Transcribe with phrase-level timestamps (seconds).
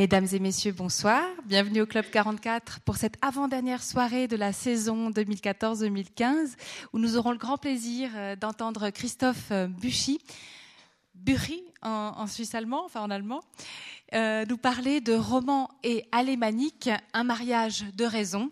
[0.00, 1.22] Mesdames et messieurs, bonsoir.
[1.44, 6.56] Bienvenue au Club 44 pour cette avant-dernière soirée de la saison 2014-2015
[6.94, 10.18] où nous aurons le grand plaisir euh, d'entendre Christophe euh, Buchy,
[11.14, 13.42] Buchy en, suisse allemand, enfin en allemand,
[14.14, 18.50] euh, nous parler de roman et alémanique, un mariage de raison.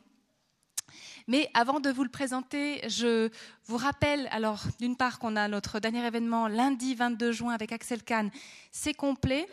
[1.29, 3.31] Mais avant de vous le présenter, je
[3.65, 8.03] vous rappelle, alors d'une part qu'on a notre dernier événement lundi 22 juin avec Axel
[8.03, 8.31] Kahn,
[8.71, 9.49] c'est complet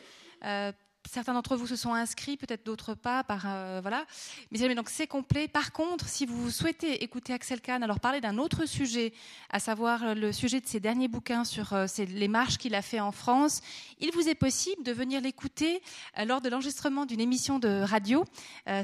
[1.11, 4.05] certains d'entre vous se sont inscrits, peut-être d'autres pas, par euh, voilà.
[4.52, 5.47] Mais donc c'est complet.
[5.47, 9.13] Par contre, si vous souhaitez écouter Axel Kahn, alors parler d'un autre sujet,
[9.49, 12.99] à savoir le sujet de ses derniers bouquins sur euh, les marches qu'il a fait
[12.99, 13.61] en France,
[13.99, 15.81] il vous est possible de venir l'écouter
[16.17, 18.25] euh, lors de l'enregistrement d'une émission de radio,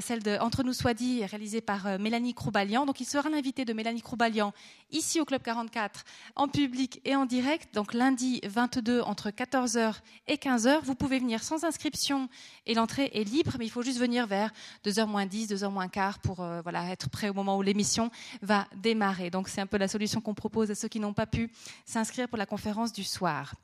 [0.00, 2.86] celle de Entre nous soit dit, réalisée par Mélanie Croubalian.
[2.86, 4.52] Donc il sera l'invité de Mélanie Croubalian
[4.92, 6.04] ici au Club 44,
[6.36, 7.74] en public et en direct.
[7.74, 9.96] Donc lundi 22 entre 14h
[10.28, 12.28] et 15h, vous pouvez venir sans inscription
[12.66, 14.52] et l'entrée est libre, mais il faut juste venir vers
[14.84, 18.10] 2h moins 10, 2h moins quart pour euh, être prêt au moment où l'émission
[18.42, 19.30] va démarrer.
[19.30, 21.50] Donc c'est un peu la solution qu'on propose à ceux qui n'ont pas pu
[21.84, 23.54] s'inscrire pour la conférence du soir.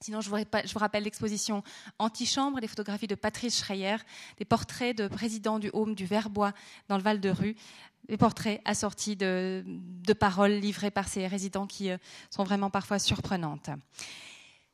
[0.00, 1.64] Sinon, je vous, rappelle l'exposition
[1.98, 3.96] Antichambre, les photographies de Patrice Schreier,
[4.36, 6.52] des portraits de présidents du Home du Verbois
[6.88, 7.56] dans le Val de Rue,
[8.08, 9.64] des portraits assortis de,
[10.20, 11.98] paroles livrées par ces résidents qui euh,
[12.30, 13.70] sont vraiment parfois surprenantes.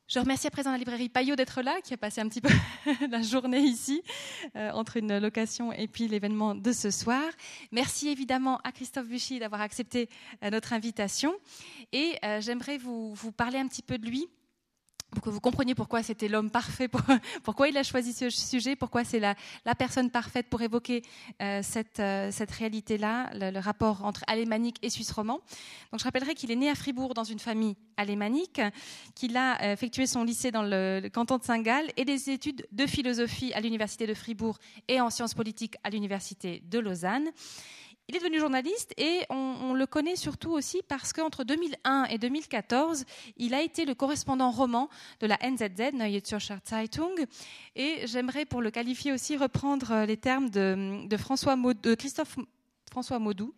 [0.09, 2.53] Je remercie à présent la librairie Payot d'être là, qui a passé un petit peu
[3.11, 4.03] la journée ici,
[4.57, 7.23] euh, entre une location et puis l'événement de ce soir.
[7.73, 10.11] Merci évidemment à Christophe Buchy d'avoir accepté
[10.43, 11.33] euh, notre invitation.
[11.93, 14.29] Et j'aimerais vous parler un petit peu de lui
[15.15, 16.89] pour que vous compreniez pourquoi c'était l'homme parfait,
[17.43, 19.35] pourquoi il a choisi ce sujet, pourquoi c'est la,
[19.65, 21.03] la, personne parfaite pour évoquer
[21.41, 25.41] euh, cette, euh, cette réalité-là, le, rapport entre alémanique et suisse roman.
[25.91, 28.61] Donc je rappellerai qu'il est né à Fribourg dans une famille alémanique,
[29.15, 32.67] qu'il a euh, effectué son lycée dans le, le canton de Saint-Gall et des études
[32.73, 37.31] de philosophie à l'université de Fribourg et en sciences politiques à l'université de Lausanne.
[38.09, 43.07] Il est devenu journaliste et on, le connaît surtout aussi parce qu'entre 2001 et 2014,
[43.39, 47.15] il a été le correspondant roman de la NZZ, Neue Zürcher Zeitung.
[47.77, 51.57] Et j'aimerais, pour le qualifier aussi, reprendre euh, les termes de, François
[51.99, 52.37] Christophe
[52.93, 53.55] François Maudou,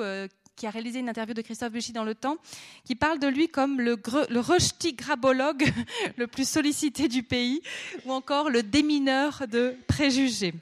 [0.00, 0.26] euh,
[0.56, 2.38] qui a réalisé une interview de Christophe Buchy dans Le Temps,
[2.84, 5.70] qui parle de lui comme le, grabologue
[6.16, 7.60] le plus sollicité du pays,
[8.06, 10.54] ou encore le démineur de préjugés.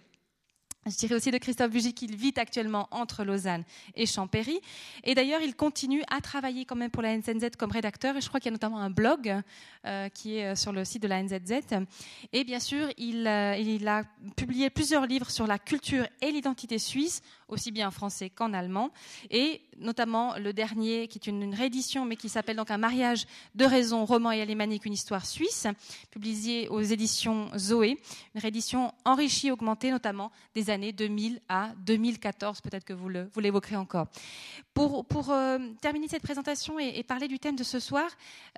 [0.91, 4.61] Je dirais aussi de Christophe Bugy qu'il vit actuellement entre Lausanne et Champéry.
[5.05, 8.17] Et d'ailleurs, il continue à travailler quand même pour la NZZ comme rédacteur.
[8.17, 9.35] Et je crois qu'il y a notamment un blog
[9.87, 11.61] euh, qui est euh, sur le site de la NZZ.
[12.33, 14.05] Et bien sûr, il, euh, il a
[14.37, 18.91] publié plusieurs livres sur la culture et l'identité suisse, aussi bien en français qu'en allemand.
[19.31, 23.65] Et notamment le dernier, qui est une, réédition, mais qui s'appelle donc Un mariage de
[23.65, 25.67] raison, roman et alémanique, une histoire suisse,
[26.11, 27.99] publié aux éditions Zoé.
[28.35, 32.61] Une réédition enrichie, augmentée notamment des années 2000 à 2014.
[32.61, 34.07] Peut-être que vous l'évoquerez encore.
[34.75, 38.09] Pour, pour euh, terminer cette présentation et, parler du thème de ce soir,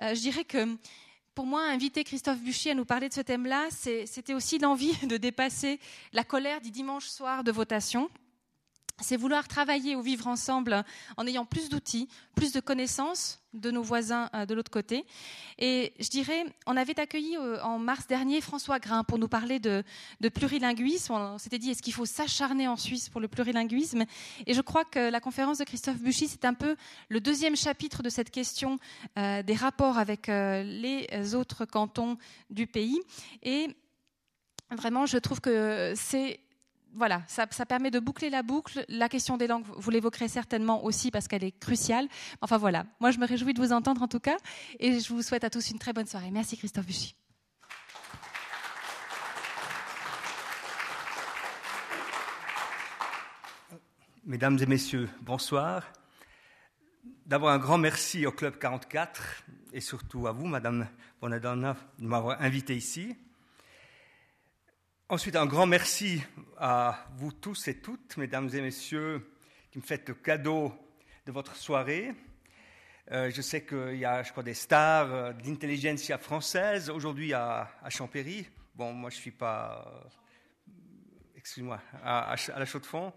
[0.01, 0.77] euh, je dirais que
[1.33, 5.15] pour moi, inviter Christophe Buchy à nous parler de ce thème-là, c'était aussi l'envie de
[5.15, 5.79] dépasser
[6.11, 8.09] la colère du dimanche soir de votation
[9.01, 10.83] c'est vouloir travailler ou vivre ensemble
[11.17, 15.05] en ayant plus d'outils, plus de connaissances de nos voisins euh, de l'autre côté.
[15.57, 19.59] Et je dirais, on avait accueilli euh, en mars dernier François Grain pour nous parler
[19.59, 19.83] de,
[20.33, 21.13] plurilinguisme.
[21.13, 24.05] On s'était dit, est-ce qu'il faut s'acharner en Suisse pour le plurilinguisme?
[24.45, 26.75] Et je crois que la conférence de Christophe Buchy, c'est un peu
[27.09, 28.79] le deuxième chapitre de cette question
[29.17, 32.17] euh, des rapports avec les autres cantons
[32.49, 32.99] du pays.
[33.43, 33.67] Et
[34.71, 36.39] vraiment, je trouve que c'est
[36.93, 38.85] voilà, ça, permet de boucler la boucle.
[38.89, 42.07] La question des langues, vous l'évoquerez certainement aussi parce qu'elle est cruciale.
[42.41, 44.37] Enfin voilà, moi je me réjouis de vous entendre en tout cas
[44.79, 46.31] et je vous souhaite à tous une très bonne soirée.
[46.31, 47.15] Merci Christophe Buchy.
[54.23, 55.83] Mesdames et messieurs, bonsoir.
[57.25, 59.43] D'abord un grand merci au Club 44
[59.73, 60.87] et surtout à vous, Madame
[61.19, 63.15] Bonadonna, de m'avoir invité ici.
[65.11, 66.23] Ensuite, un grand merci
[66.57, 69.29] à vous tous et toutes, mesdames et messieurs,
[69.69, 70.71] qui me faites le cadeau
[71.25, 72.13] de votre soirée.
[73.11, 77.33] Euh, je sais qu'il y a, je crois, des stars euh, de l'intelligentsia française aujourd'hui
[77.33, 78.47] à, Champéry.
[78.73, 80.71] Bon, moi, je ne suis pas, euh,
[81.35, 83.11] excuse-moi, à, la Chaux-de-Fonds.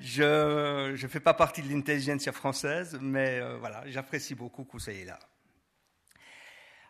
[0.00, 5.04] Je ne fais pas partie de l'intelligentsia française, mais voilà, j'apprécie beaucoup que vous soyez
[5.04, 5.18] là.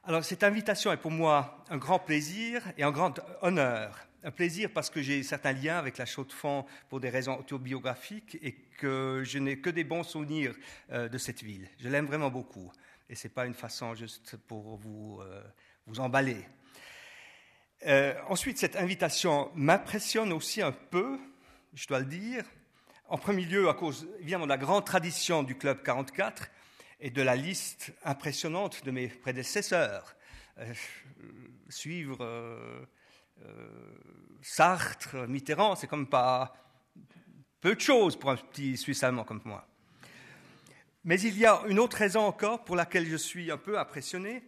[0.04, 3.96] Alors cette invitation est pour moi un grand plaisir et un grand honneur.
[4.24, 8.52] Un plaisir parce que j'ai certains liens avec la Chaux-de-Fonds pour des raisons autobiographiques et
[8.78, 10.56] que je n'ai que des bons souvenirs
[10.90, 11.68] euh, de cette ville.
[11.78, 12.72] Je l'aime vraiment beaucoup
[13.08, 15.40] et ce n'est pas une façon juste pour vous, euh,
[15.86, 16.48] vous emballer.
[17.86, 21.20] Euh, ensuite, cette invitation m'impressionne aussi un peu,
[21.74, 22.44] je dois le dire.
[23.08, 26.50] En premier lieu, à cause évidemment de la grande tradition du Club 44
[27.02, 30.14] et de la liste impressionnante de mes prédécesseurs.
[30.58, 30.72] Euh,
[31.68, 32.86] suivre euh,
[34.40, 36.54] Sartre, Mitterrand, c'est comme pas
[37.60, 39.66] peu de choses pour un petit Suisse allemand comme moi.
[41.04, 44.44] Mais il y a une autre raison encore pour laquelle je suis un peu impressionné,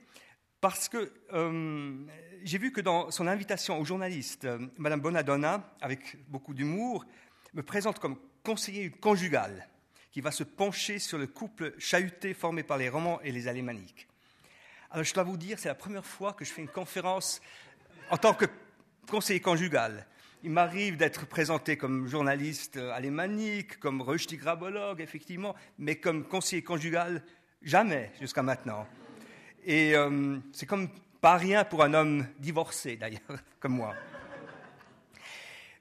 [0.61, 2.07] parce que euh,
[2.45, 7.05] j'ai vu que dans son invitation aux journalistes, euh, Madame Bonadonna, avec beaucoup d'humour,
[7.53, 9.69] me présente comme conseiller conjugal
[10.15, 14.07] qui va se pencher sur le couple chahuté formé par les romans et les alémaniques.
[14.93, 17.43] Alors je dois vous dire, c'est la première fois que je fais une conférence
[18.11, 18.45] en tant que
[19.11, 20.07] conseiller conjugal.
[20.45, 27.21] Il m'arrive d'être présenté comme journaliste alémanique, comme grabologue, effectivement, mais comme conseiller conjugal,
[27.61, 28.87] jamais jusqu'à maintenant.
[29.65, 30.91] Et euh, c'est comme
[31.21, 33.21] pas rien pour un homme divorcé, d'ailleurs,
[33.59, 33.97] comme moi.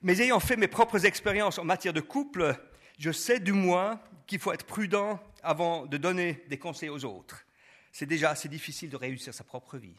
[0.01, 2.57] Mais ayant fait mes propres expériences en matière de couple,
[2.97, 7.45] je sais du moins qu'il faut être prudent avant de donner des conseils aux autres.
[7.91, 9.95] C'est déjà assez difficile de réussir sa propre vie.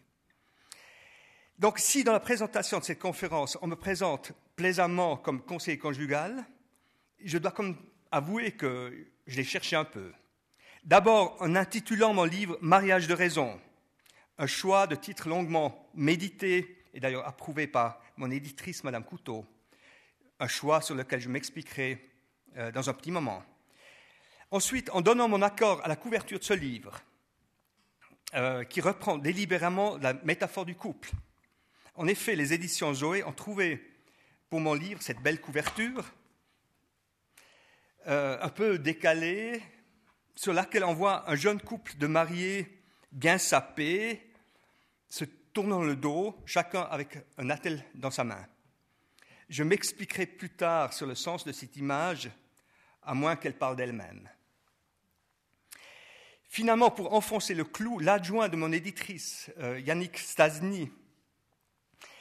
[1.58, 6.44] Donc si dans la présentation de cette conférence, on me présente plaisamment comme conseiller conjugal,
[7.22, 7.54] je dois
[8.10, 10.12] avouer que je l'ai cherché un peu.
[10.84, 13.60] D'abord en intitulant mon livre Mariage de raison,
[14.38, 19.46] un choix de titre longuement médité et d'ailleurs approuvé par mon éditrice, Madame Couteau,
[20.40, 22.13] un choix sur lequel je m'expliquerai
[22.56, 23.42] euh, dans un petit moment.
[24.50, 27.00] Ensuite, en donnant mon accord à la couverture de ce livre,
[28.34, 31.10] euh, qui reprend délibérément la métaphore du couple,
[31.96, 33.82] en effet, les éditions Zoé ont trouvé
[34.50, 36.04] pour mon livre cette belle couverture,
[38.06, 39.62] euh, un peu décalée,
[40.36, 44.20] sur laquelle on voit un jeune couple de mariés bien sapés,
[45.08, 48.46] se tournant le dos, chacun avec un attel dans sa main.
[49.48, 52.30] Je m'expliquerai plus tard sur le sens de cette image,
[53.04, 54.28] à moins qu'elle parle d'elle-même.
[56.48, 60.90] Finalement, pour enfoncer le clou, l'adjoint de mon éditrice, euh, Yannick Stasny,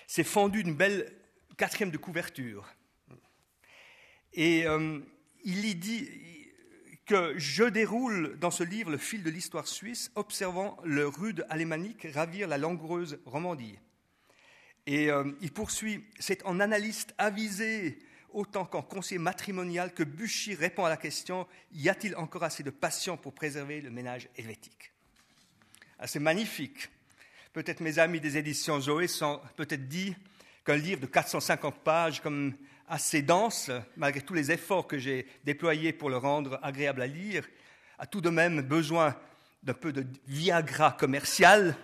[0.07, 1.11] s'est fendu d'une belle
[1.55, 2.67] quatrième de couverture.
[4.33, 4.99] Et euh,
[5.43, 6.09] il y dit
[7.05, 12.07] que je déroule dans ce livre le fil de l'histoire suisse, observant le rude alémanique
[12.13, 13.77] ravir la langoureuse Romandie.
[14.85, 17.99] Et euh, il poursuit, c'est en analyste avisé
[18.33, 22.69] autant qu'en conseiller matrimonial que Buchy répond à la question y a-t-il encore assez de
[22.69, 24.91] patience pour préserver le ménage helvétique?
[25.99, 26.89] Ah, C'est magnifique.
[27.53, 30.15] Peut-être mes amis des éditions Zoé sont peut-être dit
[30.65, 32.53] qu'un livre de 450 pages, comme
[32.87, 37.47] assez dense, malgré tous les efforts que j'ai déployés pour le rendre agréable à lire,
[37.99, 39.15] a tout de même besoin
[39.61, 41.75] d'un peu de Viagra commercial.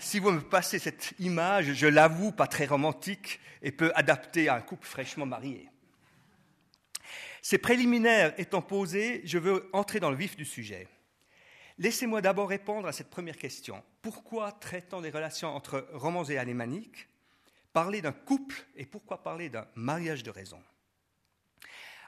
[0.00, 4.54] Si vous me passez cette image, je l'avoue, pas très romantique et peu adaptée à
[4.54, 5.68] un couple fraîchement marié.
[7.42, 10.86] Ces préliminaires étant posés, je veux entrer dans le vif du sujet.
[11.78, 13.82] Laissez-moi d'abord répondre à cette première question.
[14.02, 17.08] Pourquoi traitant des relations entre romans et alémaniques
[17.72, 20.62] parler d'un couple et pourquoi parler d'un mariage de raison?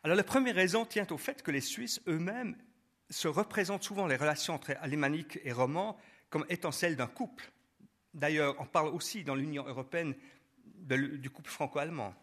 [0.02, 2.56] Alors la première raison tient au fait que les Suisses eux-mêmes
[3.10, 5.98] se représentent souvent les relations entre alémaniques et romans
[6.30, 7.50] comme étant celles d'un couple.
[8.14, 10.14] D'ailleurs, on parle aussi dans l'Union européenne
[10.64, 12.14] du couple franco-allemand.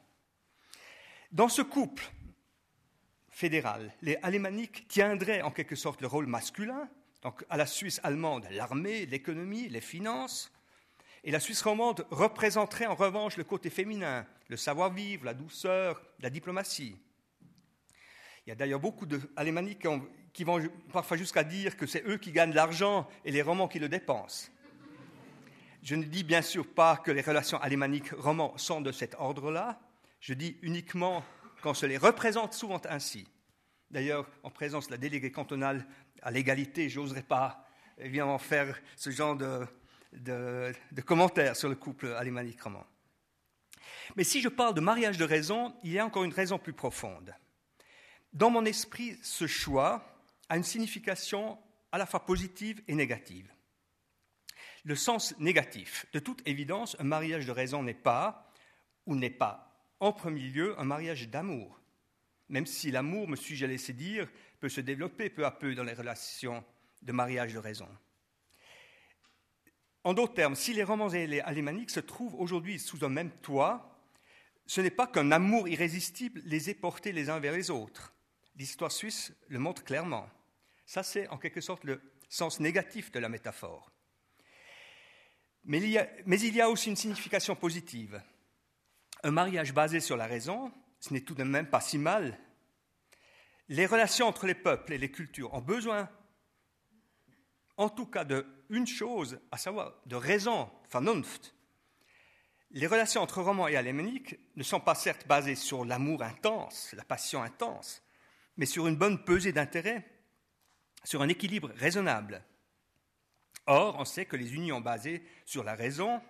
[1.32, 2.04] Dans ce couple
[3.30, 6.90] fédéral, les alémaniques tiendraient en quelque sorte le rôle masculin,
[7.22, 10.52] donc à la Suisse allemande, l'armée, l'économie, les finances.
[11.24, 16.30] Et la Suisse romande représenterait en revanche le côté féminin, le savoir-vivre, la douceur, la
[16.30, 16.96] diplomatie.
[18.46, 19.86] Il y a d'ailleurs beaucoup d'Alémaniques
[20.32, 20.62] qui, vont
[20.94, 24.50] parfois jusqu'à dire que c'est eux qui gagnent l'argent et les romans qui le dépensent.
[25.88, 29.80] Je ne dis bien sûr pas que les relations alémaniques-romans sont de cet ordre-là,
[30.20, 31.24] je dis uniquement
[31.64, 33.26] qu'on se les représente souvent ainsi.
[33.90, 35.88] D'ailleurs, en présence de la déléguée cantonale
[36.22, 37.66] à l'égalité, je n'oserais pas
[37.98, 40.74] évidemment faire ce genre de,
[41.06, 42.86] commentaires sur le couple alémanique roman.
[44.18, 46.74] Mais si je parle de mariage de raison, il y a encore une raison plus
[46.74, 47.34] profonde.
[48.34, 50.04] Dans mon esprit, ce choix
[50.50, 51.58] a une signification
[51.94, 53.50] à la fois positive et négative.
[54.88, 58.52] Le sens négatif, de toute évidence, un mariage de raison n'est pas,
[59.06, 59.64] ou n'est pas
[60.00, 61.78] en premier lieu, un mariage d'amour
[62.50, 64.30] même si l'amour, me suis-je laissé dire,
[64.60, 66.64] peut se développer peu à peu dans les relations
[67.02, 67.88] de mariage de raison.
[70.04, 73.32] En d'autres termes, si les romans et les alémaniques se trouvent aujourd'hui sous un même
[73.42, 73.94] toit,
[74.66, 78.14] ce n'est pas qu'un amour irrésistible les ait portés les uns vers les autres.
[78.56, 80.30] L'histoire suisse le montre clairement.
[80.86, 83.92] Ça, c'est en quelque sorte le sens négatif de la métaphore.
[85.68, 85.90] Mais il,
[86.56, 88.22] y a, aussi une signification positive.
[89.22, 90.72] Un mariage basé sur la raison,
[91.02, 92.40] ce n'est tout de même pas si mal.
[93.68, 96.10] Les relations entre les peuples et les cultures ont besoin,
[97.76, 101.54] en tout cas, d'une chose, à savoir de raison, vernunft.
[102.72, 107.04] Les relations entre romans et alémaniques ne sont pas certes basées sur l'amour intense, la
[107.04, 108.02] passion intense,
[108.56, 110.10] mais sur une bonne pesée d'intérêt,
[111.04, 112.42] sur un équilibre raisonnable.
[113.68, 116.22] Or, on sait que les unions basées sur la raison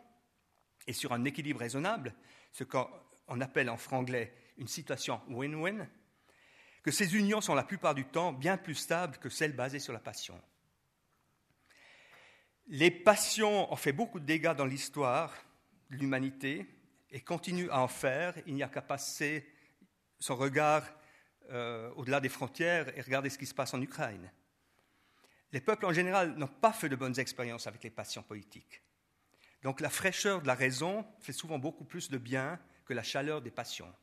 [0.87, 2.13] et sur un équilibre raisonnable,
[2.51, 5.87] ce qu'on appelle en franglais une situation win-win,
[6.81, 9.93] que ces unions sont la plupart du temps bien plus stables que celles basées sur
[9.93, 10.39] la passion.
[12.67, 15.33] Les passions ont fait beaucoup de dégâts dans l'histoire
[15.89, 16.65] de l'humanité
[17.11, 18.33] et continuent à en faire.
[18.45, 19.47] Il n'y a qu'à passer
[20.19, 20.83] son regard
[21.51, 24.31] euh, au-delà des frontières et regarder ce qui se passe en Ukraine.
[25.51, 28.81] Les peuples en général n'ont pas fait de bonnes expériences avec les passions politiques.
[29.63, 33.41] Donc la fraîcheur de la raison fait souvent beaucoup plus de bien que la chaleur
[33.41, 33.93] des passions.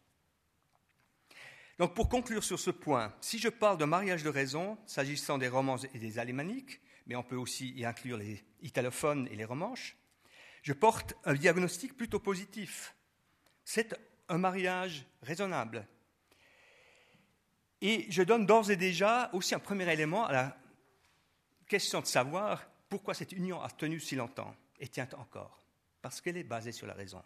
[1.78, 5.48] Donc pour conclure sur ce point, si je parle de mariage de raison, s'agissant des
[5.48, 9.96] romans et des alémaniques, mais on peut aussi y inclure les italophones et les romanches,
[10.62, 12.94] je porte un diagnostic plutôt positif.
[13.64, 13.94] C'est
[14.28, 15.86] un mariage raisonnable.
[17.82, 20.56] Et je donne d'ores et déjà aussi un premier élément à la
[21.66, 25.61] question de savoir pourquoi cette union a tenu si longtemps et tient encore.
[26.02, 27.23] Parce qu'elle est basée sur la raison.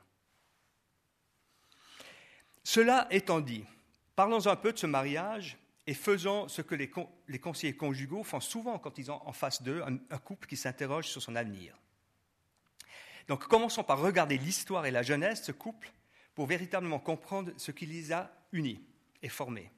[2.62, 3.64] Cela étant dit,
[4.14, 6.90] parlons un peu de ce mariage et faisons ce que les,
[7.40, 11.22] conseillers conjugaux font souvent quand ils ont en face d'eux un, couple qui s'interroge sur
[11.22, 11.74] son avenir.
[13.26, 15.90] Donc commençons par regarder l'histoire et la jeunesse de ce couple
[16.34, 18.84] pour véritablement comprendre ce qui les a unis
[19.22, 19.70] et formés.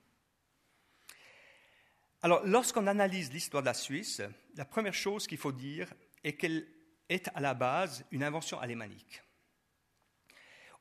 [2.22, 4.20] Alors, lorsqu'on analyse l'histoire de la Suisse,
[4.56, 6.66] la première chose qu'il faut dire est qu'elle
[7.08, 9.22] est à la base une invention alémanique.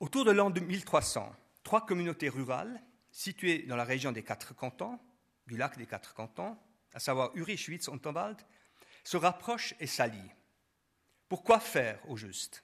[0.02, 2.82] Autour de l'an 1300, trois communautés rurales
[3.12, 5.00] situées dans la région des quatre cantons,
[5.48, 6.58] du lac des quatre cantons,
[6.94, 8.38] à savoir Uri, Schwyz, Unterwald,
[9.04, 10.36] se rapprochent et s'allient.
[11.30, 12.64] Pourquoi faire au juste?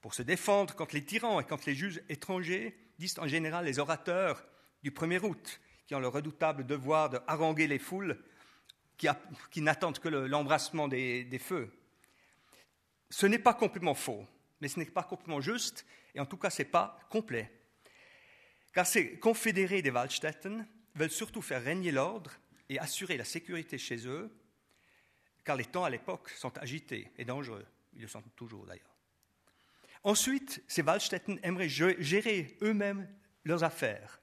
[0.00, 3.78] Pour se défendre contre les tyrans et contre les juges étrangers, disent en général les
[3.78, 4.44] orateurs
[4.82, 8.22] du 1er août, qui ont le redoutable devoir de haranguer les foules
[8.98, 11.72] qui, n'attendent que l'embrassement des, des feux.
[13.08, 14.26] Ce n'est pas complètement faux,
[14.60, 17.50] mais ce n'est pas complètement juste, et en tout cas, ce n'est pas complet.
[18.74, 22.32] Car ces confédérés des Waldstätten veulent surtout faire régner l'ordre
[22.68, 24.30] et assurer la sécurité chez eux,
[25.42, 27.64] car les temps à l'époque sont agités et dangereux.
[27.94, 28.94] Ils le sont toujours d'ailleurs.
[30.04, 33.08] Ensuite, ces Waldstätten aimeraient gérer eux-mêmes
[33.44, 34.20] leurs affaires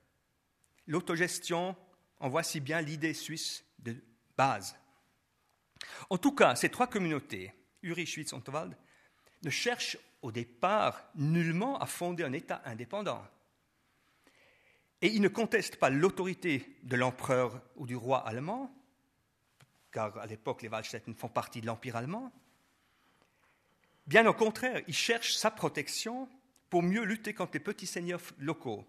[0.87, 1.75] L'autogestion,
[2.19, 3.95] en voici bien l'idée suisse de
[4.37, 4.75] base.
[6.09, 8.75] En tout cas, ces trois communautés, Uri, Schwyz, Unterwald,
[9.43, 13.25] ne cherchent au départ nullement à fonder un État indépendant.
[15.01, 18.73] Et ils ne contestent pas l'autorité de l'empereur ou du roi allemand,
[19.91, 22.31] car à l'époque les Waldstätten font partie de l'Empire allemand.
[24.07, 26.29] Bien au contraire, ils cherchent sa protection
[26.69, 28.85] pour mieux lutter contre les petits seigneurs locaux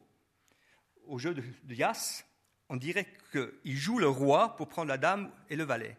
[1.06, 2.24] au jeu de, Yas,
[2.68, 5.96] on dirait qu'il joue le roi pour prendre la dame et le valet.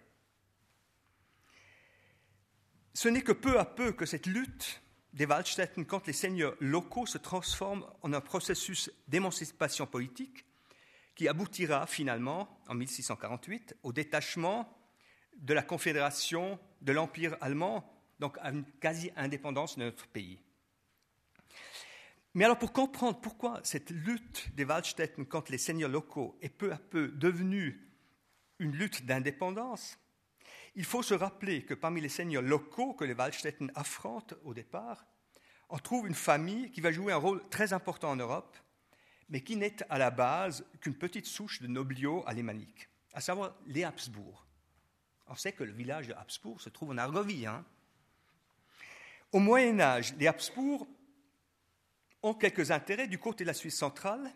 [2.94, 4.82] Ce n'est que peu à peu que cette lutte
[5.14, 10.46] des Waldstätten contre les seigneurs locaux se transforme en un processus d'émancipation politique
[11.16, 14.72] qui aboutira finalement, en 1648, au détachement
[15.36, 20.40] de la Confédération de l'Empire allemand, donc à une quasi-indépendance de notre pays.
[22.34, 26.72] Mais alors pour comprendre pourquoi cette lutte des Waldstätten contre les seigneurs locaux est peu
[26.72, 27.88] à peu devenue
[28.60, 29.98] une lutte d'indépendance,
[30.76, 35.06] il faut se rappeler que parmi les seigneurs locaux que les Waldstätten affrontent au départ,
[35.70, 38.56] on trouve une famille qui va jouer un rôle très important en Europe,
[39.30, 43.84] mais qui n'est à la base qu'une petite souche de nobliaux alémaniques, à savoir les
[43.84, 44.46] Habsbourg.
[45.28, 47.46] On sait que le village de Habsbourg se trouve en Argovie.
[47.46, 47.66] Hein.
[49.34, 50.88] Au Moyen Âge, les Habsbourg
[52.24, 54.34] ont quelques intérêts du côté de la Suisse centrale,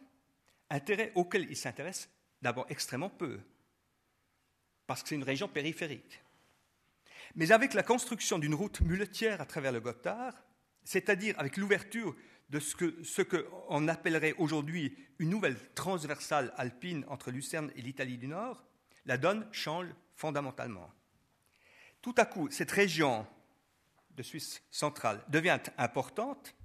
[0.69, 2.09] intérêts auxquels ils s'intéressent
[2.41, 3.39] d'abord extrêmement peu,
[4.87, 6.21] parce que c'est une région périphérique.
[7.35, 10.33] Mais avec la construction d'une route muletière à travers le Gothard,
[10.83, 12.15] c'est-à-dire avec l'ouverture
[12.49, 18.65] de ce qu'on appellerait aujourd'hui une nouvelle transversale alpine entre Lucerne et l'Italie du Nord,
[19.05, 20.91] la donne change fondamentalement.
[22.01, 23.25] Tout à coup, cette région
[24.11, 26.55] de Suisse centrale devient importante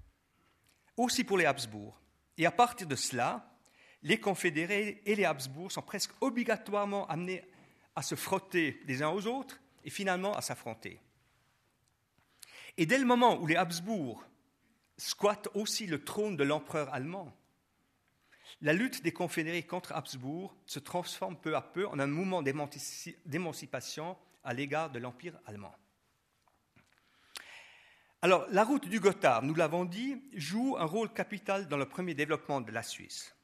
[0.97, 2.01] aussi pour les Habsbourg.
[2.39, 3.51] Et à partir de cela,
[4.03, 7.45] les confédérés et les Habsbourg sont presque obligatoirement amenés
[7.95, 11.01] à se frotter les uns aux autres et finalement à s'affronter.
[12.77, 14.23] Et dès le moment où les Habsbourg
[14.99, 17.35] squattent aussi le trône de l'empereur allemand,
[18.61, 24.17] la lutte des confédérés contre Habsbourg se transforme peu à peu en un mouvement d'émancipation
[24.45, 25.75] à l'égard de l'Empire allemand.
[28.27, 32.13] Alors, la route du Gothard, nous l'avons dit, joue un rôle capital dans le premier
[32.13, 33.37] développement de la Suisse.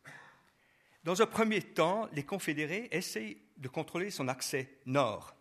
[1.04, 5.36] Dans un premier temps, les confédérés essayent de contrôler son accès nord,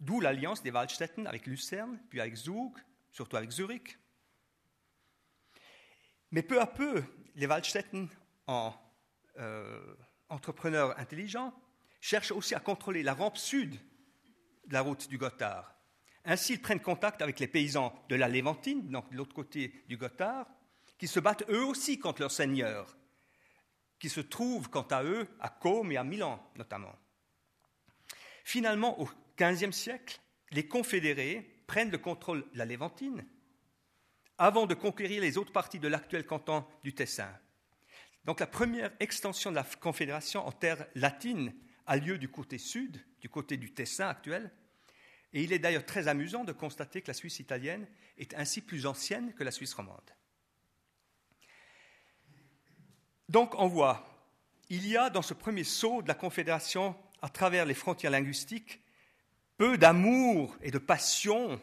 [0.00, 2.72] d'où l'alliance des Waldstätten avec Lucerne, puis avec Zug,
[3.12, 3.98] surtout avec Zurich.
[6.30, 8.08] Mais peu à peu, les Waldstätten,
[8.46, 8.72] en
[9.38, 9.96] euh,
[10.30, 11.52] entrepreneurs intelligents,
[12.00, 13.78] cherchent aussi à contrôler la rampe sud
[14.64, 15.75] de la route du Gothard.
[16.28, 19.96] Ainsi, ils prennent contact avec les paysans de la Léventine, donc de l'autre côté du
[19.96, 20.48] Gothard,
[20.98, 22.96] qui se battent eux aussi contre leurs seigneurs,
[24.00, 26.94] qui se trouvent quant à eux à Côme et à Milan notamment.
[28.44, 33.24] Finalement, au XVe siècle, les confédérés prennent le contrôle de la Léventine
[34.38, 37.32] avant de conquérir les autres parties de l'actuel canton du Tessin.
[38.24, 41.54] Donc la première extension de la confédération en terre latine
[41.86, 44.50] a lieu du côté sud, du côté du Tessin actuel,
[45.36, 48.86] et il est d'ailleurs très amusant de constater que la Suisse italienne est ainsi plus
[48.86, 50.10] ancienne que la Suisse romande.
[53.28, 54.08] Donc on voit,
[54.70, 58.80] il y a dans ce premier saut de la Confédération, à travers les frontières linguistiques,
[59.58, 61.60] peu d'amour et de passion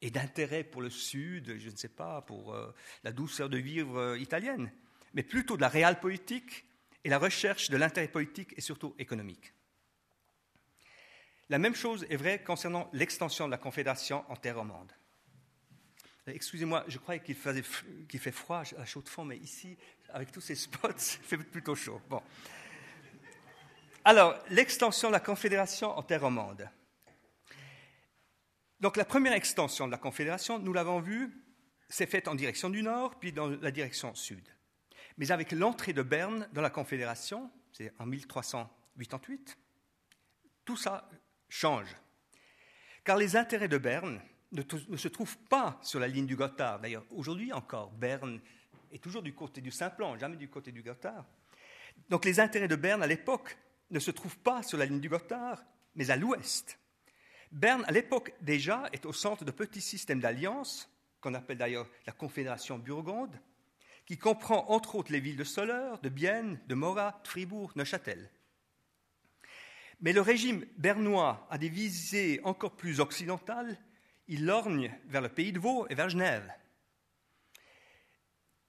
[0.00, 2.74] et d'intérêt pour le Sud, je ne sais pas, pour euh,
[3.04, 4.72] la douceur de vivre euh, italienne,
[5.12, 6.64] mais plutôt de la réelle politique
[7.04, 9.52] et la recherche de l'intérêt politique et surtout économique.
[11.48, 14.92] La même chose est vraie concernant l'extension de la Confédération en terre romande.
[16.26, 20.56] Excusez-moi, je croyais qu'il, fait froid à chaud de fond, mais ici, avec tous ces
[20.56, 20.88] spots,
[21.20, 22.00] il fait plutôt chaud.
[22.08, 22.20] Bon.
[24.04, 26.68] Alors, l'extension de la Confédération en terre romande.
[28.80, 31.44] Donc, la première extension de la Confédération, nous l'avons vu,
[31.88, 34.48] s'est faite en direction du nord, puis dans la direction sud.
[35.18, 39.56] Mais avec l'entrée de Berne dans la Confédération, c'est en 1388,
[40.64, 41.08] tout ça
[41.56, 41.96] change.
[43.02, 44.20] Car les intérêts de Berne
[44.52, 44.62] ne,
[44.96, 46.80] se trouvent pas sur la ligne du Gothard.
[46.80, 48.40] D'ailleurs, aujourd'hui encore, Berne
[48.92, 51.24] est toujours du côté du Simplon, jamais du côté du Gothard.
[52.10, 53.56] Donc les intérêts de Berne à l'époque
[53.90, 55.64] ne se trouvent pas sur la ligne du Gothard,
[55.94, 56.78] mais à l'ouest.
[57.52, 60.90] Berne, à l'époque déjà, est au centre de petits systèmes d'alliances,
[61.20, 63.40] qu'on appelle d'ailleurs la Confédération burgonde,
[64.04, 68.30] qui comprend entre autres les villes de Soleure, de Bienne, de Morat, de Fribourg, Neuchâtel.
[70.00, 73.78] Mais le régime bernois a des visées encore plus occidentales.
[74.28, 76.52] Il lorgne vers le pays de Vaud et vers Genève.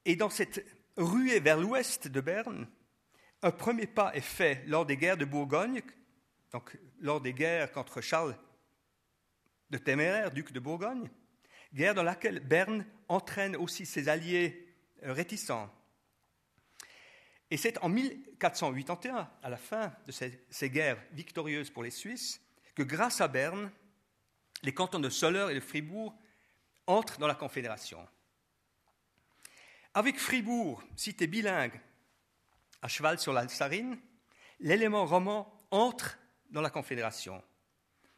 [0.05, 2.67] Et dans cette ruée vers l'ouest de Berne,
[3.41, 5.81] un premier pas est fait lors des guerres de Bourgogne,
[6.51, 8.37] donc lors des guerres contre Charles
[9.69, 11.09] de Téméraire, duc de Bourgogne,
[11.73, 15.69] guerre dans laquelle Berne entraîne aussi ses alliés réticents.
[17.49, 22.41] Et c'est en 1481, à la fin de ces, guerres victorieuses pour les Suisses,
[22.75, 23.71] que grâce à Berne,
[24.63, 26.13] les cantons de Soleure et de Fribourg
[26.87, 28.05] entrent dans la Confédération.
[29.93, 31.79] Avec Fribourg, cité bilingue,
[32.81, 33.97] à cheval sur la Sarine,
[34.59, 37.41] l'élément roman entre dans la Confédération.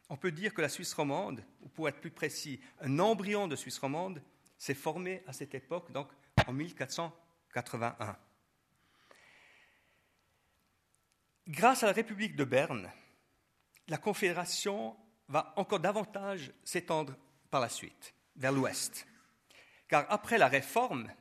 [0.08, 3.56] On peut dire que la Suisse romande, ou pour être plus précis, un embryon de
[3.56, 4.22] Suisse romande,
[4.58, 6.08] s'est formé à cette époque, donc
[6.46, 8.16] en 1481.
[11.50, 12.88] Grâce à la République de Berne,
[13.88, 17.16] la Confédération va encore davantage s'étendre
[17.50, 19.04] par la suite, vers l'ouest.
[19.88, 21.12] Car après la réforme,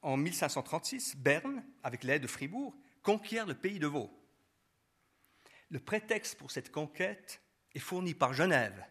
[0.00, 4.10] en 1536, Berne, avec l'aide de Fribourg, conquiert le pays de Vaud.
[5.68, 7.42] Le prétexte pour cette conquête
[7.74, 8.86] est fourni par Genève.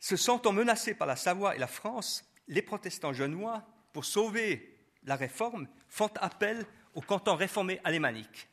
[0.00, 5.14] Se sentant menacés par la Savoie et la France, les protestants genevois, pour sauver la
[5.14, 6.66] réforme, font appel
[7.00, 8.46] au canton réformé alémanique.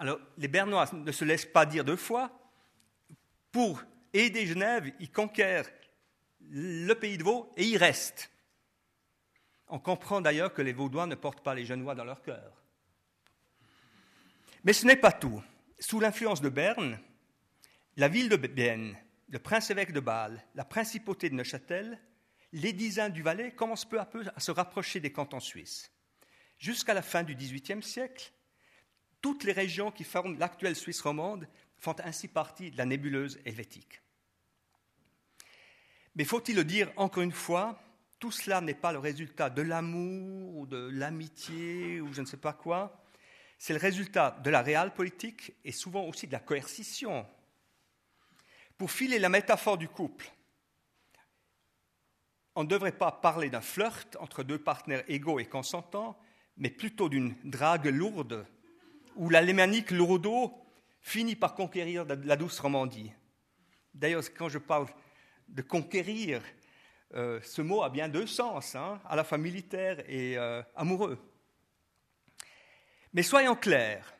[0.00, 2.28] Alors, les Bernois ne se laissent pas dire deux fois.
[3.52, 3.80] Pour
[4.12, 5.70] aider Genève, ils conquièrent
[6.50, 8.32] le pays de Vaud et ils restent.
[9.68, 12.52] On comprend d'ailleurs que les Vaudois ne portent pas les Genevois dans leur cœur.
[14.64, 15.40] Mais ce n'est pas tout.
[15.78, 16.98] Sous l'influence de Berne,
[17.96, 22.00] la ville de Bienne, le prince-évêque de Bâle, la principauté de Neuchâtel,
[22.52, 25.92] les dizains du Valais commencent peu à peu à se rapprocher des cantons suisses.
[26.62, 28.32] Jusqu'à la fin du XVIIIe siècle,
[29.20, 34.00] toutes les régions qui forment l'actuelle Suisse romande font ainsi partie de la nébuleuse helvétique.
[36.14, 37.82] Mais faut-il le dire encore une fois,
[38.20, 42.36] tout cela n'est pas le résultat de l'amour ou de l'amitié ou je ne sais
[42.36, 43.04] pas quoi,
[43.58, 47.26] c'est le résultat de la réelle politique et souvent aussi de la coercition.
[48.78, 50.30] Pour filer la métaphore du couple,
[52.54, 56.16] on ne devrait pas parler d'un flirt entre deux partenaires égaux et consentants,
[56.56, 58.46] mais plutôt d'une drague lourde,
[59.16, 60.52] où l'alémanique lourdeau
[61.00, 63.12] finit par conquérir la douce Romandie.
[63.94, 64.86] D'ailleurs, quand je parle
[65.48, 66.42] de conquérir,
[67.14, 71.18] euh, ce mot a bien deux sens, hein, à la fois militaire et euh, amoureux.
[73.12, 74.14] Mais soyons clairs,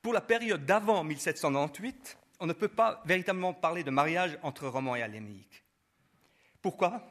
[0.00, 4.96] pour la période d'avant 1798, on ne peut pas véritablement parler de mariage entre romans
[4.96, 5.62] et alémaniques.
[6.62, 7.02] Pourquoi?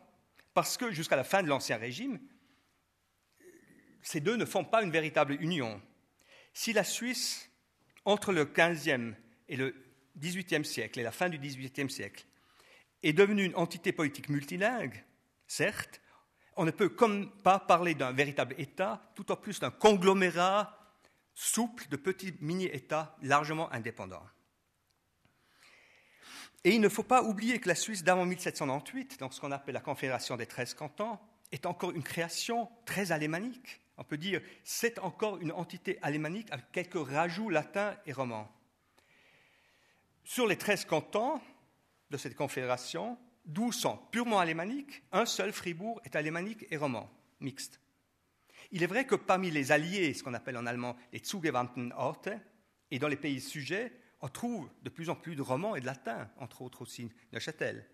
[0.55, 2.19] Parce que jusqu'à la fin de l'Ancien Régime,
[4.01, 5.81] ces deux ne font pas une véritable union.
[6.53, 7.49] Si la Suisse,
[8.05, 9.15] entre le XVe
[9.47, 9.75] et le
[10.17, 12.25] XVIIIe siècle et la fin du XVIIIe siècle,
[13.03, 15.03] est devenue une entité politique multilingue,
[15.47, 16.01] certes,
[16.55, 20.75] on ne peut comme pas parler d'un véritable État, tout en plus d'un conglomérat
[21.33, 24.25] souple de petits mini-États largement indépendants.
[26.65, 29.75] Et il ne faut pas oublier que la Suisse d'avant 1798, dans ce qu'on appelle
[29.75, 31.17] la Confédération des treize cantons,
[31.53, 33.79] est encore une création très alémanique.
[33.99, 38.49] On peut dire c'est encore une entité alémanique avec quelques rajouts latins et romans.
[40.23, 41.41] Sur les treize cantons
[42.09, 47.81] de cette confédération, 12 sont purement alémaniques, un seul, Fribourg, est alémanique et roman, mixte.
[48.71, 52.29] Il est vrai que parmi les alliés, ce qu'on appelle en allemand les zugewandten Orte,
[52.91, 55.85] et dans les pays sujets, on trouve de plus en plus de romans et de
[55.85, 57.85] latins, entre autres aussi Neuchâtel.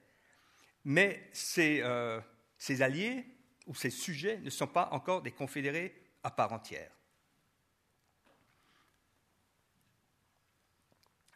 [0.84, 2.20] Mais ces, euh,
[2.58, 3.26] ces alliés
[3.66, 6.92] ou ces sujets ne sont pas encore des confédérés à part entière.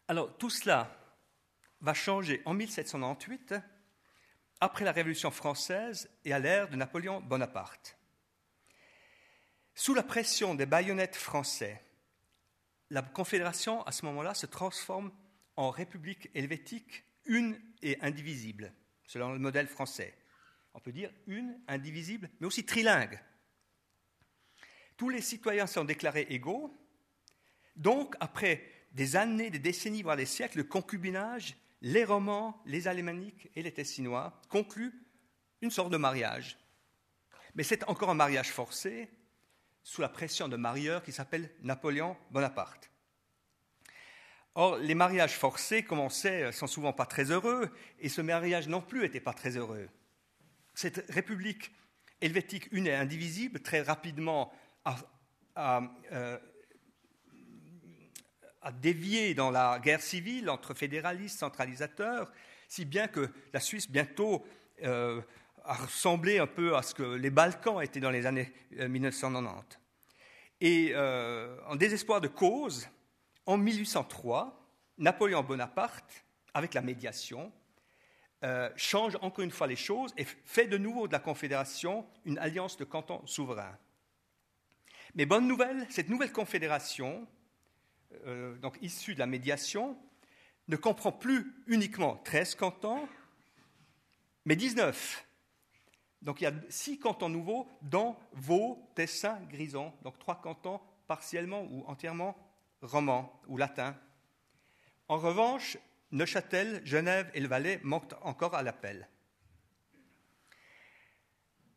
[0.08, 0.96] Alors tout cela
[1.80, 3.54] va changer en 1798,
[4.60, 7.96] après la Révolution française et à l'ère de Napoléon Bonaparte.
[9.74, 11.82] Sous la pression des baïonnettes français,
[12.90, 15.12] la Confédération, à ce moment-là, se transforme
[15.56, 20.19] en République helvétique, une et indivisible, selon le modèle français.
[20.74, 23.20] On peut dire une, indivisible, mais aussi trilingue.
[24.96, 26.76] Tous les citoyens sont déclarés égaux.
[27.76, 33.48] Donc, après des années, des décennies, voire des siècles de concubinage, les Romans, les Alémaniques
[33.54, 34.92] et les Tessinois concluent
[35.62, 36.58] une sorte de mariage.
[37.54, 39.08] Mais c'est encore un mariage forcé,
[39.82, 42.90] sous la pression de marieurs qui s'appelle Napoléon Bonaparte.
[44.54, 48.68] Or, les mariages forcés, comme on sait, sont souvent pas très heureux, et ce mariage
[48.68, 49.88] non plus n'était pas très heureux.
[50.80, 51.72] Cette république
[52.22, 54.50] helvétique une et indivisible, très rapidement,
[55.54, 56.38] a, euh,
[58.80, 62.32] dévié dans la guerre civile entre fédéralistes, centralisateurs,
[62.66, 64.42] si bien que la Suisse bientôt
[64.82, 65.20] euh,
[65.64, 69.76] a ressemblé un peu à ce que les Balkans étaient dans les années 1990.
[70.62, 72.88] Euh, Et en désespoir de cause,
[73.44, 74.66] en 1803,
[74.96, 77.52] Napoléon Bonaparte, avec la médiation,
[78.42, 82.38] euh, change encore une fois les choses et fait de nouveau de la Confédération une
[82.38, 83.76] alliance de cantons souverains.
[85.14, 87.26] Mais bonne nouvelle, cette nouvelle confédération,
[88.62, 89.96] donc issue de la médiation,
[90.68, 93.08] ne comprend plus uniquement 13 cantons,
[94.44, 95.26] mais 19.
[96.22, 101.62] Donc il y a six cantons nouveaux dans Vaud, Tessin, Grison, donc trois cantons partiellement
[101.62, 102.36] ou entièrement
[102.82, 103.96] romans ou latins.
[105.08, 105.76] En revanche,
[106.12, 109.08] Neuchâtel, Genève et le Valais manquent encore à l'appel.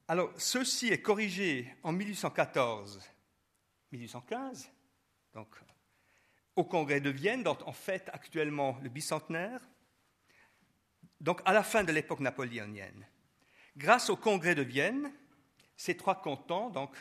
[0.07, 4.69] Alors, ceci est corrigé en 1814-1815,
[5.33, 5.47] donc
[6.55, 9.61] au Congrès de Vienne, dont on fête actuellement le bicentenaire,
[11.21, 13.07] donc à la fin de l'époque napoléonienne.
[13.77, 15.11] Grâce au congrès de Vienne,
[15.75, 16.95] ces trois cantons, donc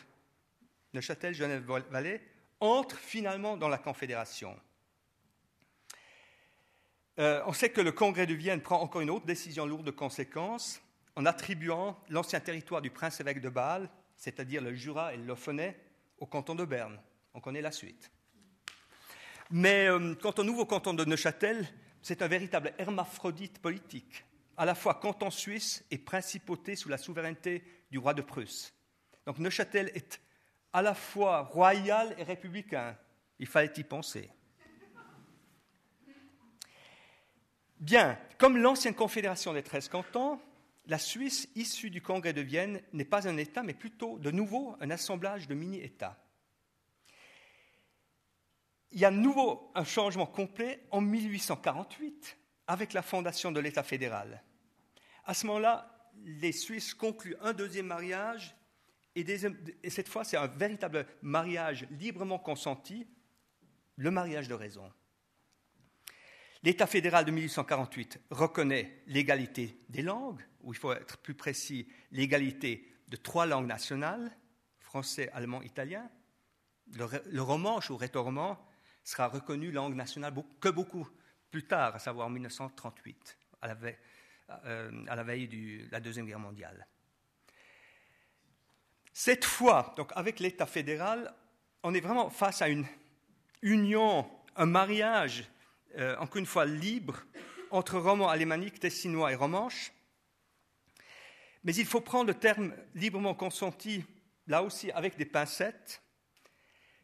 [0.93, 2.21] Neuchâtel, Genève, Valais,
[2.59, 4.57] entrent finalement dans la Confédération.
[7.19, 9.91] Euh, on sait que le congrès de Vienne prend encore une autre décision lourde de
[9.91, 10.81] conséquences
[11.15, 15.79] en attribuant l'ancien territoire du prince-évêque de Bâle, c'est-à-dire le Jura et le Lauphonnais,
[16.17, 16.99] au canton de Berne.
[17.33, 18.11] On connaît la suite.
[19.51, 21.67] Mais euh, quant au nouveau canton de Neuchâtel,
[22.01, 24.25] c'est un véritable hermaphrodite politique
[24.57, 28.73] à la fois canton suisse et principauté sous la souveraineté du roi de Prusse.
[29.25, 30.19] Donc Neuchâtel est
[30.73, 32.97] à la fois royal et républicain.
[33.39, 34.29] Il fallait y penser.
[37.79, 40.39] Bien, comme l'ancienne confédération des treize cantons,
[40.85, 44.75] la Suisse, issue du congrès de Vienne, n'est pas un État, mais plutôt de nouveau
[44.81, 46.17] un assemblage de mini-États.
[48.91, 53.83] Il y a de nouveau un changement complet en 1848 avec la fondation de l'État
[53.83, 54.43] fédéral.
[55.25, 58.55] À ce moment-là, les Suisses concluent un deuxième mariage,
[59.15, 63.07] et, cette fois, c'est un véritable mariage librement consenti,
[63.95, 64.91] le mariage de raison.
[66.63, 72.89] L'État fédéral de 1848 reconnaît l'égalité des langues, ou il faut être plus précis, l'égalité
[73.09, 74.31] de trois langues nationales,
[74.79, 76.09] français, allemand, italien.
[76.95, 78.57] Le, romanche ou rétoroman
[79.03, 81.07] sera reconnu langue nationale que beaucoup
[81.51, 83.97] plus tard, à savoir en 1938, à la veille,
[84.65, 86.87] euh, à la veille de la Deuxième Guerre mondiale.
[89.11, 91.33] Cette fois, donc avec l'État fédéral,
[91.83, 92.85] on est vraiment face à une
[93.61, 95.49] union, un mariage,
[95.97, 97.23] euh, encore une fois libre,
[97.71, 99.91] entre roman alémanique, tessinois et romanche.
[101.63, 104.03] Mais il faut prendre le terme librement consenti,
[104.47, 106.01] là aussi avec des pincettes,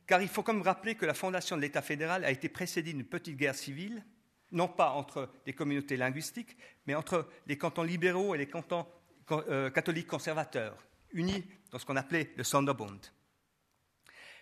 [0.06, 3.06] car il faut comme rappeler que la fondation de l'État fédéral a été précédée d'une
[3.06, 4.04] petite guerre civile,
[4.52, 8.88] non pas entre des communautés linguistiques, mais entre les cantons libéraux et les cantons
[9.32, 10.76] euh, catholiques conservateurs,
[11.12, 13.00] unis dans ce qu'on appelait le Sonderbund.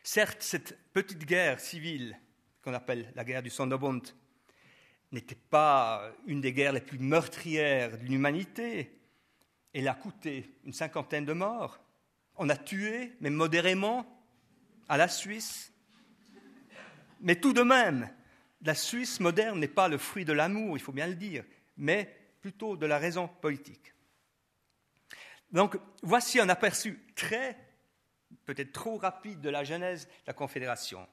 [0.03, 2.17] Certes, cette petite guerre civile,
[2.61, 4.07] qu'on appelle la guerre du Sonderbund,
[5.11, 8.91] n'était pas une des guerres les plus meurtrières de l'humanité.
[9.73, 11.79] Elle a coûté une cinquantaine de morts.
[12.35, 14.05] On a tué, mais modérément,
[14.89, 15.71] à la Suisse.
[17.21, 18.09] Mais tout de même,
[18.61, 21.43] la Suisse moderne n'est pas le fruit de l'amour, il faut bien le dire,
[21.77, 23.93] mais plutôt de la raison politique.
[25.51, 27.57] Donc, voici un aperçu très,
[28.45, 31.07] peut-être trop rapide de la genèse de la Confédération.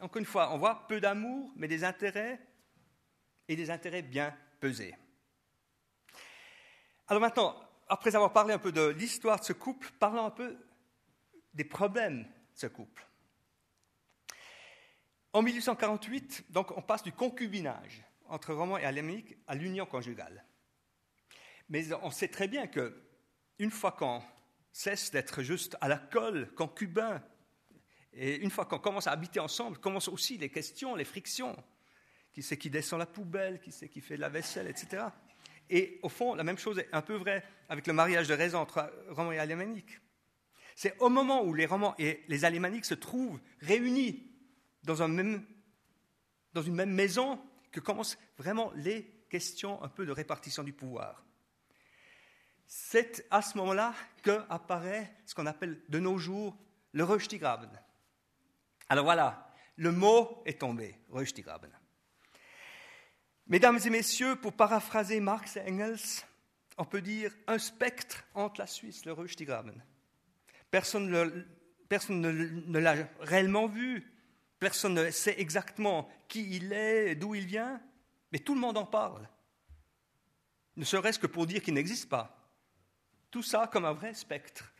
[0.00, 2.40] Encore une fois, on voit peu d'amour, mais des intérêts
[3.48, 4.94] et des intérêts bien pesés.
[7.06, 10.56] Alors maintenant, après avoir parlé un peu de l'histoire de ce couple, parlons un peu
[11.52, 13.06] des problèmes de ce couple.
[15.32, 20.44] En 1848, donc, on passe du concubinage entre Roman et Alémanique à l'union conjugale.
[21.68, 23.02] Mais on sait très bien que
[23.58, 24.22] une fois qu'on
[24.72, 27.22] cesse d'être juste à la colle, concubin,
[28.12, 31.56] et une fois qu'on commence à habiter ensemble, commencent aussi les questions, les frictions.
[32.34, 35.04] Qui c'est qui descend la poubelle, qui c'est qui fait la vaisselle, etc.
[35.70, 38.58] Et au fond, la même chose est un peu vraie avec le mariage de raison
[38.58, 40.00] entre romans et alémaniques.
[40.76, 44.30] C'est au moment où les romans et les alémaniques se trouvent réunis
[44.82, 45.46] dans, un même,
[46.52, 51.24] dans une même maison que commencent vraiment les questions un peu de répartition du pouvoir.
[52.66, 56.56] C'est à ce moment-là qu'apparaît ce qu'on appelle de nos jours
[56.92, 57.70] le Röstigraben.
[58.88, 61.70] Alors voilà, le mot est tombé, Röstigraben.
[63.46, 66.24] Mesdames et messieurs, pour paraphraser Marx et Engels,
[66.78, 69.84] on peut dire un spectre entre la Suisse, le Röstigraben.
[70.70, 74.10] Personne, ne, l'a réellement vu,
[74.58, 77.82] personne ne sait exactement qui il est, d'où il vient,
[78.32, 79.28] mais tout le monde en parle.
[80.76, 82.50] Ne serait-ce que pour dire qu'il n'existe pas.
[83.30, 84.72] Tout ça comme un vrai spectre.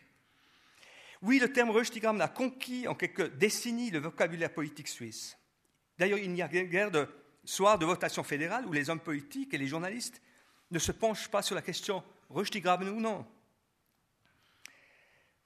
[1.20, 5.37] Oui, le terme Röstigraben a conquis en quelques décennies le vocabulaire politique suisse.
[5.98, 7.09] D'ailleurs, il n'y a guère de
[7.44, 10.20] soir de votation fédérale où les hommes politiques et les journalistes
[10.70, 13.26] ne se penchent pas sur la question Röstigraben ou non.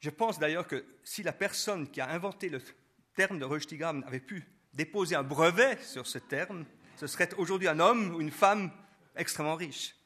[0.00, 2.62] Je pense d'ailleurs que si la personne qui a inventé le
[3.14, 6.64] terme de Röstigraben avait pu déposer un brevet sur ce terme,
[6.96, 8.70] ce serait aujourd'hui un homme ou une femme
[9.16, 9.96] extrêmement riche.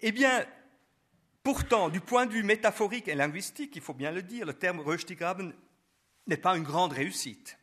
[0.00, 0.46] Eh bien,
[1.42, 4.80] Pourtant, du point de vue métaphorique et linguistique, il faut bien le dire, le terme
[4.80, 5.54] Röstigraben
[6.26, 7.58] n'est pas une grande réussite.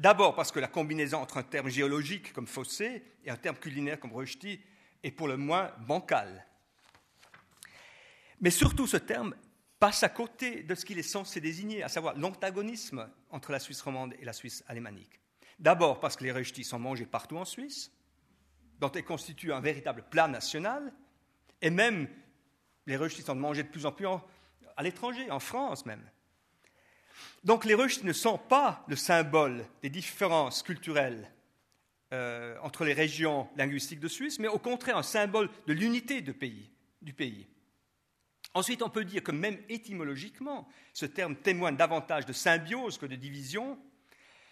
[0.00, 4.00] D'abord parce que la combinaison entre un terme géologique comme fossé et un terme culinaire
[4.00, 4.58] comme Rösti
[5.02, 6.46] est pour le moins bancale.
[8.40, 9.34] Mais surtout, ce terme
[9.78, 13.82] passe à côté de ce qu'il est censé désigner, à savoir l'antagonisme entre la Suisse
[13.82, 15.20] romande et la Suisse alémanique.
[15.58, 17.92] D'abord parce que les Rösti sont mangés partout en Suisse,
[18.78, 20.94] dont ils constituent un véritable plat national,
[21.60, 22.08] et même
[22.86, 26.08] les Rösti sont mangés de plus en plus à l'étranger, en France même.
[27.44, 31.30] Donc les Rösti ne sont pas le symbole des différences culturelles
[32.12, 36.34] euh, entre les régions linguistiques de Suisse, mais au contraire un symbole de l'unité du
[36.34, 37.46] pays.
[38.52, 43.14] Ensuite, on peut dire que même étymologiquement, ce terme témoigne davantage de symbiose que de
[43.14, 43.78] division.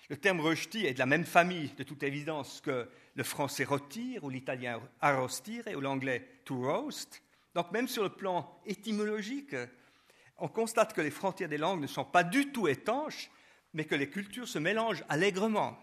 [0.08, 4.22] Le terme rösti est de la même famille, de toute évidence, que le français rôtir
[4.22, 7.22] ou l'italien arrostire ou l'anglais to roast.
[7.54, 9.56] Donc même sur le plan étymologique,
[10.38, 13.30] on constate que les frontières des langues ne sont pas du tout étanches,
[13.74, 15.78] mais que les cultures se mélangent allègrement.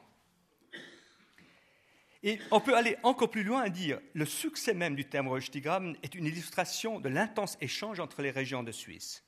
[2.23, 5.95] Et on peut aller encore plus loin et dire le succès même du terme Röstigraben
[6.01, 9.23] est une illustration de l'intense échange entre les régions de Suisse.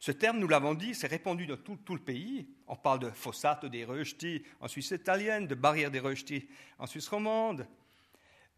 [0.00, 2.48] Ce terme, nous l'avons dit, s'est répandu dans tout, le pays.
[2.66, 7.08] On parle de fossato des Rösti en Suisse italienne, de barrière des Rösti en Suisse
[7.08, 7.66] romande,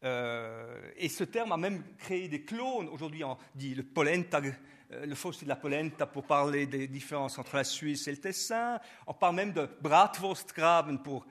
[0.02, 2.88] euh, et ce terme a même créé des clones.
[2.88, 4.40] Aujourd'hui, on dit le polenta,
[4.92, 8.16] euh, le fossé de la polenta pour parler des différences entre la Suisse et le
[8.16, 8.80] Tessin.
[9.06, 11.26] On parle même de Bratwurstgraben pour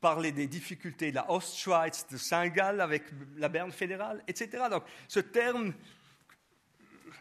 [0.00, 3.04] parler des difficultés de la Ostschweiz, de Saint-Gall avec
[3.36, 4.64] la Berne fédérale, etc.
[4.68, 5.72] Donc ce terme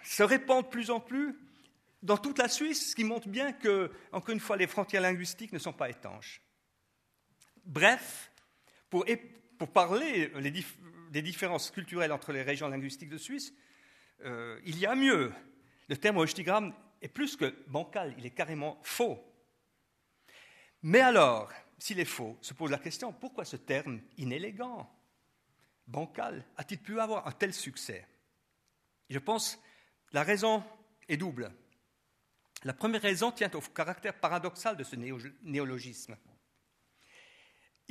[0.04, 1.38] se répand de plus en plus
[2.02, 5.54] dans toute la Suisse, ce qui montre bien que, encore une fois, les frontières linguistiques
[5.54, 6.42] ne sont pas étanches.
[7.64, 8.32] Bref,
[8.90, 9.06] pour,
[9.70, 10.32] parler
[11.12, 13.54] des différences culturelles entre les régions linguistiques de Suisse,
[14.24, 15.32] euh, il y a mieux.
[15.88, 19.20] Le terme ostigramme est plus que bancal, il est carrément faux.
[20.84, 24.90] Mais alors, s'il est faux, se pose la question, pourquoi ce terme inélégant,
[25.88, 28.08] bancal, a-t-il pu avoir un tel succès?
[29.10, 29.60] Je pense
[30.14, 30.64] la raison
[31.08, 31.52] est double.
[32.64, 36.16] La première raison tient au caractère paradoxal de ce néologisme.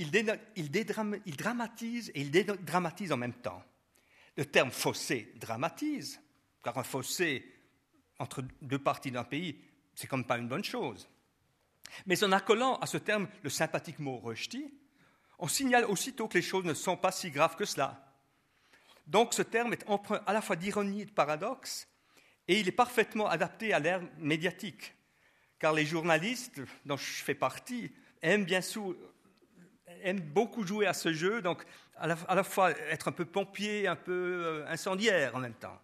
[0.00, 3.62] Il, dramatise et il dédramatise en même temps.
[4.38, 6.18] Le terme fossé dramatise,
[6.64, 7.44] car un fossé
[8.18, 9.60] entre deux parties d'un pays,
[9.94, 11.06] c'est comme pas une bonne chose.
[12.06, 14.72] Mais en accolant à ce terme le sympathique mot rejeti,
[15.38, 18.16] on signale aussitôt que les choses ne sont pas si graves que cela.
[19.06, 21.88] Donc ce terme est empreint à la fois d'ironie et de paradoxe,
[22.48, 24.94] et il est parfaitement adapté à l'ère médiatique,
[25.58, 28.62] car les journalistes, dont je fais partie, aiment, bien
[30.02, 31.64] aiment beaucoup jouer à ce jeu, donc
[31.96, 35.78] à la, fois être un peu pompier, un peu euh, incendiaire en même temps.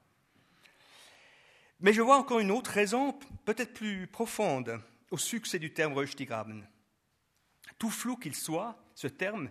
[1.81, 6.66] Mais je vois encore une autre raison, peut-être plus profonde, au succès du terme Röstigraben.
[7.79, 9.50] Tout flou qu'il soit, ce terme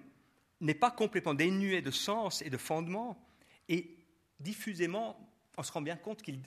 [0.60, 3.24] n'est pas complètement dénué de sens et de fondement,
[3.70, 3.96] et
[4.40, 5.20] diffusément,
[5.58, 6.40] on se rend bien compte qu'il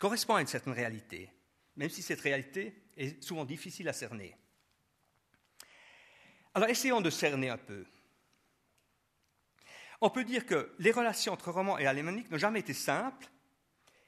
[0.00, 1.30] correspond à une certaine réalité,
[1.76, 4.36] même si cette réalité est souvent difficile à cerner.
[6.56, 7.84] Alors essayons de cerner un peu.
[10.00, 13.28] On peut dire que les relations entre roman et alémanique n'ont jamais été simples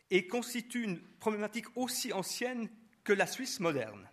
[0.08, 2.70] et constituent une problématique aussi ancienne
[3.04, 4.08] que la Suisse moderne.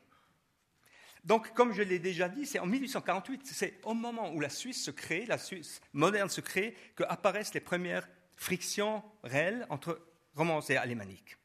[1.24, 4.84] Donc, comme je l'ai déjà dit, c'est en 1848, c'est au moment où la Suisse
[4.84, 10.76] se crée, la Suisse moderne se crée, qu'apparaissent les premières frictions réelles entre romance et
[10.76, 11.38] alémanique.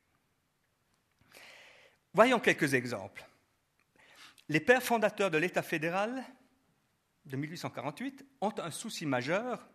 [2.14, 3.24] Voyons quelques exemples.
[4.48, 6.26] Les pères fondateurs de l'État fédéral
[7.30, 9.68] de 1848 ont un souci majeur,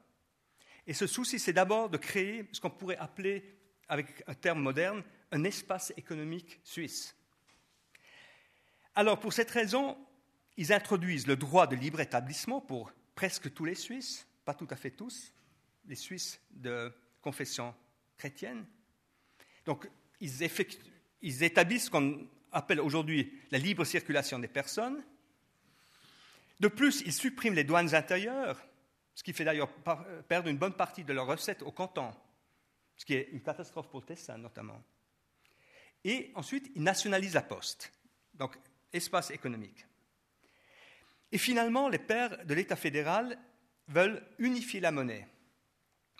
[0.88, 5.04] et ce souci, c'est d'abord de créer ce qu'on pourrait appeler, avec un terme moderne,
[5.32, 7.15] un espace économique suisse.
[8.94, 9.98] Alors, pour cette raison,
[10.58, 14.76] ils introduisent le droit de libre établissement pour presque tous les Suisses, pas tout à
[14.76, 15.34] fait tous,
[15.86, 17.76] les Suisses de confession
[18.18, 18.65] chrétienne.
[19.65, 19.89] Donc,
[20.20, 20.44] ils,
[21.44, 25.04] établissent ce qu'on appelle aujourd'hui la libre circulation des personnes.
[26.60, 28.62] De plus, ils suppriment les douanes intérieures,
[29.13, 29.70] ce qui fait d'ailleurs
[30.28, 32.13] perdre une bonne partie de leurs recettes au canton,
[32.96, 34.82] ce qui est une catastrophe pour Tessin notamment.
[36.04, 37.91] Et ensuite, ils nationalisent la poste,
[38.34, 38.58] donc
[38.94, 39.86] espace économique.
[41.32, 43.38] Et finalement, les pères de l'État fédéral
[43.88, 45.28] veulent unifier la monnaie.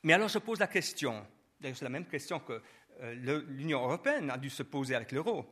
[0.04, 1.26] Mais alors se pose la question,
[1.60, 2.62] d'ailleurs c'est la même question que
[3.02, 5.46] euh, l'Union européenne a dû se poser avec l'euro.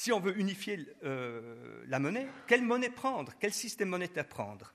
[0.00, 3.34] Si on veut unifier euh, la monnaie, quelle monnaie prendre?
[3.38, 4.72] Quel système monétaire prendre?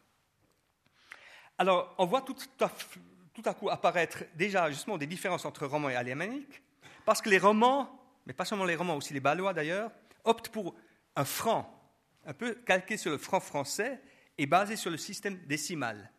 [1.58, 6.62] Alors, on voit tout à, coup apparaître déjà justement des différences entre romans et alémaniques,
[7.06, 9.90] parce que les romans, mais pas seulement les romans, aussi les balois d'ailleurs,
[10.26, 10.76] optent pour
[11.16, 11.76] un franc,
[12.28, 14.00] un peu calqué sur le franc français
[14.38, 16.12] et basé sur le système décimal.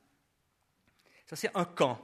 [1.27, 2.01] Ça, c'est un camp.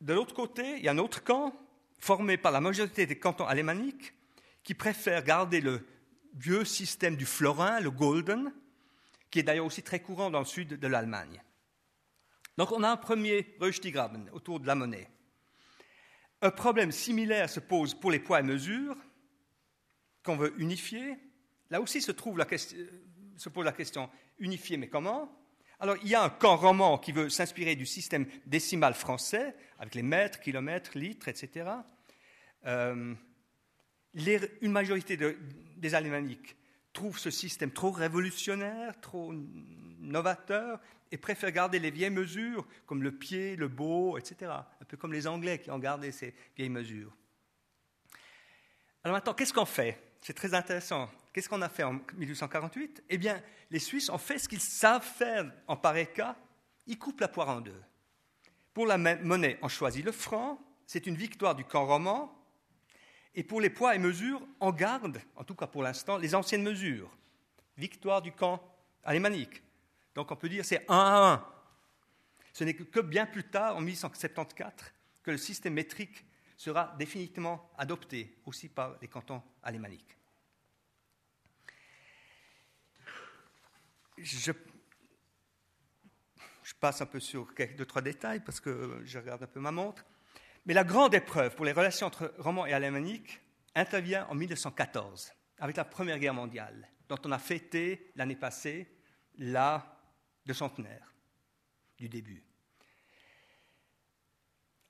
[0.00, 1.52] De l'autre côté, il y a un autre camp
[1.98, 4.14] formé par la majorité des cantons alémaniques
[4.64, 5.86] qui préfèrent garder le
[6.34, 8.52] vieux système du florin, le golden,
[9.30, 11.42] qui est d'ailleurs aussi très courant dans le sud de l'Allemagne.
[12.56, 15.08] Donc on a un premier Röstigraben autour de la monnaie.
[16.40, 18.96] Un problème similaire se pose pour les poids et mesures
[20.24, 21.16] qu'on veut unifier.
[21.70, 22.76] Là aussi question,
[23.36, 25.30] se pose la question unifier, mais comment?
[25.80, 29.94] Alors il y a un camp roman qui veut s'inspirer du système décimal français, avec
[29.94, 31.66] les mètres, kilomètres, litres, etc
[34.14, 35.18] une majorité
[35.76, 36.56] des Alémaniques
[36.92, 39.34] trouvent ce système trop révolutionnaire, trop
[40.00, 44.50] novateur, et préfèrent garder les vieilles mesures, comme le pied, le beau, etc.
[44.80, 47.12] Un peu comme les Anglais qui ont gardé ces vieilles mesures.
[49.02, 50.00] Alors maintenant, qu'est-ce qu'on fait?
[50.20, 51.10] C'est très intéressant.
[51.32, 55.04] Qu'est-ce qu'on a fait en 1848 Eh bien, les Suisses ont fait ce qu'ils savent
[55.04, 56.36] faire en pareil cas.
[56.86, 57.82] Ils coupent la poire en deux.
[58.72, 60.58] Pour la monnaie, on choisit le franc.
[60.86, 62.34] C'est une victoire du camp roman
[63.34, 66.62] et pour les poids et mesures, on garde, en tout cas pour l'instant, les anciennes
[66.62, 67.10] mesures.
[67.76, 68.62] Victoire du camp
[69.02, 69.62] alémanique.
[70.14, 71.46] Donc on peut dire c'est 1 à 1.
[72.52, 74.72] Ce n'est que bien plus tard, en 1874,
[75.24, 76.24] que le système métrique
[76.56, 80.16] sera définitivement adopté aussi par les cantons alémaniques.
[86.64, 89.70] je passe un peu sur deux, trois détails parce que je regarde un peu ma
[89.70, 90.04] montre.
[90.66, 93.40] Mais la grande épreuve pour les relations entre romans et alémaniques
[93.74, 98.88] intervient en 1914, avec la Première Guerre mondiale, dont on a fêté l'année passée
[99.36, 99.98] la
[100.46, 101.12] de centenaire
[101.98, 102.44] du début.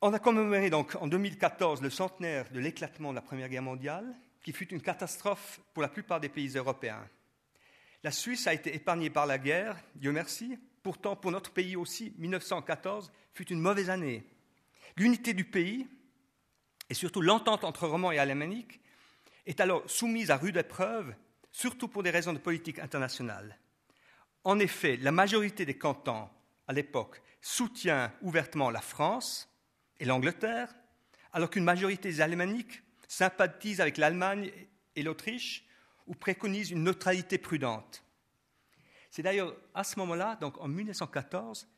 [0.00, 4.14] On a commémoré donc en 2014 le centenaire de l'éclatement de la Première Guerre mondiale,
[4.42, 7.08] qui fut une catastrophe pour la plupart des pays européens.
[8.02, 10.58] La Suisse a été épargnée par la guerre, Dieu merci.
[10.82, 14.22] Pourtant, pour notre pays aussi, 1914 fut une mauvaise année.
[14.96, 15.88] L'unité du pays,
[16.88, 18.80] et surtout l'entente entre romans et alémaniques,
[19.46, 21.14] est alors soumise à rude épreuve,
[21.50, 23.58] surtout pour des raisons de politique internationale.
[24.44, 26.28] En effet, la majorité des cantons,
[26.68, 29.50] à l'époque, soutient ouvertement la France
[29.98, 30.74] et l'Angleterre,
[31.32, 34.50] alors qu'une majorité des alémaniques sympathise avec l'Allemagne
[34.96, 35.64] et l'Autriche
[36.06, 38.04] ou préconise une neutralité prudente.
[39.10, 41.68] C'est d'ailleurs à ce moment-là, donc en 1914,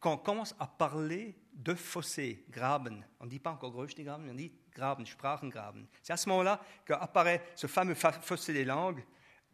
[0.00, 3.04] qu'on commence à parler de fossés, Graben.
[3.18, 5.86] On ne dit pas encore Graben, on dit Graben, Sprachengraben.
[6.02, 9.02] C'est à ce moment-là qu'apparaît ce fameux fossé des langues.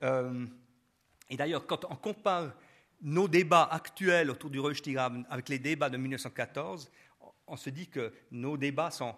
[0.02, 0.46] Euh,
[1.30, 2.52] et d'ailleurs, quand on compare
[3.00, 6.90] nos débats actuels autour du Röstigraben avec les débats de 1914,
[7.46, 9.14] on se dit que nos débats sont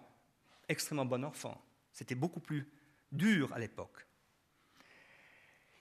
[0.67, 1.59] extrêmement bon enfants.
[1.91, 2.67] C'était beaucoup plus
[3.11, 4.05] dur à l'époque.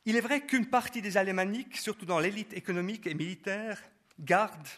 [0.06, 3.82] Il est vrai qu'une partie des Alémaniques, surtout dans l'élite économique et militaire,
[4.18, 4.68] garde,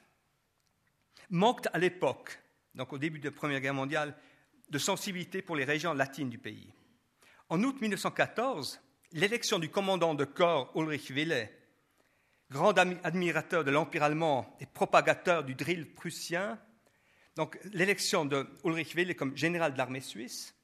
[1.30, 2.38] manquent à l'époque,
[2.74, 4.16] donc au début de la Première Guerre mondiale,
[4.68, 6.72] de sensibilité pour les régions latines du pays.
[7.48, 8.80] En août 1914,
[9.12, 11.48] l'élection du commandant de corps Ulrich Wille,
[12.50, 16.58] grand admirateur de l'Empire allemand et propagateur du drill prussien,
[17.36, 20.54] donc l'élection de Ulrich Wille comme général de l'armée suisse,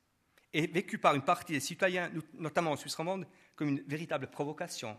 [0.53, 3.27] est vécue par une partie des citoyens, notamment en Suisse romande,
[3.57, 4.97] comme une véritable provocation.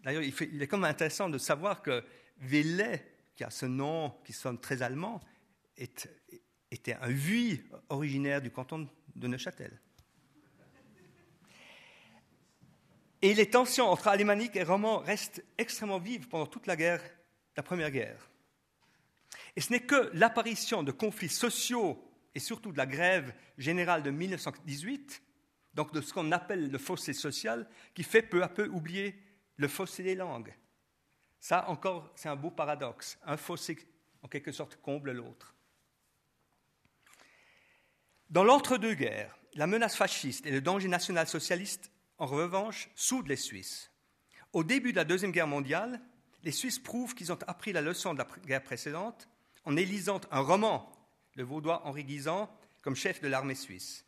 [0.00, 2.02] D'ailleurs, il, est comme intéressant de savoir que
[2.38, 5.20] Velay, qui a ce nom qui sonne très allemand,
[5.76, 9.80] était un Vuy originaire du canton de Neuchâtel.
[13.20, 17.02] Et les tensions entre alémaniques et romans restent extrêmement vives pendant toute la guerre,
[17.56, 18.30] la première guerre.
[19.54, 22.02] Et ce n'est que l'apparition de conflits sociaux
[22.34, 25.22] et surtout de la grève générale de 1918
[25.74, 29.18] donc de ce qu'on appelle le fossé social, qui fait peu à peu oublier
[29.56, 30.54] le fossé des langues.
[31.42, 33.18] Ça encore, c'est un beau paradoxe.
[33.24, 33.76] Un fossé,
[34.22, 35.56] en quelque sorte, comble l'autre.
[38.30, 43.90] Dans l'entre-deux-guerres, la menace fasciste et le danger national-socialiste, en revanche, soudent les Suisses.
[44.52, 46.00] Au début de la Deuxième Guerre mondiale,
[46.44, 49.28] les Suisses prouvent qu'ils ont appris la leçon de la guerre précédente
[49.64, 50.92] en élisant un roman,
[51.34, 54.04] le vaudois Henri Guisan, comme chef de l'armée suisse.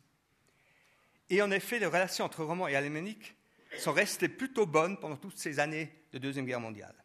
[1.29, 3.35] Et en effet, les relations entre romans et alémaniques
[3.77, 6.95] sont restées plutôt bonnes pendant toutes ces années de Deuxième Guerre mondiale.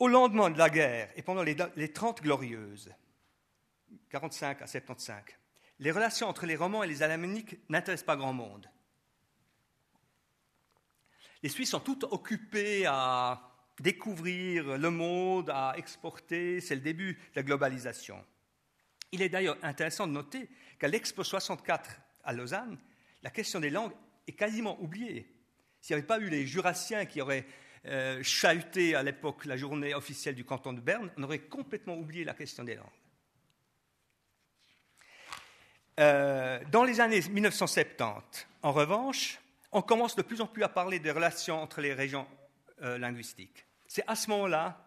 [0.00, 2.90] Au lendemain de la guerre et pendant les, les 30 glorieuses,
[4.08, 5.22] 45 à 75,
[5.78, 8.66] les relations entre les romans et les alémaniques n'intéressent pas grand monde.
[11.42, 13.42] Les Suisses sont toutes occupés à
[13.78, 18.24] découvrir le monde, à exporter, c'est le début de la globalisation.
[19.12, 20.48] Il est d'ailleurs intéressant de noter
[20.78, 22.78] qu'à l'Expo 64 à Lausanne,
[23.22, 23.92] la question des langues
[24.26, 25.30] est quasiment oubliée.
[25.80, 27.46] S'il n'y avait pas eu les Jurassiens qui auraient
[27.86, 28.22] euh,
[28.94, 32.64] à l'époque la journée officielle du canton de Berne, on aurait complètement oublié la question
[32.64, 32.86] des langues.
[35.98, 39.38] Euh, dans les années 1970, en revanche,
[39.72, 42.26] on commence de plus en plus à parler des relations entre les régions
[42.82, 43.66] euh, linguistiques.
[43.86, 44.82] C'est à ce moment-là,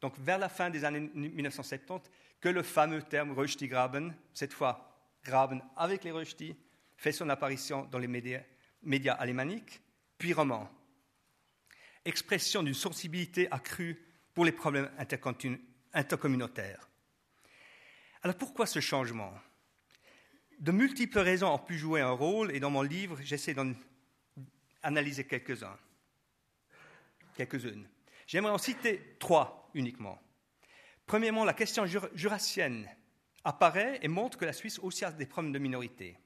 [0.00, 2.10] donc vers la fin des années 1970,
[2.40, 4.88] que le fameux terme Röstigraben, cette fois
[5.24, 6.56] Graben avec les Rösti,
[6.96, 8.40] fait son apparition dans les médias,
[8.82, 9.80] médias alémaniques,
[10.18, 10.68] puis romans.
[12.08, 14.02] Expression d'une sensibilité accrue
[14.32, 14.90] pour les problèmes
[15.92, 16.88] intercommunautaires.
[18.22, 19.34] Alors pourquoi ce changement?
[20.58, 23.74] De multiples raisons ont pu jouer un rôle et dans mon livre, j'essaie d'en
[24.82, 25.76] analyser quelques-uns,
[27.36, 27.86] quelques-unes.
[28.26, 30.18] J'aimerais en citer trois uniquement.
[31.04, 31.84] Premièrement, la question
[32.14, 32.88] jurassienne
[33.44, 36.16] apparaît et montre que la Suisse aussi a des problèmes de minorité.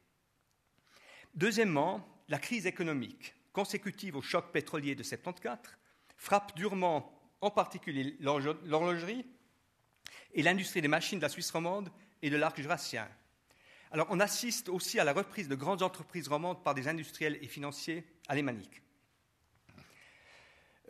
[1.34, 5.58] Deuxièmement, la crise économique consécutive au choc pétrolier de 74
[6.16, 9.26] frappe durement en particulier l'horlogerie
[10.34, 11.90] et l'industrie des machines de la Suisse romande
[12.22, 13.08] et de l'arc jurassien.
[13.90, 17.48] Alors on assiste aussi à la reprise de grandes entreprises romandes par des industriels et
[17.48, 18.82] financiers alémaniques.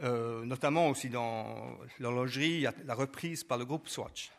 [0.02, 4.30] Euh, notamment aussi dans l'horlogerie, la reprise par le groupe Swatch.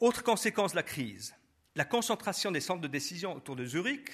[0.00, 1.34] Autre conséquence de la crise,
[1.74, 4.10] la concentration des centres de décision autour de Zurich,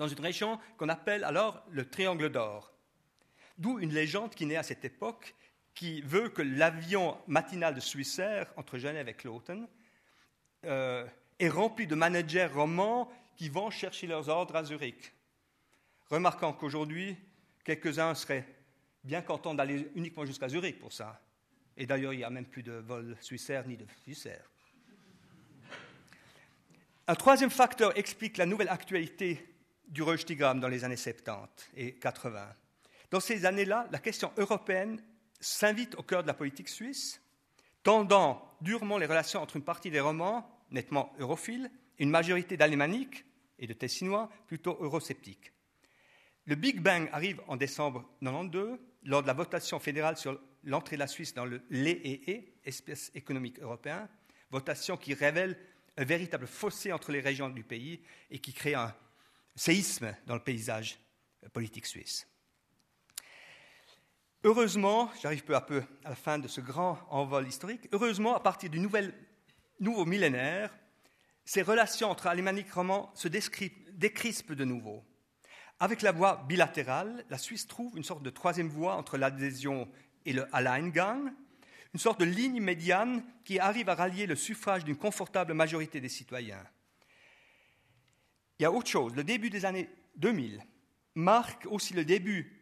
[0.00, 2.72] dans une région qu'on appelle alors le Triangle d'Or.
[3.58, 5.34] D'où une légende qui naît à cette époque
[5.74, 9.68] qui veut que l'avion matinal de Swissair entre Genève et Cloten
[10.64, 11.06] euh,
[11.38, 15.12] est rempli de managers romans qui vont chercher leurs ordres à Zurich.
[16.08, 17.14] Remarquant qu'aujourd'hui,
[17.62, 18.48] quelques-uns seraient
[19.04, 21.20] bien contents d'aller uniquement jusqu'à Zurich pour ça.
[21.76, 24.50] Et d'ailleurs, il n'y a même plus de vol Swissair ni de Swissair.
[27.06, 29.49] Un troisième facteur explique la nouvelle actualité
[29.90, 32.48] du Röstigramm dans les années 70 et 80.
[33.10, 35.02] Dans ces années-là, la question européenne
[35.40, 37.20] s'invite au cœur de la politique suisse,
[37.82, 43.24] tendant durement les relations entre une partie des romans, nettement europhiles, et une majorité d'alémaniques
[43.58, 45.52] et de Tessinois, plutôt eurosceptiques.
[46.46, 51.00] Le Big Bang arrive en décembre 1992, lors de la votation fédérale sur l'entrée de
[51.00, 54.08] la Suisse dans le l'EEE, Espace économique européen,
[54.50, 55.58] votation qui révèle
[55.96, 58.94] un véritable fossé entre les régions du pays et qui crée un
[59.54, 60.98] séisme dans le paysage
[61.52, 62.26] politique suisse.
[64.42, 68.40] Heureusement, j'arrive peu à peu à la fin de ce grand envol historique, heureusement, à
[68.40, 70.74] partir du nouveau millénaire,
[71.44, 75.04] ces relations entre alémanique et roman se décrispent de nouveau.
[75.78, 79.88] Avec la voie bilatérale, la Suisse trouve une sorte de troisième voie entre l'adhésion
[80.24, 81.32] et le Alleingang,
[81.92, 86.08] une sorte de ligne médiane qui arrive à rallier le suffrage d'une confortable majorité des
[86.08, 86.64] citoyens.
[88.60, 89.16] Il y a autre chose.
[89.16, 90.62] Le début des années 2000
[91.14, 92.60] marque aussi le début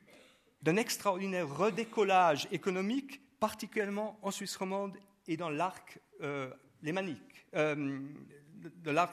[0.62, 4.96] d'un extraordinaire redécollage économique, particulièrement en Suisse romande
[5.26, 7.48] et dans l'arc euh, lémanique.
[7.56, 7.98] Euh,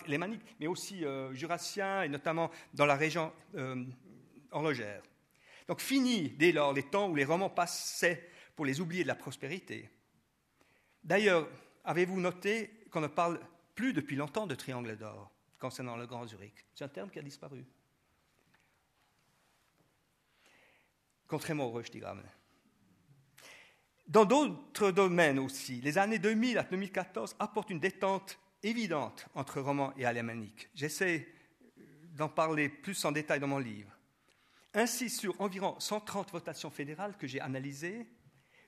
[0.06, 3.34] lémanique, mais aussi euh, jurassien et notamment dans la région
[4.52, 5.02] horlogère.
[5.68, 9.16] Donc fini dès lors les temps où les romans passaient pour les oublier de la
[9.16, 9.90] prospérité.
[11.04, 11.50] D'ailleurs,
[11.84, 13.40] avez-vous noté qu'on ne parle
[13.74, 15.35] plus depuis longtemps de triangle d'or?
[15.66, 17.66] Concernant le Grand Zurich C'est un terme qui a disparu.
[21.28, 22.22] Contrairement au Röstigramm.
[24.07, 29.91] Dans d'autres domaines aussi, les années 2000 à 2014 apportent une détente évidente entre roman
[29.97, 30.70] et alémanique.
[30.76, 31.28] J'essaie
[32.13, 33.89] d'en parler plus en détail dans mon livre.
[34.76, 38.05] Ainsi, sur environ 130 votations fédérales que j'ai analysées,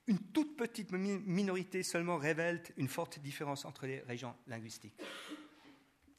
[0.08, 4.98] une toute petite minorité seulement révèle une forte différence entre les régions linguistiques.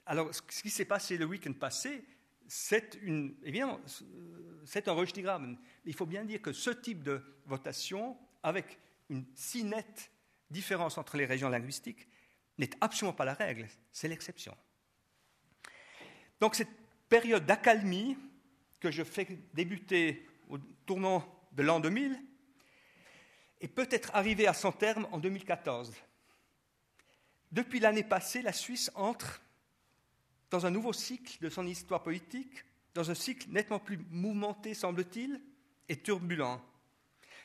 [0.10, 2.04] Alors, ce qui s'est passé le week-end passé,
[2.48, 3.80] c'est une, évidemment,
[4.66, 5.56] c'est un Röstigraben.
[5.86, 8.80] Il faut bien dire que ce type de votation, avec
[9.12, 10.10] une si nette
[10.50, 12.08] différence entre les régions linguistiques,
[12.58, 14.58] n'est absolument pas la règle, c'est l'exception.
[16.40, 16.76] Donc cette
[17.08, 18.18] période d'accalmie
[18.80, 20.58] que je fais débuter au
[20.88, 22.20] tournant de l'an 2000
[23.62, 25.94] est peut-être arrivée à son terme en 2014.
[27.52, 29.40] Depuis l'année passée, la Suisse entre
[30.52, 35.42] dans un nouveau cycle de son histoire politique, dans un cycle nettement plus mouvementé, semble-t-il,
[35.88, 36.62] et turbulent.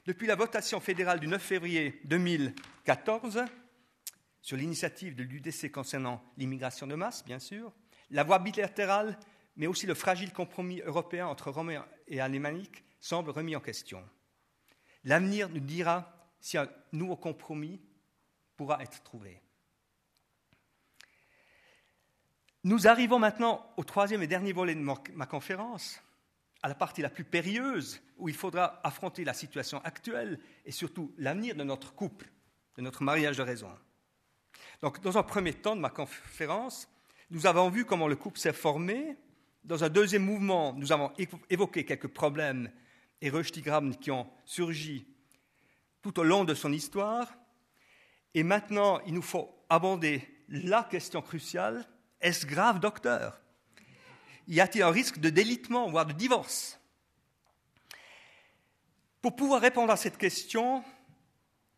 [0.07, 3.45] Depuis la votation fédérale du 9 février 2014,
[4.43, 7.73] sur l'initiative de l'UDC concernant l'immigration de masse, bien sûr,
[8.11, 9.19] la voie bilatérale,
[9.57, 14.05] mais aussi le fragile compromis européen entre Romains et Alémaniques semble remis en question.
[15.05, 17.81] L'avenir nous dira si un nouveau compromis
[18.57, 19.41] pourra être trouvé.
[22.65, 26.01] Nous arrivons maintenant au troisième et dernier volet de ma conférence,
[26.63, 31.13] à la partie la plus périlleuse, où il faudra affronter la situation actuelle et surtout
[31.19, 32.33] l'avenir de notre couple,
[32.77, 33.69] de notre mariage de raison.
[34.81, 36.89] Donc, dans un premier temps de ma conférence,
[37.29, 39.15] nous avons vu comment le couple s'est formé.
[39.63, 41.13] Dans un deuxième mouvement, nous avons
[41.51, 42.71] évoqué quelques problèmes
[43.21, 45.07] et röstigrammes qui ont surgi
[46.01, 47.35] tout au long de son histoire.
[48.33, 51.87] Et maintenant, il nous faut aborder la question cruciale
[52.25, 53.39] est-ce grave, docteur?
[54.49, 56.81] Y a-t-il un risque de délitement, voire de divorce?
[59.21, 60.83] Pour pouvoir répondre à cette question,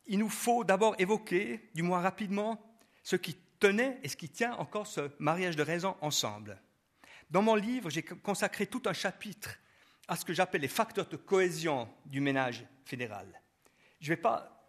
[0.07, 2.62] il nous faut d'abord évoquer, du moins rapidement,
[3.03, 6.61] ce qui tenait et ce qui tient encore ce mariage de raison ensemble.
[7.28, 9.59] Dans mon livre, j'ai consacré tout un chapitre
[10.07, 13.26] à ce que j'appelle les facteurs de cohésion du ménage fédéral.
[14.01, 14.64] Je ne vais pas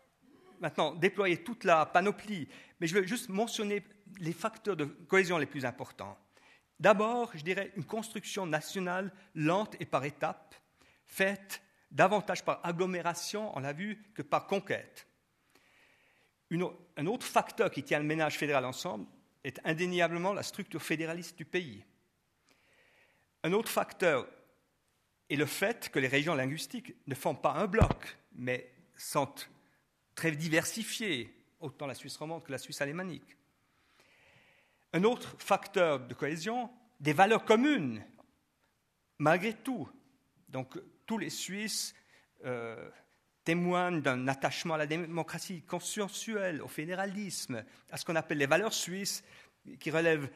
[0.60, 2.48] maintenant déployer toute la panoplie,
[2.80, 3.84] mais je vais juste mentionner
[4.20, 6.18] les facteurs de cohésion les plus importants.
[6.80, 10.56] D'abord, je dirais une construction nationale lente et par étapes,
[11.06, 15.08] faite davantage par agglomération, on l'a vu, que par conquête
[16.98, 19.06] un autre facteur qui tient le ménage fédéral ensemble
[19.44, 21.84] est indéniablement la structure fédéraliste du pays.
[23.44, 24.28] Un autre facteur
[25.30, 29.34] est le fait que les régions linguistiques ne font pas un bloc, mais sont
[30.16, 33.38] très diversifiées, autant la Suisse romande que la Suisse alémanique.
[34.94, 36.70] Un autre facteur de cohésion,
[37.00, 38.04] des valeurs communes,
[39.20, 39.90] malgré tout.
[40.50, 41.94] Donc tous les Suisses
[42.46, 42.90] euh,
[43.44, 48.74] témoignent d'un attachement à la démocratie consensuelle, au fédéralisme, à ce qu'on appelle les valeurs
[48.74, 49.24] suisses,
[49.80, 50.30] qui relèvent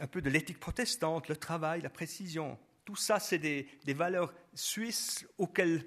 [0.00, 2.58] un peu de l'éthique protestante, le travail, la précision.
[2.84, 5.84] Tout ça, c'est des, valeurs suisses auxquelles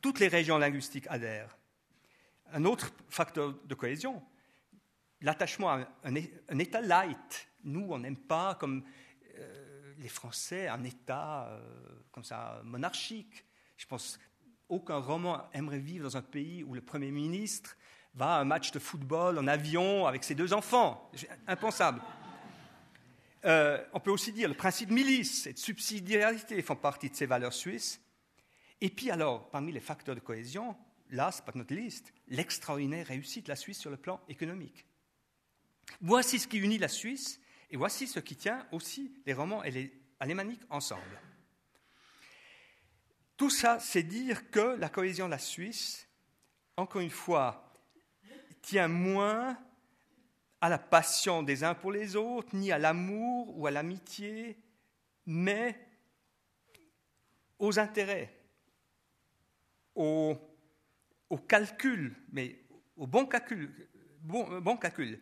[0.00, 1.56] toutes les régions linguistiques adhèrent.
[2.52, 4.22] Un autre facteur de cohésion,
[5.20, 7.48] l'attachement à un, État light.
[7.64, 8.84] Nous, on n'aime pas, comme
[9.38, 11.60] euh, les Français, un État euh,
[12.12, 13.44] comme ça monarchique.
[13.76, 14.18] Je pense
[14.68, 17.76] aucun roman aimerait vivre dans un pays où le Premier ministre
[18.14, 21.10] va à un match de football en avion avec ses deux enfants.
[21.46, 22.00] Impensable.
[23.44, 27.14] Euh, on peut aussi dire le principe de milice et de subsidiarité font partie de
[27.14, 28.00] ces valeurs suisses.
[28.80, 30.76] Et puis alors, parmi les facteurs de cohésion,
[31.10, 34.86] n'est pas notre liste, l'extraordinaire réussite de la Suisse sur le plan économique.
[36.00, 39.70] Voici ce qui unit la Suisse et voici ce qui tient aussi les romans et
[39.70, 41.20] les alémaniques ensemble.
[43.36, 46.08] Tout ça, c'est dire que la cohésion de la Suisse,
[46.76, 47.74] encore une fois,
[48.62, 49.58] tient moins
[50.60, 54.58] à la passion des uns pour les autres, ni à l'amour ou à l'amitié,
[55.26, 55.78] mais
[57.58, 58.32] aux intérêts,
[59.94, 60.36] au,
[61.46, 62.64] calcul, mais
[62.96, 63.88] au bon calcul.
[64.22, 65.20] Bon calcul.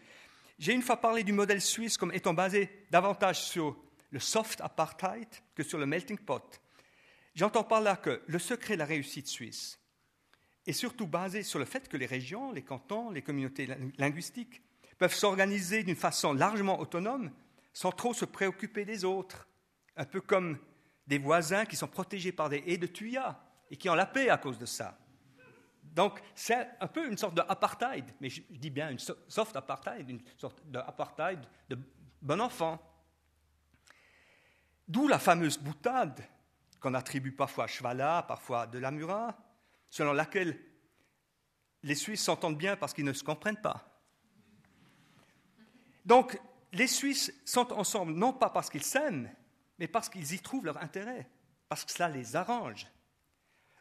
[0.59, 3.77] J'ai une fois parlé du modèle suisse comme étant basé davantage sur
[4.11, 6.61] le soft apartheid que sur le melting pot.
[7.35, 9.81] J'entends par là que le secret de la réussite suisse
[10.67, 14.63] est surtout basé sur le fait que les régions, les cantons, les communautés linguistiques
[14.99, 17.33] peuvent s'organiser d'une façon largement autonome
[17.73, 19.49] sans trop se préoccuper des autres,
[19.97, 20.59] un peu comme
[21.09, 23.41] des voisins qui sont protégés par des haies de tuyas
[23.71, 24.97] et qui ont la paix à cause de ça.
[25.95, 30.23] Donc c'est un peu une sorte d'apartheid, mais je dis bien une soft apartheid, une
[30.37, 31.79] sorte d'apartheid de
[32.21, 32.81] bon enfant.
[34.89, 36.21] D'où la fameuse boutade
[36.81, 39.39] qu'on attribue parfois à Schwala, parfois à de Lamura,
[39.89, 40.59] selon laquelle
[41.85, 43.89] les Suisses s'entendent bien parce qu'ils ne se comprennent pas.
[46.05, 46.39] Donc,
[46.73, 49.31] les Suisses sont ensemble non pas parce qu'ils s'aiment,
[49.79, 51.31] mais parce qu'ils y trouvent leur intérêt,
[51.69, 52.87] parce que cela les arrange.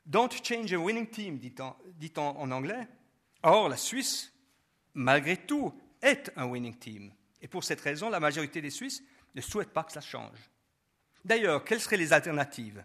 [0.05, 2.87] Don't change a winning team, dit-on en anglais.
[3.41, 4.33] Or, la Suisse,
[4.93, 7.11] malgré tout, est un winning team.
[7.41, 9.03] Et pour cette raison, la majorité des Suisses
[9.35, 10.37] ne souhaitent pas que ça change.
[11.23, 12.83] D'ailleurs, quelles seraient les alternatives?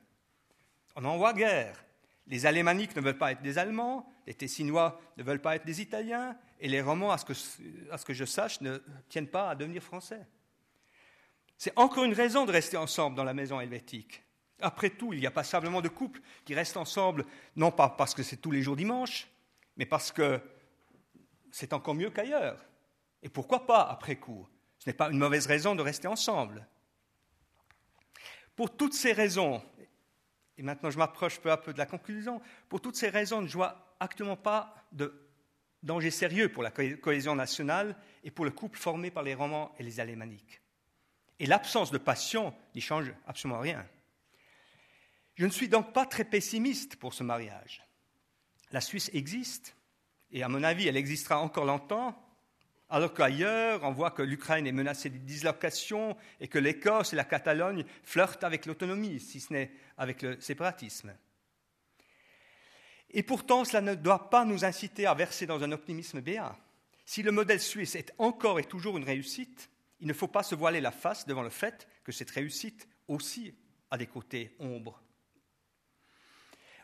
[0.97, 1.85] On en voit guère.
[2.27, 5.81] Les Alémaniques ne veulent pas être des Allemands, les Tessinois ne veulent pas être des
[5.81, 10.27] Italiens, et les Romans, à ce que, je sache, ne tiennent pas à devenir français.
[11.57, 14.23] C'est encore une raison de rester ensemble dans la maison helvétique.
[14.61, 18.23] Après tout, il y a passablement de couples qui restent ensemble, non pas parce que
[18.23, 19.29] c'est tous les jours dimanche,
[19.77, 20.41] mais parce que
[21.51, 22.65] c'est encore mieux qu'ailleurs.
[23.23, 24.49] Et pourquoi pas après coup?
[24.79, 26.67] Ce n'est pas une mauvaise raison de rester ensemble.
[28.57, 29.63] Pour toutes ces raisons,
[30.57, 33.47] et maintenant je m'approche peu à peu de la conclusion, pour toutes ces raisons, je
[33.47, 35.29] ne vois actuellement pas de
[35.83, 39.85] danger sérieux pour la cohésion nationale et pour le couple formé par les romans et
[39.85, 40.61] les alémaniques.
[41.39, 43.87] Et l'absence de passion n'y change absolument rien.
[45.39, 47.87] Je ne suis donc pas très pessimiste pour ce mariage.
[48.73, 49.77] La Suisse existe,
[50.33, 52.21] et à mon avis, elle existera encore longtemps,
[52.91, 57.25] alors qu'ailleurs, on voit que l'Ukraine est menacée de dislocation et que l'Écosse et la
[57.25, 61.15] Catalogne flirtent avec l'autonomie, si ce n'est avec le séparatisme.
[63.11, 66.59] Et pourtant, cela ne doit pas nous inciter à verser dans un optimisme béat.
[67.05, 69.71] Si le modèle suisse est encore et toujours une réussite,
[70.01, 73.55] il ne faut pas se voiler la face devant le fait que cette réussite aussi
[73.91, 75.01] a des côtés ombres.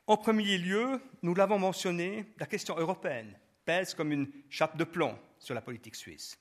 [0.07, 5.19] En premier lieu, nous l'avons mentionné, la question européenne pèse comme une chape de plomb
[5.39, 6.39] sur la politique suisse.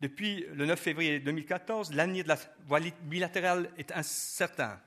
[0.00, 4.80] Depuis le 9 février 2014, l'avenir de la voie bilatérale est incertain.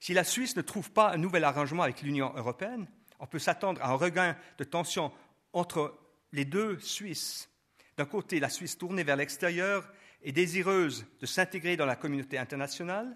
[0.00, 2.86] Si la Suisse ne trouve pas un nouvel arrangement avec l'Union européenne,
[3.20, 5.12] on peut s'attendre à un regain de tension
[5.52, 5.98] entre
[6.32, 7.50] les deux Suisses.
[7.98, 9.86] D'un côté, la Suisse tournée vers l'extérieur
[10.22, 13.14] et désireuse de s'intégrer dans la communauté internationale,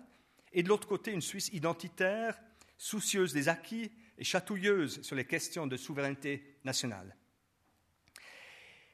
[0.52, 2.38] et de l'autre côté, une Suisse identitaire,
[2.76, 7.16] soucieuse des acquis et chatouilleuse sur les questions de souveraineté nationale.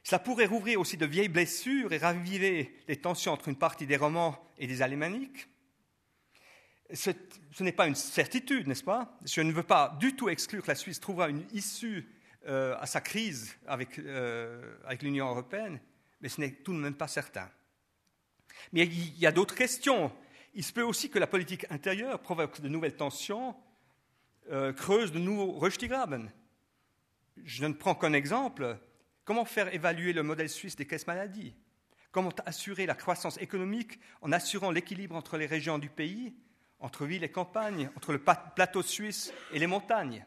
[0.03, 3.97] Cela pourrait rouvrir aussi de vieilles blessures et raviver les tensions entre une partie des
[3.97, 5.47] romans et des alémaniques.
[6.93, 7.09] Ce,
[7.61, 9.17] n'est pas une certitude, n'est-ce pas?
[9.25, 12.07] Je ne veux pas du tout exclure que la Suisse trouvera une issue
[12.45, 15.79] euh, à sa crise avec, euh, avec l'Union européenne,
[16.21, 17.49] mais ce n'est tout de même pas certain.
[18.71, 20.11] Mais il y a d'autres questions.
[20.53, 23.55] Il se peut aussi que la politique intérieure provoque de nouvelles tensions,
[24.51, 26.31] euh, creuse de nouveaux Röstigraben.
[27.43, 28.77] Je ne prends qu'un exemple.
[29.23, 31.55] Comment faire évaluer le modèle suisse des caisses maladies?
[32.11, 36.35] Comment assurer la croissance économique en assurant l'équilibre entre les régions du pays,
[36.79, 40.25] entre villes et campagnes, entre le plateau suisse et les montagnes?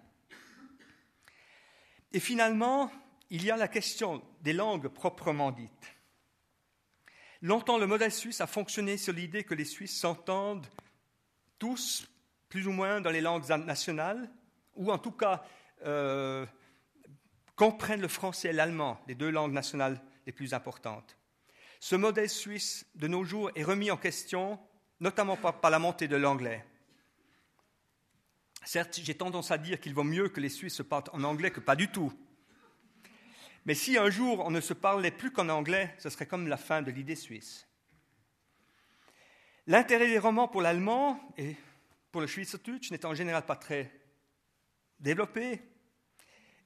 [2.12, 2.90] Et finalement,
[3.30, 5.96] il y a la question des langues proprement dites.
[7.40, 10.66] Longtemps, le modèle suisse a fonctionné sur l'idée que les Suisses s'entendent
[11.58, 12.08] tous,
[12.48, 14.30] plus ou moins, dans les langues nationales,
[14.74, 15.44] ou en tout cas
[15.84, 16.46] euh,
[17.56, 21.16] comprennent le français et l'allemand, les deux langues nationales les plus importantes.
[21.80, 24.58] Ce modèle suisse de nos jours est remis en question,
[25.00, 26.64] notamment par la montée de l'anglais.
[28.64, 31.50] Certes, j'ai tendance à dire qu'il vaut mieux que les Suisses se parlent en anglais
[31.50, 32.12] que pas du tout.
[33.64, 36.56] Mais si un jour on ne se parlait plus qu'en anglais, ce serait comme la
[36.56, 37.66] fin de l'idée suisse.
[39.66, 41.54] L'intérêt des romans pour l'allemand et
[42.10, 43.92] pour le Schweizerdeutsch n'est en général pas très
[44.98, 45.60] développé.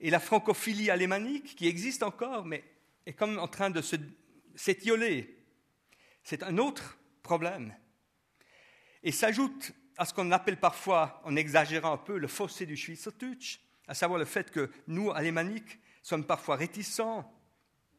[0.01, 2.65] Et la francophilie alémanique, qui existe encore, mais
[3.07, 3.83] est comme en train de
[4.55, 5.37] s'étioler,
[6.23, 7.75] c'est un autre problème.
[9.03, 13.61] Et s'ajoute à ce qu'on appelle parfois, en exagérant un peu, le fossé du Schweizerdeutsch,
[13.87, 17.31] à savoir le fait que nous, alémaniques, sommes parfois réticents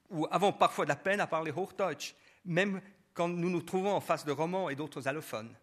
[0.09, 2.15] ou avons parfois de la peine à parler Hochdeutsch,
[2.45, 2.81] même
[3.13, 5.55] quand nous nous trouvons en face de romans et d'autres allophones.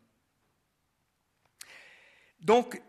[2.40, 2.80] Donc,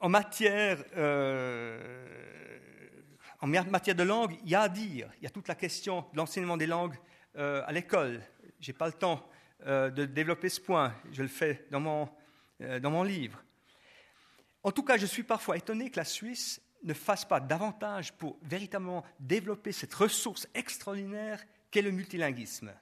[0.00, 2.06] en matière, euh,
[3.40, 5.10] en matière de langue, il y a à dire.
[5.18, 6.96] Il y a toute la question de l'enseignement des langues
[7.36, 8.22] euh, à l'école.
[8.60, 9.28] Je n'ai pas le temps
[9.66, 10.94] euh, de développer ce point.
[11.12, 12.08] Je le fais dans mon,
[12.60, 13.42] dans mon livre.
[14.62, 18.38] En tout cas, je suis parfois étonné que la Suisse ne fasse pas davantage pour
[18.42, 22.72] véritablement développer cette ressource extraordinaire qu'est le multilinguisme.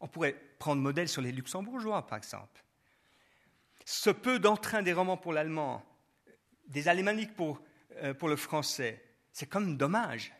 [0.00, 2.65] On pourrait prendre modèle sur les luxembourgeois, par exemple.
[3.88, 5.80] Ce peu d'entrain des romans pour l'allemand,
[6.66, 7.62] des alémaniques pour,
[7.98, 10.32] euh, pour le français, c'est comme dommage.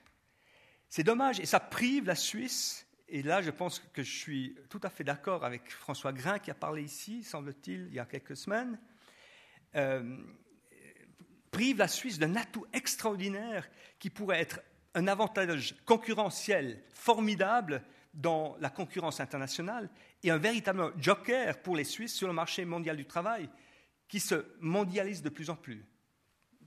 [0.88, 4.80] C'est dommage et ça prive la Suisse, et là je pense que je suis tout
[4.82, 8.36] à fait d'accord avec François Grain qui a parlé ici, semble-t-il, il y a quelques
[8.36, 8.80] semaines.
[9.76, 10.18] Euh,
[11.52, 13.70] prive la Suisse d'un atout extraordinaire
[14.00, 14.60] qui pourrait être
[14.94, 17.84] un avantage concurrentiel formidable
[18.16, 19.88] dans la concurrence internationale
[20.22, 23.48] et un véritable joker pour les Suisses sur le marché mondial du travail
[24.08, 25.84] qui se mondialise de plus en plus.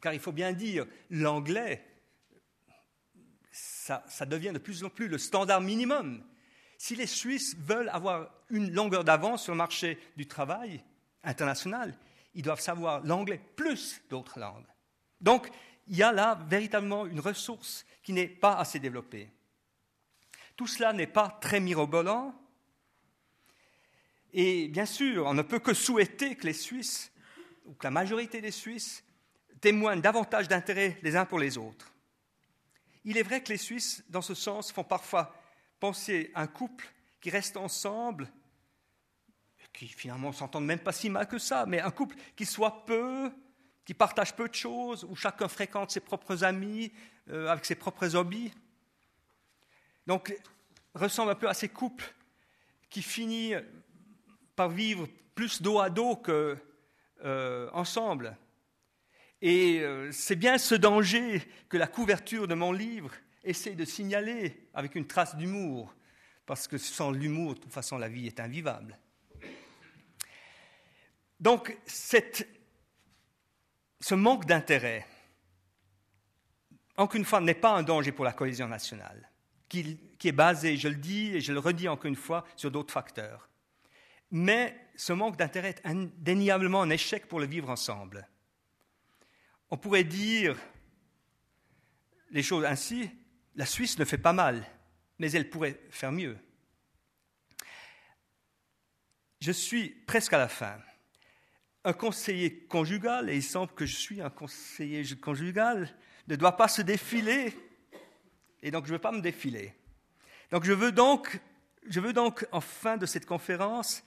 [0.02, 1.84] Car il faut bien dire, l'anglais,
[3.52, 6.24] ça, devient de plus en plus le standard minimum.
[6.78, 10.84] Si les Suisses veulent avoir une longueur d'avance sur le marché du travail
[11.24, 11.98] international,
[12.36, 14.68] ils doivent savoir l'anglais plus d'autres langues.
[15.20, 15.50] Donc,
[15.88, 19.30] il y a là véritablement une ressource qui n'est pas assez développée.
[20.60, 22.36] Tout cela n'est pas très mirobolant.
[24.34, 27.14] Et bien sûr, on ne peut que souhaiter que les Suisses,
[27.64, 29.06] ou que la majorité des Suisses,
[29.62, 31.94] témoignent davantage d'intérêt les uns pour les autres.
[33.06, 35.34] Il est vrai que les Suisses, dans ce sens, font parfois
[35.80, 36.86] penser un couple
[37.22, 38.30] qui reste ensemble,
[39.72, 43.32] qui finalement s'entendent même pas si mal que ça, mais un couple qui soit peu
[43.86, 46.92] qui partagent peu de choses, où chacun fréquente ses propres amis,
[47.30, 48.52] euh, avec ses propres hobbies.
[50.10, 50.36] Donc,
[50.96, 52.12] ressemble un peu à ces couples
[52.90, 53.62] qui finissent
[54.56, 58.26] par vivre plus dos à dos qu'ensemble.
[58.26, 58.34] Euh.
[59.40, 63.12] Et euh, c'est bien ce danger que la couverture de mon livre
[63.44, 65.94] essaie de signaler avec une trace d'humour,
[66.48, 68.98] parce que sans l'humour, de toute façon, la vie est invivable.
[71.40, 72.56] Donc, ce
[74.16, 75.06] manque d'intérêt,
[76.98, 79.29] encore une fois, n'est pas un danger pour la cohésion nationale,
[79.70, 82.94] qui, est basé, je le dis et je le redis encore une fois, sur d'autres
[82.94, 83.50] facteurs.
[84.32, 88.28] Mais ce manque d'intérêt est indéniablement un échec pour le vivre ensemble.
[89.72, 90.58] On pourrait dire
[92.32, 93.10] les choses ainsi,
[93.56, 94.66] la Suisse ne fait pas mal,
[95.20, 96.38] mais elle pourrait faire mieux.
[99.40, 100.80] Je suis presque à la fin
[101.86, 105.90] un conseiller conjugal, et il semble que je suis un conseiller conjugal,
[106.28, 107.54] ne doit pas se défiler,
[108.62, 109.74] et donc je ne veux pas me défiler.
[110.52, 111.40] Donc je veux donc,
[111.88, 114.04] je veux donc, en fin de cette conférence,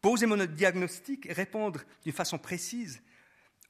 [0.00, 3.02] poser mon diagnostic et répondre d'une façon précise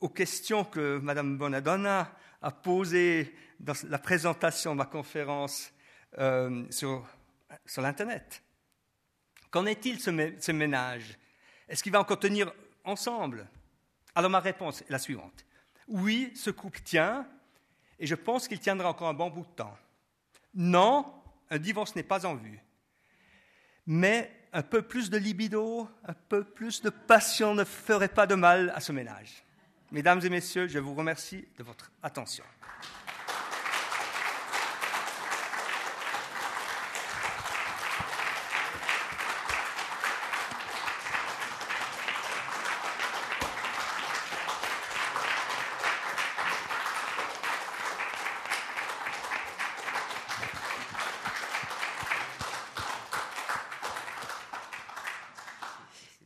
[0.00, 2.12] aux questions que Mme Bonadonna
[2.42, 5.72] a posées dans la présentation de ma conférence
[6.18, 7.06] euh, sur,
[7.66, 8.42] sur l'Internet.
[9.50, 11.18] Qu'en est-il ce ménage?
[11.68, 12.52] Est-ce qu'il va encore tenir
[12.84, 13.48] ensemble?
[14.14, 15.44] Alors ma réponse est la suivante.
[15.88, 17.26] Oui, ce couple tient,
[17.98, 19.76] et je pense qu'il tiendra encore un bon bout de temps.
[20.58, 21.06] Non,
[21.50, 22.60] un divorce n'est pas en vue.
[23.86, 28.34] Mais un peu plus de libido, un peu plus de passion ne ferait pas de
[28.34, 29.44] mal à ce ménage.
[29.92, 32.44] Mesdames et messieurs, je vous remercie de votre attention.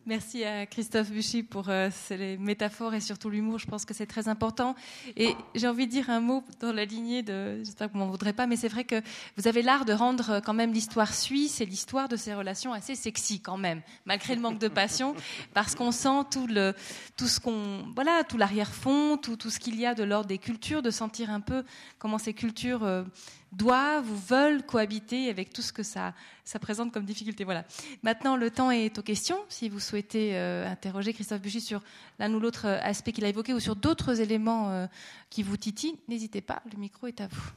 [0.05, 3.61] Merci à Christophe Buchy pour euh, les métaphores et surtout l'humour.
[3.61, 4.75] Je pense que c'est très important.
[5.17, 7.59] Et j'ai envie de dire un mot dans la lignée de.
[7.63, 9.01] J'espère que vous m'en voudrez pas, mais c'est vrai que
[9.37, 12.73] vous avez l'art de rendre euh, quand même l'histoire suisse et l'histoire de ces relations
[12.73, 15.15] assez sexy quand même, malgré le manque de passion,
[15.55, 16.75] parce qu'on sent tout le,
[17.17, 20.39] tout ce qu'on, voilà, tout l'arrière-fond, tout, tout ce qu'il y a de l'ordre des
[20.39, 21.63] cultures, de sentir un peu
[22.01, 23.05] comment ces cultures euh,
[23.53, 26.15] doivent ou veulent cohabiter avec tout ce que ça,
[26.61, 27.45] présente comme difficulté.
[27.45, 27.65] Voilà.
[28.03, 29.39] Maintenant, le temps est aux questions.
[29.49, 31.83] Si vous souhaitez euh, interroger Christophe Buchy sur
[32.19, 34.87] l'un ou l'autre aspect qu'il a évoqué ou sur d'autres éléments euh,
[35.31, 37.53] qui vous titillent, n'hésitez pas, le micro est à vous.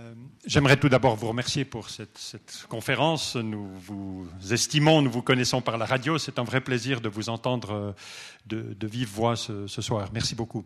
[0.00, 0.14] Euh,
[0.46, 3.36] j'aimerais tout d'abord vous remercier pour cette, conférence.
[3.36, 6.18] Nous vous estimons, nous vous connaissons par la radio.
[6.18, 7.94] C'est un vrai plaisir de vous entendre
[8.46, 10.08] de, vive voix ce, soir.
[10.12, 10.64] Merci beaucoup.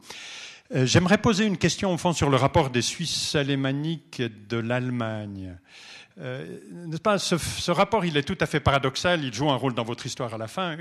[0.74, 5.56] Euh, j'aimerais poser une question au fond sur le rapport des Suisses alémaniques de l'Allemagne.
[6.20, 6.58] Euh,
[7.18, 9.24] ce, rapport, il est tout à fait paradoxal.
[9.24, 10.76] Il joue un rôle dans votre histoire à la fin.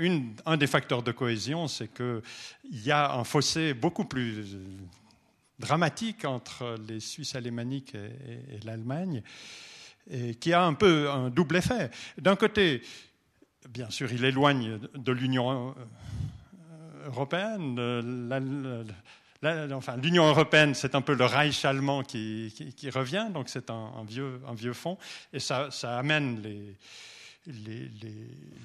[0.46, 2.22] un des facteurs de cohésion, c'est qu'il
[2.72, 4.56] y a un fossé beaucoup plus
[5.58, 9.22] dramatique entre les Suisses alémaniques et, l'Allemagne,
[10.40, 11.90] qui a un peu un double effet.
[12.18, 12.82] D'un côté,
[13.68, 15.74] bien sûr, il éloigne de l'Union
[17.06, 17.78] européenne.
[19.72, 22.52] enfin, l'Union européenne, c'est un peu le Reich allemand qui,
[22.92, 24.98] revient, donc c'est un, vieux, un vieux fond,
[25.32, 26.76] et ça, amène les,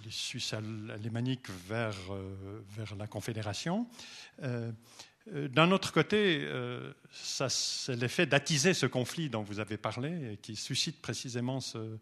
[0.10, 3.88] Suisses alémaniques vers, euh, vers la Confédération.
[4.42, 4.72] Euh, euh,
[5.32, 10.56] d'un autre côté, euh, c'est l'effet d'attiser ce conflit dont vous avez parlé et qui
[10.56, 11.98] suscite précisément ce,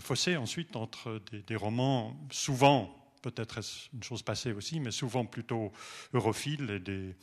[0.00, 3.60] fossé ensuite entre des, romans souvent, peut-être
[3.92, 5.72] une chose passée aussi, mais souvent plutôt
[6.12, 7.16] europhiles et des,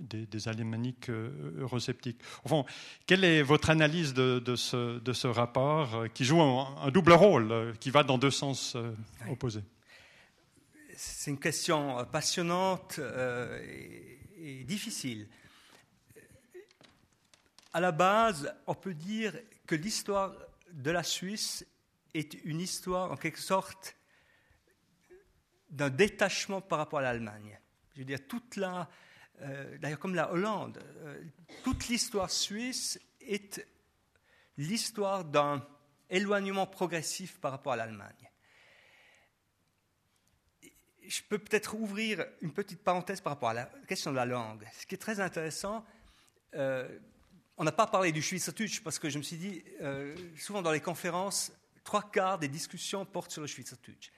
[0.00, 2.20] des, alémaniques euh, eurosceptiques.
[2.44, 2.64] Au fond,
[3.06, 7.90] quelle est votre analyse de, ce, de ce, rapport qui joue un, double rôle, qui
[7.90, 8.76] va dans deux sens
[9.28, 9.64] opposés?
[10.96, 13.00] C'est une question passionnante
[14.64, 15.28] difficile.
[17.72, 19.34] À la base, on peut dire
[19.66, 20.34] que l'histoire
[20.70, 21.66] de la Suisse
[22.14, 23.96] est une histoire en quelque sorte
[25.70, 27.58] d'un détachement par rapport à l'Allemagne.
[27.94, 28.88] Je veux dire, toute la,
[29.42, 31.22] euh, d'ailleurs comme la Hollande, euh,
[31.64, 33.66] toute l'histoire suisse est
[34.56, 35.66] l'histoire d'un
[36.10, 38.23] éloignement progressif par rapport à l'Allemagne
[41.06, 44.66] je peux peut-être ouvrir une petite parenthèse par rapport à la question de la langue.
[44.78, 45.84] Ce qui est très intéressant,
[46.54, 46.88] euh,
[47.56, 50.72] on n'a pas parlé du Schweizerdeutsch parce que je me suis dit, euh, souvent dans
[50.72, 51.52] les conférences,
[51.84, 54.10] trois quarts des discussions portent sur le Schweizerdeutsch.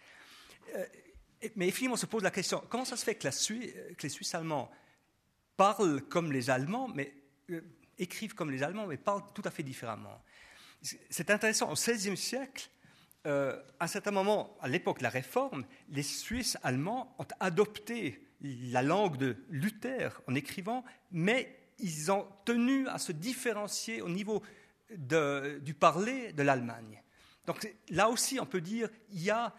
[0.74, 0.84] Euh,
[1.54, 4.34] mais effectivement, on se pose la question, comment ça se fait que, que les Suisses
[4.34, 4.70] allemands
[5.56, 7.14] parlent comme les Allemands, mais
[7.98, 10.22] écrivent comme les Allemands, mais parlent tout à fait différemment?
[11.10, 12.68] C'est intéressant, au XVIe siècle,
[13.26, 18.22] euh, à un certain moment, à l'époque de la Réforme, les Suisses allemands ont adopté
[18.40, 24.42] la langue de Luther en écrivant, mais ils ont tenu à se différencier au niveau
[24.90, 27.02] du parler de l'Allemagne.
[27.46, 29.52] Donc là aussi, on peut dire il y a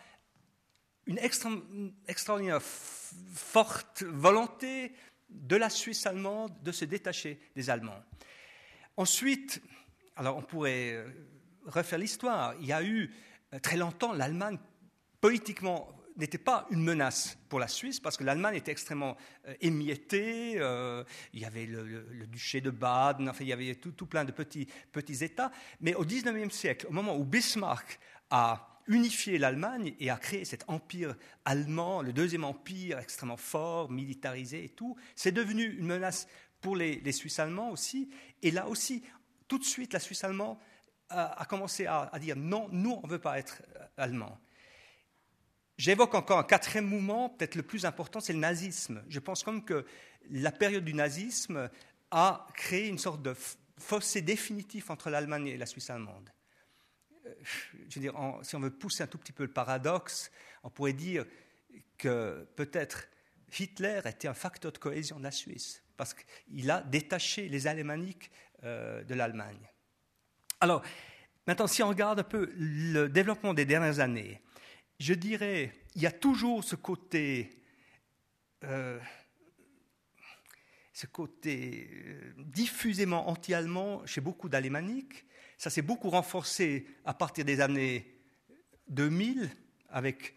[1.06, 4.94] une extraordinaire forte volonté
[5.30, 8.04] de la Suisse allemande de se détacher des Allemands.
[8.96, 9.62] Ensuite,
[10.16, 11.10] alors on pourrait euh,
[11.66, 12.56] refaire l'histoire.
[12.60, 13.12] Il y a eu
[13.62, 14.58] très longtemps, l'Allemagne,
[15.22, 19.16] politiquement, n'était pas une menace pour la Suisse parce que l'Allemagne était extrêmement
[19.48, 20.56] euh, émiettée.
[20.58, 24.32] Euh, il y avait le, duché de Baden, enfin, il y avait tout, plein de
[24.32, 25.52] petits, petits États.
[25.80, 30.64] Mais au XIXe siècle, au moment où Bismarck a unifié l'Allemagne et a créé cet
[30.68, 36.28] empire allemand, le deuxième empire extrêmement fort, militarisé et tout, c'est devenu une menace
[36.62, 38.10] pour les Suisses allemands aussi.
[38.42, 39.04] Et là aussi,
[39.48, 40.58] tout de suite, la Suisse allemande
[41.10, 44.40] a, commencé à, dire non, nous, on ne veut pas être euh, allemands.
[45.78, 49.04] J'évoque encore un quatrième mouvement, peut-être le plus important, c'est le nazisme.
[49.10, 49.86] Je pense comme que
[50.30, 51.70] la période du nazisme
[52.12, 53.36] a créé une sorte de
[53.78, 56.30] fossé définitif entre l'Allemagne et la Suisse allemande.
[57.26, 57.34] Euh,
[57.90, 60.32] si on veut pousser un tout petit peu le paradoxe,
[60.64, 61.26] on pourrait dire
[61.98, 63.08] que peut-être
[63.58, 68.32] Hitler était un facteur de cohésion de la Suisse, parce qu'il a détaché les Alémaniques
[68.64, 69.70] euh, de l'Allemagne.
[70.60, 70.82] Alors,
[71.46, 74.42] maintenant, si on regarde un peu le développement des dernières années,
[75.00, 77.52] je dirais, il y a toujours ce côté,
[78.64, 79.00] euh,
[80.94, 85.26] ce côté euh, diffusément anti-allemand chez beaucoup d'alémaniques.
[85.60, 88.20] Ça s'est beaucoup renforcé à partir des années
[88.90, 89.50] 2000
[89.90, 90.34] avec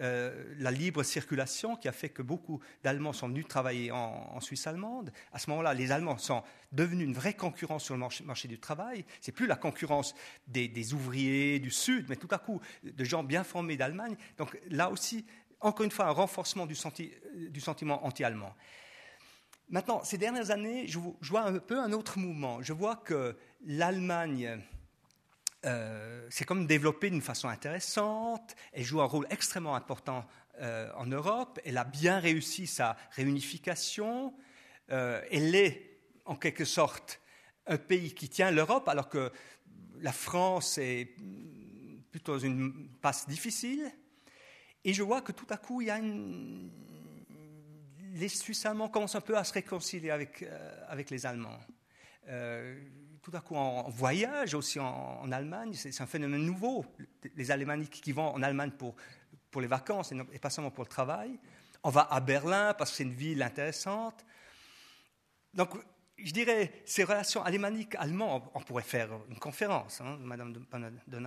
[0.00, 4.66] euh, la libre circulation qui a fait que beaucoup d'Allemands sont venus travailler en, Suisse
[4.66, 5.12] allemande.
[5.32, 6.42] À ce moment-là, les Allemands sont
[6.72, 9.04] devenus une vraie concurrence sur le marché, du travail.
[9.20, 10.14] C'est plus la concurrence
[10.46, 14.16] des, ouvriers du Sud, mais tout à coup de gens bien formés d'Allemagne.
[14.36, 15.24] Donc là aussi,
[15.60, 16.76] encore une fois, un renforcement du,
[17.50, 18.54] du sentiment anti-allemand.
[19.70, 22.62] Maintenant, ces dernières années, je, vois un peu un autre mouvement.
[22.62, 24.60] Je vois que l'Allemagne
[25.64, 28.54] euh, s'est comme développée d'une façon intéressante.
[28.72, 30.26] Elle joue un rôle extrêmement important
[30.60, 31.58] euh, en Europe.
[31.64, 34.34] Elle a bien réussi sa réunification.
[34.90, 37.20] Euh, elle est, en quelque sorte,
[37.66, 39.32] un pays qui tient l'Europe, alors que
[40.00, 41.16] la France est
[42.10, 43.90] plutôt une passe difficile.
[44.84, 46.00] Et je vois que tout à coup, il y a
[48.16, 51.58] les Suisses allemands commencent un peu à se réconcilier avec les Allemands.
[53.24, 56.84] Tout à coup, en, voyage aussi en, Allemagne, c'est un phénomène nouveau.
[57.34, 58.94] Les Allemands qui vont en Allemagne pour,
[59.50, 61.38] pour les vacances et, pas seulement pour le travail.
[61.82, 64.26] On va à Berlin parce que c'est une ville intéressante.
[65.54, 65.70] Donc,
[66.18, 70.54] je dirais, ces relations alémaniques allemandes, on pourrait faire une conférence, hein, Madame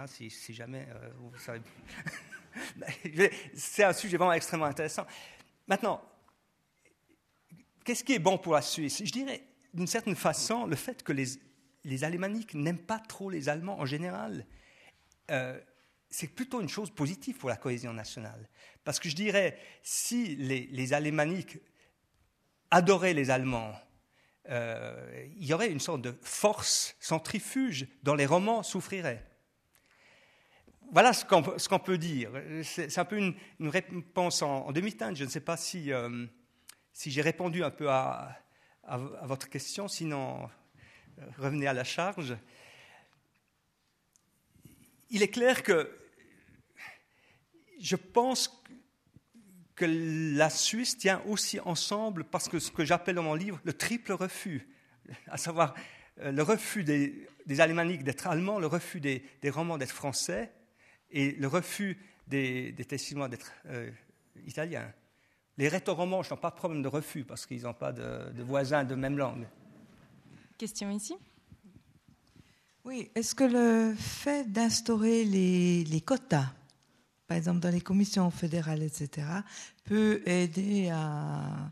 [0.07, 1.61] si, si jamais euh, vous savez.
[3.55, 5.05] c'est un sujet vraiment extrêmement intéressant.
[5.67, 6.01] Maintenant,
[7.87, 9.01] Qu'est-ce qui est bon pour la Suisse?
[9.01, 9.41] Je dirais,
[9.73, 11.39] d'une certaine façon, le fait que les,
[11.83, 14.45] les Alémaniques n'aiment pas trop les Allemands en général,
[15.31, 15.59] euh,
[16.09, 18.49] c'est plutôt une chose positive pour la cohésion nationale.
[18.83, 20.93] Parce que je dirais, si les, les
[22.71, 23.73] adoraient les Allemands,
[24.49, 29.25] euh, il y aurait une sorte de force centrifuge dont les romans souffriraient.
[30.93, 32.31] Voilà ce qu'on peut dire.
[32.63, 33.35] C'est un peu une,
[33.67, 35.17] réponse en, demi-teinte.
[35.17, 36.27] Je ne sais pas si euh,
[36.97, 38.39] si j'ai répondu un peu à,
[39.21, 40.49] votre question, sinon
[41.37, 42.35] revenez à la charge.
[45.09, 45.89] Il est clair que
[47.79, 48.63] je pense
[49.75, 53.73] que la Suisse tient aussi ensemble parce que ce que j'appelle dans mon livre le
[53.73, 54.67] triple refus,
[55.27, 55.75] à savoir
[56.21, 60.51] euh, le refus des, des alémaniques d'être allemands, le refus des, romans d'être français
[61.11, 61.97] et le refus
[62.27, 63.89] des, des Tessinois d'être euh,
[64.45, 64.91] italiens.
[65.57, 68.95] Les rétoromanches n'ont pas de problème de refus parce qu'ils n'ont pas de, voisins de
[68.95, 69.47] même langue.
[70.57, 71.15] Question ici
[72.83, 76.51] Oui, est-ce que le fait d'instaurer les, quotas,
[77.27, 79.27] par exemple dans les commissions fédérales, etc.,
[79.83, 81.69] peut aider à,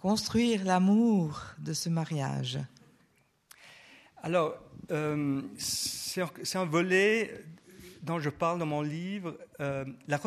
[0.00, 2.58] construire l'amour de ce mariage?
[4.24, 4.56] Alors,
[4.90, 7.44] euh, c'est un volet
[8.02, 9.38] dont je parle dans mon livre.
[9.60, 10.20] Euh, la,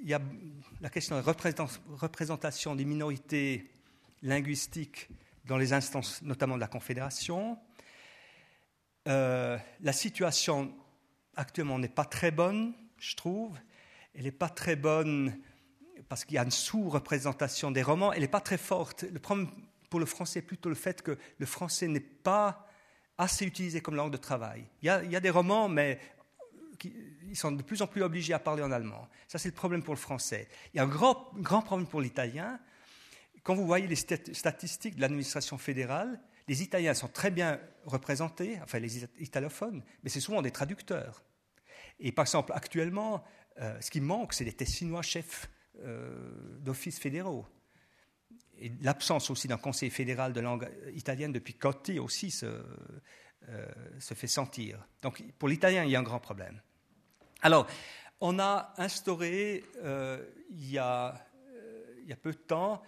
[0.00, 0.20] il y a
[0.80, 1.66] la question de la
[1.98, 3.68] représentation des minorités
[4.22, 5.08] linguistiques
[5.44, 7.58] dans les instances, notamment de la Confédération.
[9.08, 10.72] Euh, la situation
[11.36, 13.58] actuellement n'est pas très bonne, je trouve.
[14.14, 15.38] Elle n'est pas très bonne
[16.08, 18.12] parce qu'il y a une sous-représentation des romans.
[18.12, 19.04] Elle n'est pas très forte.
[19.04, 19.48] Le problème
[19.88, 22.68] pour le français est plutôt le fait que le français n'est pas
[23.18, 24.64] assez utilisé comme langue de travail.
[24.82, 25.98] Il y a, des romans, mais
[27.28, 29.08] ils sont de plus en plus obligés à parler en allemand.
[29.28, 30.48] Ça, c'est le problème pour le français.
[30.72, 32.58] Il y a un grand, grand problème pour l'italien.
[33.42, 38.78] Quand vous voyez les statistiques de l'administration fédérale, les Italiens sont très bien représentés, enfin
[38.78, 41.24] les italophones, mais c'est souvent des traducteurs.
[41.98, 43.24] Et par exemple, actuellement,
[43.60, 47.46] euh, ce qui manque, c'est des Tessinois chefs euh, d'offices fédéraux.
[48.58, 52.46] Et l'absence aussi d'un conseil fédéral de langue italienne depuis Cotti aussi se,
[53.48, 53.66] euh,
[53.98, 54.86] se fait sentir.
[55.02, 56.60] Donc pour l'italien, il y a un grand problème.
[57.40, 57.66] Alors,
[58.20, 61.26] on a instauré euh, il, y a,
[62.22, 62.80] peu de temps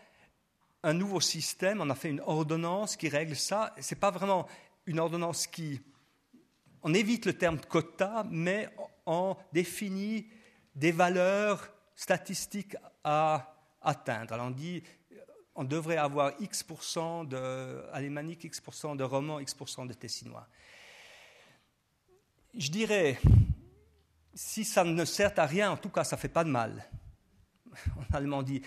[0.85, 3.75] un nouveau système, on a fait une ordonnance qui règle ça.
[3.81, 4.47] Ce n'est pas vraiment
[4.87, 5.81] une ordonnance qui...
[6.83, 8.69] On évite le terme quota, mais
[9.07, 10.29] on définit
[10.75, 14.35] des valeurs statistiques à atteindre.
[14.35, 14.83] Alors on dit
[15.55, 20.49] on devrait avoir X% de alémanique, X% de romans, X% de tessinois.
[22.53, 23.19] Je dirais,
[24.35, 26.85] si ça ne sert à rien, en tout cas, ça ne fait pas de mal.
[27.97, 28.63] En allemand, on dit,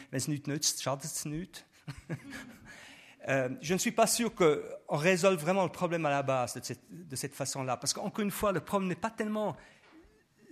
[3.30, 6.60] euh, je ne suis pas sûr qu'on résolve vraiment le problème à la base
[6.90, 7.78] de cette, façon-là.
[7.78, 9.56] Parce qu'encore une fois, le problème n'est pas tellement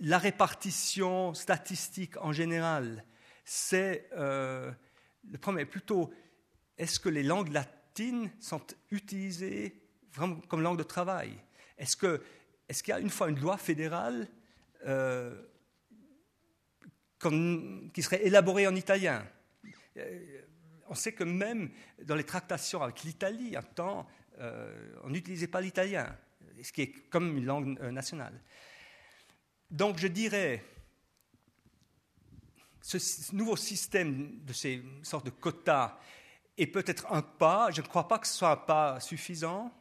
[0.00, 3.04] la répartition statistique en général.
[3.44, 4.70] C'est, euh,
[5.30, 6.12] le problème est plutôt
[6.76, 8.60] est-ce que les langues latines sont
[8.90, 9.80] utilisées
[10.12, 11.32] vraiment comme langue de travail?
[11.78, 12.20] Est-ce qu'il
[12.88, 14.28] y a une fois une loi fédérale
[14.86, 15.34] euh,
[17.94, 19.26] qui serait élaborée en italien?
[20.88, 21.70] On sait que même
[22.02, 24.06] dans les tractations avec l'Italie, un temps,
[24.38, 26.16] euh, on n'utilisait pas l'italien,
[26.62, 28.40] ce qui est comme une langue nationale.
[29.70, 30.64] Donc je dirais,
[32.80, 35.98] ce nouveau système de ces sortes de quotas
[36.56, 37.70] est peut-être un pas.
[37.70, 39.72] Je ne crois pas que ce soit un pas suffisant.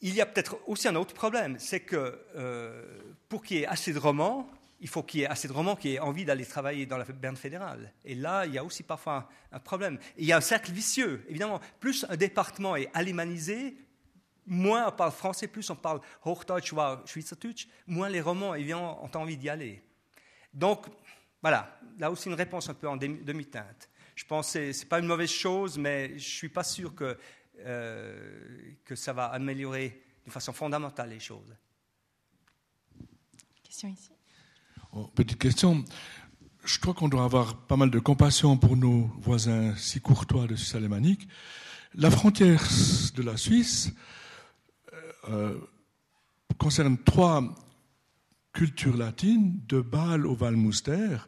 [0.00, 3.66] Il y a peut-être aussi un autre problème, c'est que euh, pour qu'il y ait
[3.66, 6.44] assez de romans, il faut qu'il y ait assez de romans qui aient envie d'aller
[6.44, 7.92] travailler dans la berne fédérale.
[8.04, 9.98] Et là, il y a aussi parfois un, problème.
[10.18, 11.24] il y a un cercle vicieux.
[11.28, 13.76] Évidemment, plus un département est alémanisé,
[14.46, 19.16] moins on parle français, plus on parle Hochdeutsch ou Schweizerdeutsch, moins les romans évidemment, ont
[19.16, 19.82] envie d'y aller.
[20.52, 20.86] Donc,
[21.40, 23.88] voilà, là aussi une réponse un peu en demi-teinte.
[24.14, 26.94] Je pense que ce n'est pas une mauvaise chose, mais je ne suis pas sûr
[26.94, 27.18] que,
[27.60, 31.54] euh, que ça va améliorer de façon fondamentale les choses.
[33.62, 34.15] Question ici.
[35.14, 35.84] Petite question.
[36.64, 40.56] Je crois qu'on doit avoir pas mal de compassion pour nos voisins si courtois de
[40.56, 41.28] Suisse alémanique.
[41.94, 42.62] La frontière
[43.14, 43.92] de la Suisse
[44.94, 45.58] euh, euh,
[46.56, 47.42] concerne trois
[48.54, 51.18] cultures latines, de Bâle au Valmouster.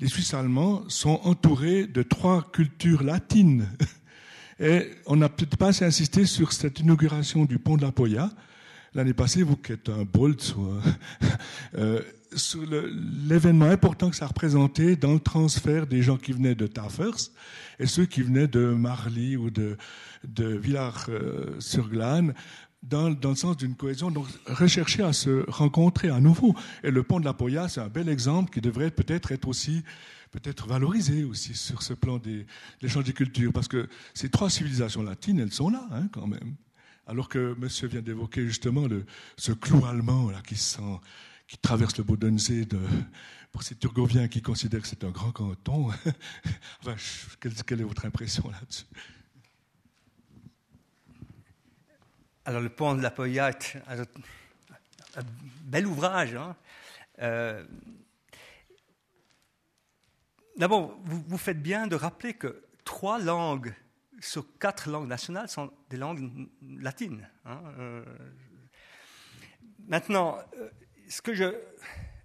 [0.00, 3.68] Les Suisses allemands sont entourés de trois cultures latines.
[4.58, 8.30] Et on n'a peut-être pas assez insisté sur cette inauguration du pont de la Poya.
[8.92, 10.54] L'année passée, vous qui êtes un Bolt,
[11.76, 12.00] euh,
[13.26, 17.30] l'événement important que ça représentait dans le transfert des gens qui venaient de Tafers
[17.78, 19.76] et ceux qui venaient de Marly ou de,
[20.38, 22.34] Villars-sur-Glane
[22.82, 26.54] dans, le sens d'une cohésion, donc rechercher à se rencontrer à nouveau.
[26.82, 29.82] Et le pont de la Poya, c'est un bel exemple qui devrait peut-être être aussi
[30.30, 32.44] peut-être valorisé aussi sur ce plan des
[32.82, 36.56] l'échange des cultures, parce que ces trois civilisations latines, elles sont là hein, quand même.
[37.06, 39.04] Alors que Monsieur vient d'évoquer justement le,
[39.36, 40.80] ce clou allemand là, qui, sent,
[41.46, 42.80] qui traverse le Bodensee de,
[43.52, 45.90] pour ces Turgoviens qui considèrent que c'est un grand canton.
[47.66, 48.84] quelle est votre impression là-dessus?
[52.46, 55.22] Alors, le pont de la Poya est un,
[55.62, 56.34] bel ouvrage.
[56.34, 56.56] Hein.
[57.22, 57.64] Euh,
[60.56, 63.74] d'abord, vous, faites bien de rappeler que trois langues
[64.20, 66.48] sur quatre langues nationales sont des langues
[66.80, 67.28] latines.
[67.44, 67.60] Hein.
[67.78, 68.04] Euh,
[69.86, 70.68] maintenant, euh,
[71.14, 71.44] ce que je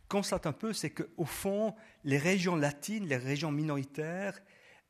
[0.07, 4.39] constate un peu, c'est qu'au fond, les régions latines, les régions minoritaires,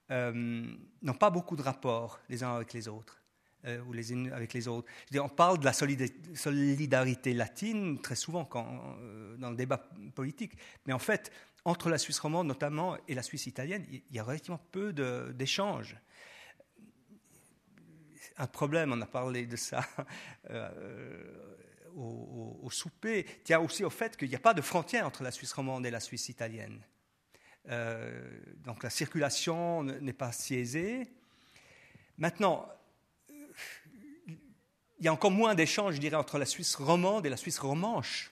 [0.10, 3.20] n'ont pas beaucoup de rapports les uns avec les autres.
[3.66, 4.88] Euh, ou les unes avec les autres.
[5.16, 9.86] on parle de la solidarité latine très souvent euh, dans le débat
[10.16, 10.54] politique,
[10.86, 11.30] mais en fait,
[11.66, 14.94] entre la Suisse romande notamment et la Suisse italienne, il y a relativement peu
[15.34, 15.98] d'échanges.
[18.38, 19.86] Un problème, on a parlé de ça
[20.52, 20.72] euh,
[21.96, 25.32] au, au, souper, tient aussi au fait qu'il n'y a pas de frontière entre la
[25.32, 26.82] Suisse romande et la Suisse italienne.
[27.66, 31.08] donc la circulation n'est pas si aisée.
[32.18, 32.68] Maintenant,
[35.00, 37.60] il y a encore moins d'échanges, je dirais, entre la Suisse romande et la Suisse
[37.60, 38.32] romanche.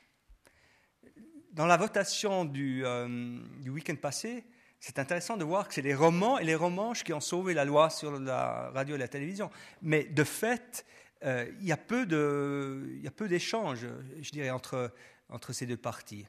[1.54, 4.44] Dans la votation du, euh, du week-end passé,
[4.80, 7.66] c'est intéressant de voir que c'est les romans et les romanches qui ont sauvé la
[7.66, 9.50] loi sur la radio et la télévision.
[9.82, 10.86] Mais de fait,
[11.24, 13.88] euh, il y a peu d'échanges,
[14.22, 14.94] je dirais, entre,
[15.30, 16.26] entre ces deux parties.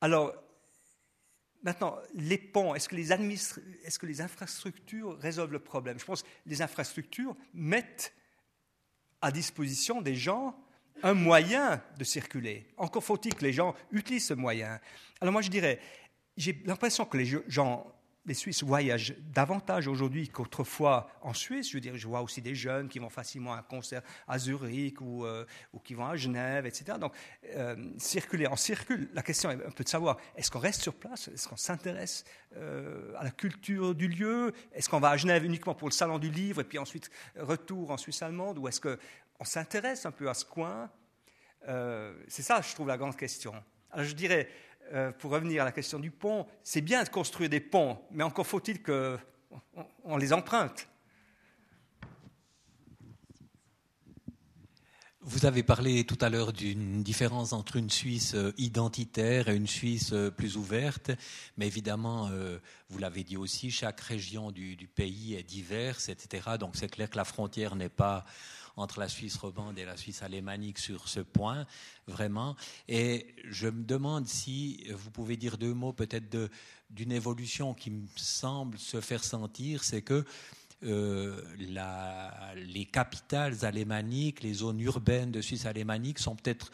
[0.00, 0.34] Alors,
[1.62, 5.98] maintenant, les ponts, est-ce que est-ce que les infrastructures résolvent le problème?
[5.98, 8.14] Je pense que les infrastructures mettent
[9.20, 10.56] à disposition des gens
[11.02, 12.66] un moyen de circuler.
[12.76, 14.80] Encore faut-il que les gens utilisent ce moyen.
[15.20, 15.80] Alors moi je dirais,
[16.36, 17.93] j'ai l'impression que les gens
[18.26, 21.70] les Suisses voyagent davantage aujourd'hui qu'autrefois en Suisse.
[21.70, 25.00] Je veux je vois aussi des jeunes qui vont facilement à un concert à Zurich
[25.00, 25.44] ou, euh,
[25.84, 26.98] qui vont à Genève, etc.
[26.98, 27.12] Donc,
[27.54, 29.10] euh, circuler, on circule.
[29.12, 31.28] La question est un peu de savoir, est-ce qu'on reste sur place?
[31.28, 32.24] Est-ce qu'on s'intéresse
[32.56, 34.52] euh, à la culture du lieu?
[34.72, 37.90] Est-ce qu'on va à Genève uniquement pour le salon du livre et puis ensuite retour
[37.90, 38.58] en Suisse allemande?
[38.58, 40.90] Ou est-ce qu'on s'intéresse un peu à ce coin?
[42.28, 43.54] C'est ça, je trouve, la grande question.
[43.90, 44.50] Alors, je dirais,
[44.92, 48.22] euh, pour revenir à la question du pont, c'est bien de construire des ponts, mais
[48.24, 50.88] encore faut-il qu'on les emprunte.
[55.26, 59.66] Vous avez parlé tout à l'heure d'une différence entre une Suisse euh, identitaire et une
[59.66, 61.10] Suisse euh, plus ouverte,
[61.56, 62.30] mais évidemment,
[62.90, 66.50] vous l'avez dit aussi, chaque région du, du pays est diverse, etc.
[66.60, 68.26] Donc c'est clair que la frontière n'est pas
[68.76, 71.66] entre la Suisse romande et la Suisse alémanique sur ce point,
[72.06, 72.56] vraiment.
[72.88, 76.36] Et je me demande si vous pouvez dire deux mots peut-être
[76.90, 80.24] d'une évolution qui me semble se faire sentir, c'est que
[80.82, 86.70] euh, les capitales alémaniques, les zones urbaines de Suisse alémanique sont peut-être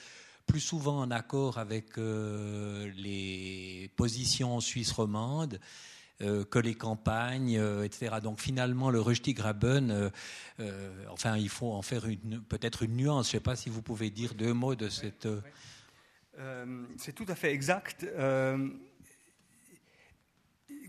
[0.46, 5.60] plus souvent en accord avec euh, les positions suisses romandes
[6.20, 8.16] que les campagnes, euh, etc.
[8.22, 9.90] Donc finalement, le Röstigraben,
[10.58, 12.02] euh, enfin, il faut en faire
[12.48, 13.26] peut-être une nuance.
[13.26, 15.28] Je ne sais pas si vous pouvez dire deux mots de cette.
[16.96, 18.06] C'est tout à fait exact.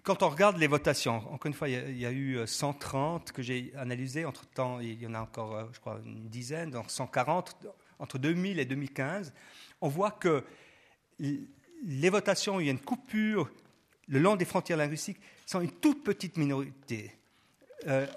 [0.03, 3.73] quand on regarde les votations, encore une fois, il y a, eu 130 que j'ai
[3.75, 4.25] analysées.
[4.25, 7.67] Entre-temps, il y en a encore, je crois, une dizaine, donc 140
[7.99, 9.33] entre 2000 et 2015.
[9.81, 10.43] On voit que
[11.19, 13.51] les votations, il y a une coupure
[14.11, 17.11] le long des frontières linguistiques, sont une toute petite minorité.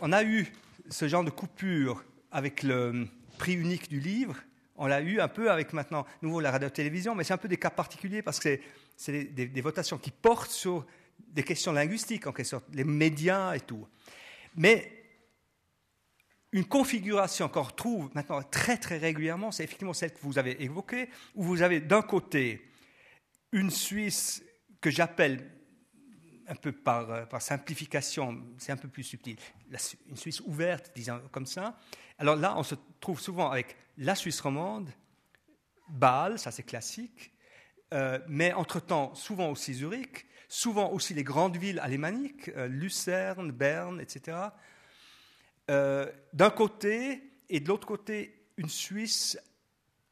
[0.02, 0.52] on a eu
[0.90, 3.06] ce genre de coupure avec le
[3.38, 4.36] prix unique du livre.
[4.76, 7.56] On l'a eu un peu avec maintenant, nouveau, la radio-télévision, mais c'est un peu des
[7.56, 8.58] cas particuliers parce que
[8.96, 10.84] c'est des, votations qui portent sur
[11.28, 13.86] des questions linguistiques, en quelque sorte, les médias et tout.
[14.56, 14.90] Mais
[16.52, 21.08] une configuration qu'on retrouve maintenant très très régulièrement, c'est effectivement celle que vous avez évoquée,
[21.34, 22.68] où vous avez d'un côté
[23.52, 24.42] une Suisse
[24.80, 25.50] que j'appelle
[26.48, 29.36] un peu par, par simplification, c'est un peu plus subtil,
[30.08, 31.78] une Suisse ouverte, disons comme ça.
[32.18, 34.90] Alors là, on se trouve souvent avec la Suisse romande,
[35.88, 37.32] Bâle, ça c'est classique,
[37.92, 44.00] euh, mais entre-temps, souvent aussi Zurich, souvent aussi les grandes villes alémaniques, euh, Lucerne, Berne,
[44.00, 44.38] etc.
[45.70, 49.38] Euh, d'un côté, et de l'autre côté, une Suisse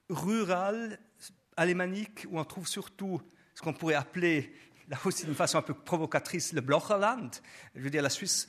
[0.08, 0.98] rurale,
[1.56, 3.20] alémanique, où on trouve surtout
[3.54, 4.54] ce qu'on pourrait appeler,
[4.92, 7.30] là aussi d'une façon un peu provocatrice, le Blocherland,
[7.74, 8.46] je veux dire la Suisse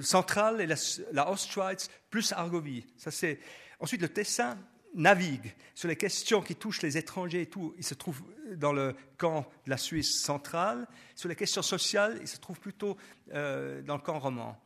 [0.00, 0.76] centrale et la,
[1.12, 2.86] la Ostschweiz, plus Argovie.
[2.96, 3.40] Ça, c'est...
[3.80, 4.56] Ensuite, le Tessin,
[4.94, 8.22] navigue sur les questions qui touchent les étrangers et tout, il se trouve
[8.56, 10.86] dans le camp de la Suisse centrale.
[11.14, 12.96] Sur les questions sociales, il se trouve plutôt
[13.32, 14.56] euh, dans le camp roman.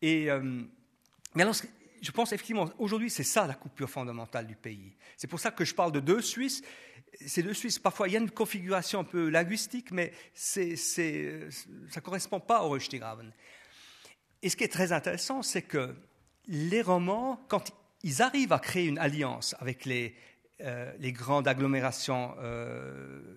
[0.00, 0.62] Et, euh,
[1.34, 1.56] mais alors,
[2.00, 4.96] je pense effectivement, aujourd'hui, c'est ça la coupure fondamentale du pays.
[5.16, 6.62] C'est pour ça que je parle de deux Suisses.
[7.26, 11.50] Ces deux Suisses, parfois, il y a une configuration un peu linguistique, mais c'est, c'est,
[11.50, 13.32] ça ne correspond pas au Röstigraven.
[14.42, 15.94] Et ce qui est très intéressant, c'est que
[16.46, 17.70] les romans, quand
[18.02, 20.14] ils arrivent à créer une alliance avec les,
[20.60, 23.36] euh, grandes agglomérations euh,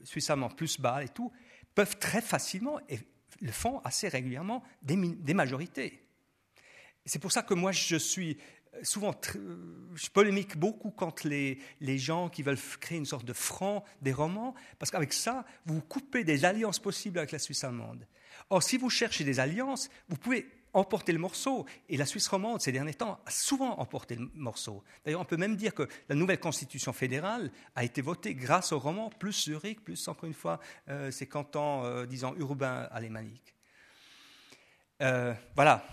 [0.56, 1.32] plus bas et tout,
[1.76, 3.00] peuvent très facilement, et
[3.42, 6.02] le font assez régulièrement, des, des majorités.
[7.06, 8.38] C'est pour ça que moi, je suis
[8.84, 9.14] souvent,
[9.96, 14.14] je polémique beaucoup contre les, les, gens qui veulent créer une sorte de front des
[14.14, 18.08] romans, parce qu'avec ça, vous coupez des alliances possibles avec la Suisse allemande.
[18.50, 21.66] Or, si vous cherchez des alliances, vous pouvez emporter le morceau.
[21.90, 24.84] Et la Suisse romande, ces derniers temps, a souvent emporté le morceau.
[25.04, 28.80] D'ailleurs, on peut même dire que la nouvelle constitution fédérale a été votée grâce au
[28.80, 33.56] roman, plus Zurich, plus, encore une fois, euh, ces cantons, euh, disons, urbains alémaniques.
[35.02, 35.86] Euh, voilà.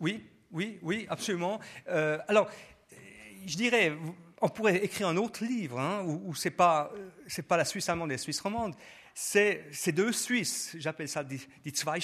[0.00, 1.60] Oui, oui, oui, absolument.
[1.86, 2.50] alors,
[3.46, 3.92] je dirais,
[4.40, 6.92] on pourrait écrire un autre livre hein, où, ce n'est pas,
[7.48, 8.74] pas la Suisse allemande et la Suisse romande,
[9.14, 11.98] c'est deux Suisses, j'appelle ça die, die zwei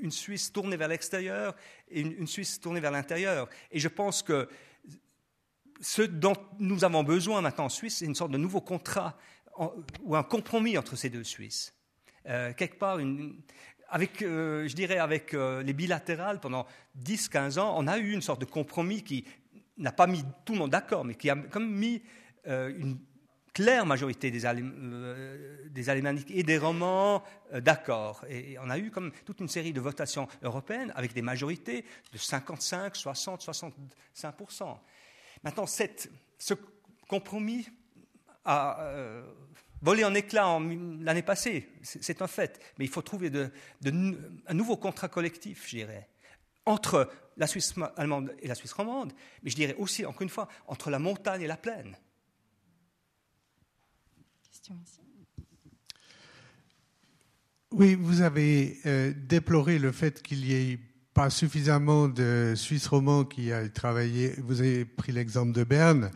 [0.00, 1.54] une Suisse tournée vers l'extérieur
[1.88, 3.48] et une, Suisse tournée vers l'intérieur.
[3.70, 4.48] Et je pense que
[5.80, 9.16] ce dont nous avons besoin maintenant en Suisse, c'est une sorte de nouveau contrat
[10.02, 11.72] ou un compromis entre ces deux Suisses.
[12.26, 12.98] Euh, quelque part,
[13.92, 16.66] avec, euh, je dirais avec euh, les bilatérales, pendant
[17.00, 19.24] 10-15 ans, on a eu une sorte de compromis qui
[19.78, 22.02] n'a pas mis tout le monde d'accord, mais qui a comme mis
[22.44, 22.98] une
[23.52, 28.24] claire majorité des, euh, alémaniques et des romans euh, d'accord.
[28.28, 32.18] Et, on a eu comme toute une série de votations européennes avec des majorités de
[32.18, 34.34] 55, 60, 65
[35.44, 36.54] Maintenant, cette, ce
[37.08, 37.68] compromis
[38.44, 39.22] a euh,
[39.82, 40.58] volé en éclats
[41.00, 42.60] l'année passée, c'est un fait.
[42.78, 43.50] Mais il faut trouver de,
[44.46, 46.08] un nouveau contrat collectif, je dirais,
[46.64, 50.48] entre la Suisse allemande et la Suisse romande, mais je dirais aussi, encore une fois,
[50.66, 51.96] entre la montagne et la plaine.
[57.72, 60.78] Oui, vous avez euh, déploré le fait qu'il n'y ait
[61.14, 64.34] pas suffisamment de Suisses romans qui aient travaillé.
[64.38, 66.10] Vous avez pris l'exemple de Berne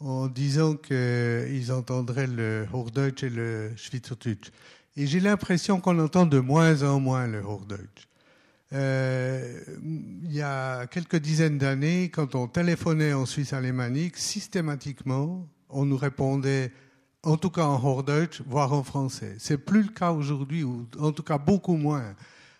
[0.00, 4.50] en disant qu'ils entendraient le Hochdeutsch et le Schweizerdeutsch.
[4.96, 8.08] Et j'ai l'impression qu'on entend de moins en moins le Hochdeutsch.
[8.72, 9.60] Euh,
[10.24, 15.96] il y a quelques dizaines d'années, quand on téléphonait en Suisse alémanique, systématiquement, on nous
[15.96, 16.72] répondait
[17.22, 19.36] en tout cas en Hochdeutsch, voire en français.
[19.38, 22.14] C'est plus le cas aujourd'hui, ou en tout cas beaucoup moins.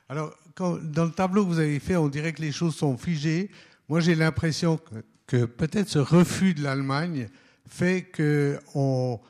[0.08, 3.50] Alors, dans le tableau que vous avez fait, on dirait que les choses sont figées.
[3.88, 4.96] Moi, j'ai l'impression que,
[5.36, 7.28] peut-être ce refus de l'Allemagne
[7.68, 9.20] fait qu'on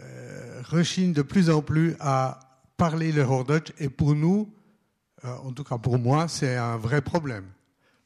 [0.00, 2.40] euh, rechigne de plus en plus à
[2.76, 3.72] parler le Hochdeutsch.
[3.78, 4.52] Et pour nous,
[5.24, 7.46] euh, en tout cas pour moi, c'est un vrai problème.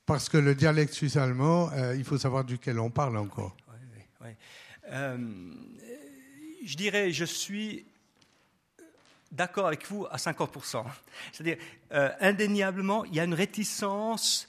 [0.06, 3.56] Parce que le dialecte suisse-allemand, euh, il faut savoir duquel on parle encore.
[4.20, 4.30] Oui
[6.64, 7.84] je dirais, je suis
[9.30, 10.84] d'accord avec vous à 50%.
[11.32, 11.56] C'est-à-dire,
[11.92, 14.48] euh, indéniablement, il y a une réticence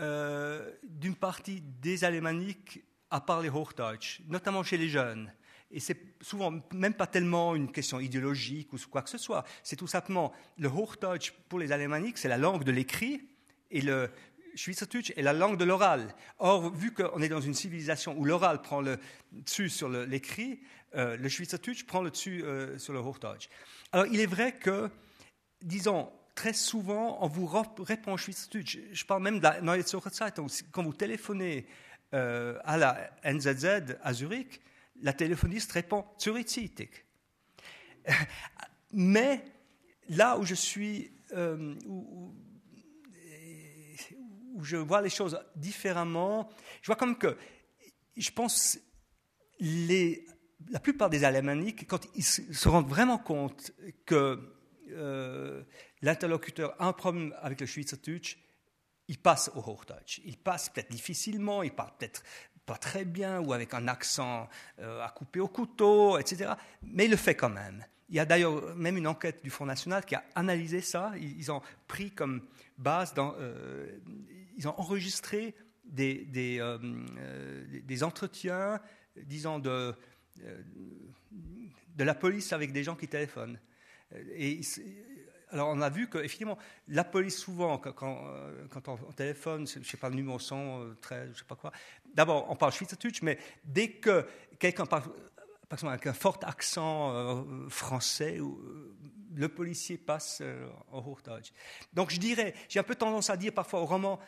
[0.00, 5.32] euh, d'une partie des Alémaniques à parler Hochdeutsch, notamment chez les jeunes.
[5.70, 9.44] Et c'est souvent même pas tellement une question idéologique ou quoi que ce soit.
[9.62, 13.28] C'est tout simplement le Hochdeutsch pour les alémaniques, c'est la langue de l'écrit,
[13.70, 14.10] et le
[14.56, 16.14] Schweizerdeutsch est la langue de l'oral.
[16.38, 18.98] Or, vu qu'on est dans une civilisation où l'oral prend le
[19.32, 20.60] dessus sur l'écrit,
[20.96, 23.48] euh, le Schweizerdeutsch prend le dessus euh, sur le Hochdeutsch.
[23.92, 24.90] Alors, il est vrai que,
[25.62, 26.10] disons,
[26.40, 27.46] très souvent, on vous
[27.80, 28.78] répond Schweizerdeutsch.
[28.92, 30.48] Je parle même de la Neue Zeitung.
[30.72, 31.66] Quand vous téléphonez
[32.14, 34.62] euh, à la NZZ à Zurich,
[35.02, 37.04] la téléphoniste répond Zurich
[38.94, 39.44] Mais
[40.08, 42.32] là où je suis, euh, où,
[44.62, 46.48] je vois les choses différemment,
[46.80, 47.36] je vois comme que,
[48.16, 48.78] je pense,
[49.58, 50.26] les,
[50.70, 53.72] la plupart des Alémaniques, quand ils se rendent vraiment compte
[54.06, 54.56] que
[54.92, 55.62] euh,
[56.02, 58.38] l'interlocuteur a un problème avec le Schweizerdeutsch,
[59.08, 60.20] il passe au Hochdeutsch.
[60.24, 62.22] Il passe peut-être difficilement, il parle peut-être
[62.64, 64.48] pas très bien ou avec un accent
[64.78, 66.52] euh, à couper au couteau, etc.
[66.82, 67.84] Mais il le fait quand même.
[68.08, 71.12] Il y a d'ailleurs même une enquête du Front National qui a analysé ça.
[71.20, 72.42] Ils, ont pris comme
[72.78, 73.98] base, euh,
[74.56, 76.60] ils ont enregistré des,
[78.02, 78.80] entretiens,
[79.16, 79.94] disons, de
[81.98, 83.58] la police avec des gens qui téléphonent.
[85.52, 86.58] Alors, on a vu qu'effectivement,
[86.88, 87.92] la police, souvent, quand,
[88.70, 91.56] quand on, téléphone, je ne sais pas, le numéro 100, 13, je ne sais pas
[91.56, 91.72] quoi,
[92.14, 94.26] d'abord, on parle Schweizerdeutsch, mais dès que
[94.58, 95.02] quelqu'un parle,
[95.68, 98.96] par exemple, avec un fort accent euh, français, euh,
[99.34, 101.52] le policier passe euh, au Hochdeutsch.
[101.92, 104.18] Donc, je dirais, j'ai un peu tendance à dire parfois au roman,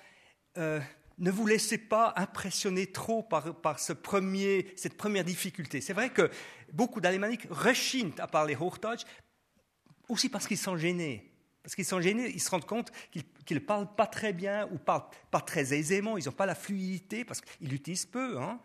[0.56, 5.80] ne vous laissez pas impressionner trop par, par cette première difficulté.
[5.80, 6.30] C'est vrai que
[6.72, 9.04] beaucoup d'Alémaniques rechignent à parler Hochdeutsch
[10.12, 11.32] aussi parce qu'ils sont gênés.
[11.62, 14.78] Parce qu'ils sont gênés, ils se rendent compte qu'ils ne parlent pas très bien ou
[14.78, 18.40] parlent pas très aisément, ils n'ont pas la fluidité parce qu'ils l'utilisent peu.
[18.40, 18.58] Hein.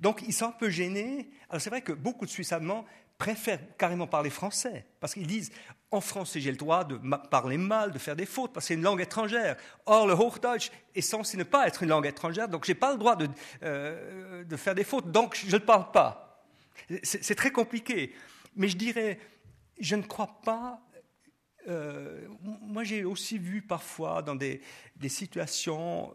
[0.00, 1.30] Donc ils sont un peu gênés.
[1.50, 2.84] Alors c'est vrai que beaucoup de Suisses allemands
[3.18, 5.50] préfèrent carrément parler français parce qu'ils disent
[5.90, 6.98] en français j'ai le droit de
[7.30, 9.56] parler mal, de faire des fautes parce que c'est une langue étrangère.
[9.86, 12.92] Or le Hochdeutsch est censé ne pas être une langue étrangère, donc je n'ai pas
[12.92, 13.28] le droit de,
[13.62, 16.44] euh, de faire des fautes, donc je ne parle pas.
[17.02, 18.14] C'est très compliqué.
[18.56, 19.18] Mais je dirais,
[19.78, 20.80] je ne crois pas.
[21.68, 24.60] Euh, moi, j'ai aussi vu parfois dans des,
[25.08, 26.14] situations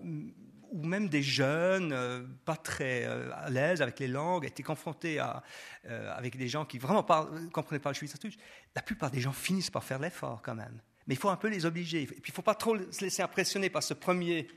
[0.71, 5.17] où même des jeunes, euh, pas très euh, à l'aise avec les langues, étaient confrontés
[5.17, 5.43] à,
[5.85, 8.37] avec des gens qui vraiment ne comprenaient pas le schweizerdeutsch.
[8.75, 10.81] La plupart des gens finissent par faire l'effort quand même.
[11.07, 12.03] Mais il faut un peu les obliger.
[12.03, 14.47] Et puis il ne faut pas trop se laisser impressionner par ce premier,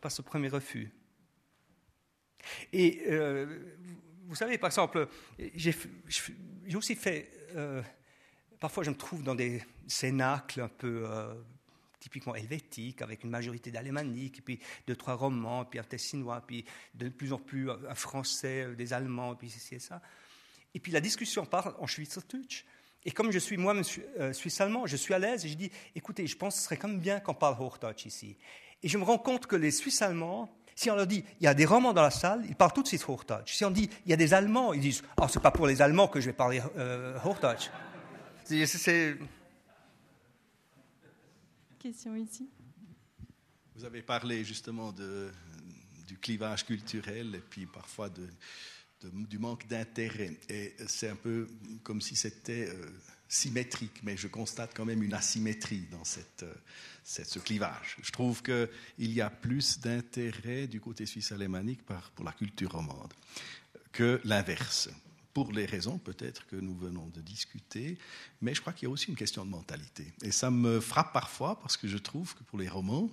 [0.00, 0.90] par ce premier refus.
[2.72, 3.04] Et
[4.26, 5.06] vous savez, par exemple,
[5.54, 5.76] j'ai
[6.74, 7.30] aussi fait
[8.62, 11.34] Parfois, je me trouve dans des cénacles un peu euh,
[11.98, 16.64] typiquement helvétiques, avec une majorité d'alémaniques, puis deux, trois romans, puis un tessinois, puis
[16.94, 20.00] de plus en plus un français, euh, des allemands, puis ceci et ça.
[20.76, 22.64] Et puis la discussion part en schweizerdeutsch.
[23.04, 23.82] Et comme je suis moi-même
[24.20, 26.76] euh, suisse-allemand, je suis à l'aise et je dis, écoutez, je pense que ce serait
[26.76, 28.36] quand même bien qu'on parle Hochdeutsch ici.
[28.84, 31.54] Et je me rends compte que les Suisses-allemands, si on leur dit, il y a
[31.54, 33.54] des romans dans la salle, ils parlent tout de suite Hochdeutsch.
[33.54, 35.82] Si on dit, il y a des Allemands, ils disent, oh, c'est pas pour les
[35.82, 36.62] Allemands que je vais parler
[37.24, 37.68] Hochdeutsch.
[38.44, 39.16] C'est.
[41.78, 42.48] Question ici.
[43.74, 45.30] Vous avez parlé justement de,
[46.06, 48.28] du clivage culturel et puis parfois de,
[49.10, 50.36] du manque d'intérêt.
[50.48, 51.48] Et c'est un peu
[51.82, 52.86] comme si c'était euh,
[53.28, 56.54] symétrique, mais je constate quand même une asymétrie dans cette, euh,
[57.02, 57.96] cette, ce clivage.
[58.02, 63.12] Je trouve qu'il y a plus d'intérêt du côté suisse alémanique pour la culture romande
[63.92, 64.88] que l'inverse
[65.34, 67.98] pour les raisons peut-être que nous venons de discuter,
[68.40, 70.12] mais je crois qu'il y a aussi une question de mentalité.
[70.22, 73.10] Et ça me frappe parfois parce que je trouve que pour les romans,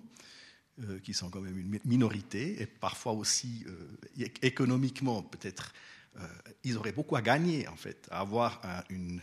[0.88, 5.74] euh, qui sont quand même une minorité, et parfois aussi euh, économiquement peut-être,
[6.18, 6.28] euh,
[6.64, 9.22] ils auraient beaucoup à gagner en fait, à avoir une,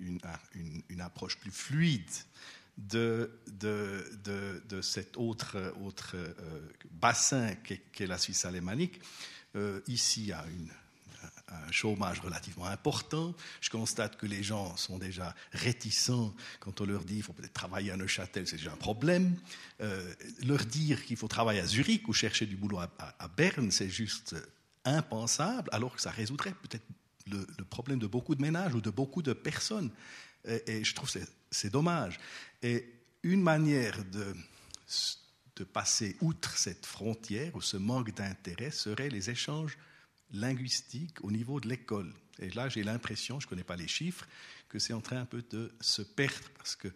[0.00, 0.18] une,
[0.88, 2.10] une, approche plus fluide
[2.76, 6.16] de, de, de, de cet autre, autre
[6.90, 9.00] bassin qu'est la Suisse alémanique.
[9.86, 10.70] ici, a une
[11.48, 13.34] un chômage relativement important.
[13.60, 17.52] Je constate que les gens sont déjà réticents quand on leur dit qu'il faut peut-être
[17.52, 19.36] travailler à Neuchâtel, c'est déjà un problème.
[19.80, 20.12] Euh,
[20.44, 24.34] leur dire qu'il faut travailler à Zurich ou chercher du boulot à, Berne, c'est juste
[24.84, 26.84] impensable, alors que ça résoudrait peut-être
[27.30, 29.90] le, problème de beaucoup de ménages ou de beaucoup de personnes.
[30.66, 31.18] Et, je trouve que
[31.50, 32.18] c'est dommage.
[32.62, 32.92] Et
[33.22, 34.34] une manière de,
[35.56, 39.76] de passer outre cette frontière ou ce manque d'intérêt serait les échanges
[40.30, 42.12] linguistique au niveau de l'école.
[42.38, 44.26] Et là, j'ai l'impression, je ne connais pas les chiffres,
[44.68, 46.88] que c'est en train un peu de se perdre parce que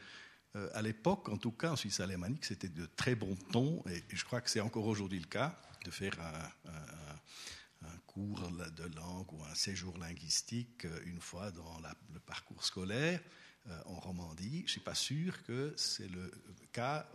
[0.56, 4.02] euh, à l'époque, en tout cas en Suisse alémanique, c'était de très bon ton, et
[4.08, 6.14] je crois que c'est encore aujourd'hui le cas, de faire
[7.82, 11.80] un cours de langue ou un séjour linguistique une fois dans
[12.12, 13.18] le parcours scolaire
[13.86, 14.58] en Romandie.
[14.58, 16.30] Je ne suis pas sûr que c'est le
[16.72, 17.10] cas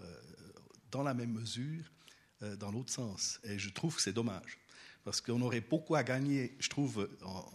[0.90, 1.84] dans la même mesure
[2.58, 3.40] dans l'autre sens.
[3.44, 4.58] Et je trouve que c'est dommage
[5.06, 7.46] parce qu'on aurait beaucoup à gagner, je trouve, en,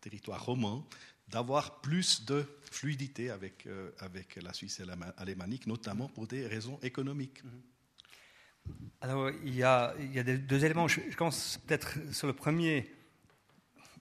[0.00, 0.86] territoire roman,
[1.28, 6.78] d'avoir plus de fluidité avec, euh, avec la Suisse et l'alémanique, notamment pour des raisons
[6.82, 7.44] économiques.
[7.44, 8.74] Mm-hmm.
[9.02, 10.88] Alors, il y a, il y a deux éléments.
[10.88, 12.90] Je, commence peut-être sur le premier.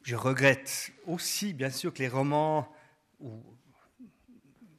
[0.03, 2.73] Je regrette aussi, bien sûr, que les romans,
[3.19, 3.43] ou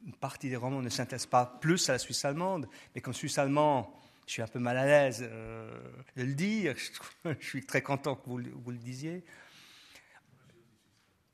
[0.05, 3.37] une partie des romans ne s'intéressent pas plus à la Suisse allemande, mais comme Suisse
[3.37, 3.98] allemand,
[4.29, 5.75] je suis un peu mal à l'aise euh,
[6.15, 6.75] de le dire.
[7.25, 9.25] Je, suis très content que vous, le disiez.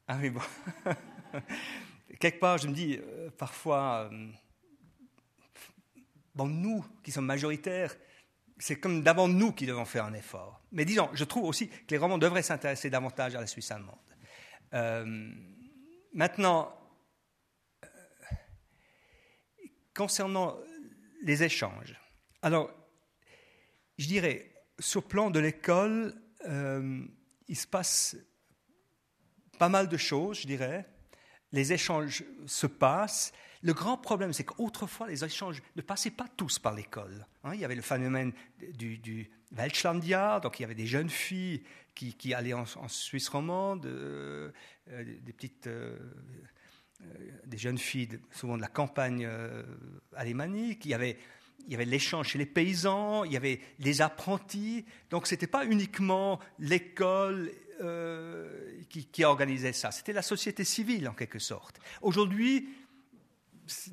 [0.07, 0.39] Ah oui, bon.
[2.21, 4.31] Quelque part, je me dis euh, parfois, euh,
[6.45, 7.93] nous qui sommes majoritaires,
[8.57, 10.61] c'est comme d'abord nous qui devons faire un effort.
[10.71, 13.99] Mais disons, je trouve aussi que les romans devraient s'intéresser davantage à la Suisse allemande.
[16.13, 16.73] maintenant,
[19.93, 20.55] concernant
[21.23, 21.99] les échanges,
[22.41, 22.71] alors,
[23.97, 26.13] je dirais, sur le plan de l'école,
[26.47, 27.05] euh,
[27.47, 28.17] il se passe
[29.57, 30.85] pas mal de choses, je dirais.
[31.51, 33.31] Les échanges se passent.
[33.61, 37.25] Le grand problème, c'est qu'autrefois, les échanges ne passaient pas tous par l'école.
[37.43, 37.53] Hein.
[37.53, 38.33] il y avait le phénomène
[38.73, 39.31] du, du
[40.41, 41.63] donc il y avait des jeunes filles
[41.93, 44.51] qui, allaient en, Suisse romande, euh,
[44.89, 45.69] euh, des petites.
[47.45, 49.29] des jeunes filles, souvent de la campagne
[50.13, 50.83] alémanique.
[50.83, 51.17] Il y avait
[51.65, 54.85] il y avait l'échange chez les paysans, il y avait les apprentis.
[55.09, 57.51] Donc ce n'était pas uniquement l'école
[57.81, 61.79] euh, qui, organisait ça, c'était la société civile en quelque sorte.
[62.01, 62.69] Aujourd'hui,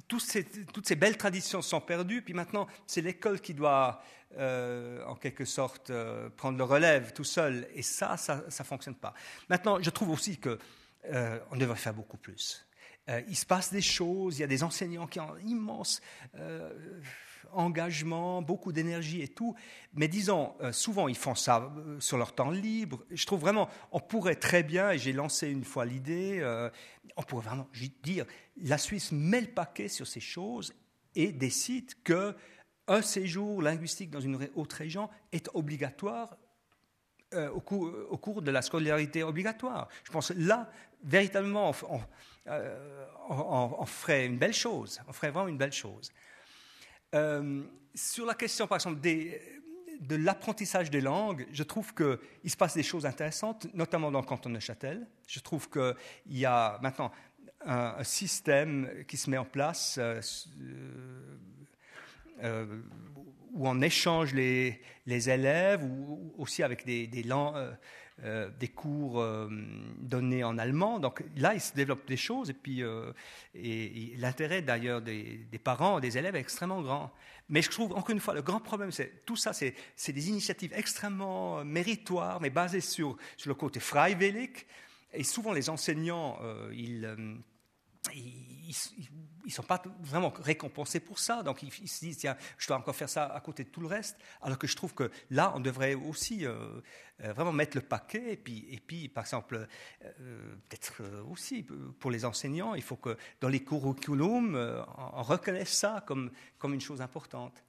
[0.07, 4.01] toutes ces, belles traditions sont perdues, puis maintenant c'est l'école qui doit
[4.39, 8.94] euh, en quelque sorte euh, prendre le relève tout seul, et ça, ça ne fonctionne
[8.94, 9.15] pas.
[9.49, 10.59] Maintenant, je trouve aussi qu'on
[11.51, 12.65] on devrait faire beaucoup plus.
[13.27, 16.01] il se passe des choses, il y a des enseignants qui ont immense
[17.52, 19.55] engagement, beaucoup d'énergie et tout.
[19.94, 23.05] Mais disons, euh, souvent ils font ça euh, sur leur temps libre.
[23.10, 26.70] Je trouve vraiment, on pourrait très bien, et j'ai lancé une fois l'idée, euh,
[27.16, 27.69] on pourrait vraiment
[28.02, 28.24] dire,
[28.56, 30.73] la Suisse met le paquet sur ces choses
[31.14, 32.35] et décide que
[32.89, 36.36] un séjour linguistique dans une autre région est obligatoire
[37.55, 39.89] au, cours, de la scolarité obligatoire.
[40.05, 40.69] Je pense là,
[41.02, 42.01] véritablement, on,
[43.31, 45.01] on, ferait une belle chose.
[45.09, 46.12] On ferait vraiment une belle chose.
[47.15, 47.63] Euh,
[47.95, 52.83] sur la question, par exemple, de l'apprentissage des langues, je trouve qu'il se passe des
[52.83, 55.07] choses intéressantes, notamment dans le canton de Châtel.
[55.27, 55.95] Je trouve qu'il
[56.27, 57.13] y a maintenant
[57.65, 60.21] un, système qui se met en place euh,
[62.43, 62.67] euh,
[63.53, 67.77] où on échange les, élèves, ou aussi avec des, des langues
[68.24, 69.49] euh, des cours euh,
[69.99, 71.01] donnés en allemand.
[71.01, 73.12] Donc là, il se développe des choses et puis euh,
[74.16, 77.11] l'intérêt d'ailleurs des, parents, des élèves est extrêmement grand.
[77.49, 80.73] Mais je trouve encore une fois le grand problème, c'est tout ça, c'est des initiatives
[80.73, 84.66] extrêmement méritoires, mais basées sur, sur le côté freiwillig.
[85.12, 86.39] Et souvent, les enseignants,
[86.73, 87.05] ils
[88.15, 91.43] ils ne sont pas vraiment récompensés pour ça.
[91.43, 93.87] Donc ils, se disent, tiens, je dois encore faire ça à côté de tout le
[93.87, 94.16] reste.
[94.41, 96.81] Alors que je trouve que là, on devrait aussi euh,
[97.23, 98.33] euh, vraiment mettre le paquet.
[98.33, 99.66] Et puis, et puis par exemple,
[100.05, 101.66] euh, peut-être aussi
[101.99, 104.85] pour les enseignants, il faut que dans les curriculums,
[105.15, 107.62] on reconnaisse ça comme, comme une chose importante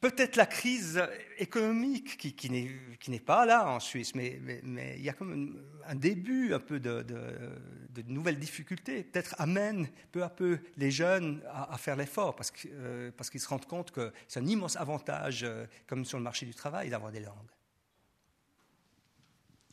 [0.00, 1.02] peut-être la crise
[1.38, 5.94] économique qui, qui n'est pas là en Suisse, mais, mais, il y a comme un,
[5.94, 11.76] début un peu de, de, nouvelles difficultés, peut-être amène peu à peu les jeunes à,
[11.78, 15.42] faire l'effort, parce qu'ils euh, parce qu'ils se rendent compte que c'est un immense avantage,
[15.42, 17.34] euh, comme sur le marché du travail, d'avoir des langues.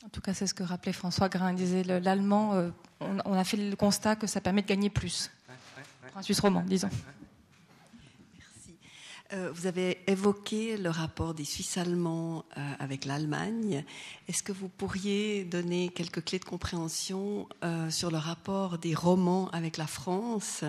[0.04, 1.50] En tout cas, c'est ce que rappelait François Grain.
[1.52, 2.70] Il disait l'allemand, euh,
[3.00, 5.30] on, a fait le constat que ça permet de gagner plus.
[6.14, 6.90] un Suisse roman, disons.
[9.32, 13.84] Euh, vous avez évoqué le rapport des Suisses allemands euh, avec l'Allemagne.
[14.28, 19.50] Est-ce que vous pourriez donner quelques clés de compréhension euh, sur le rapport des romans
[19.50, 20.64] avec la France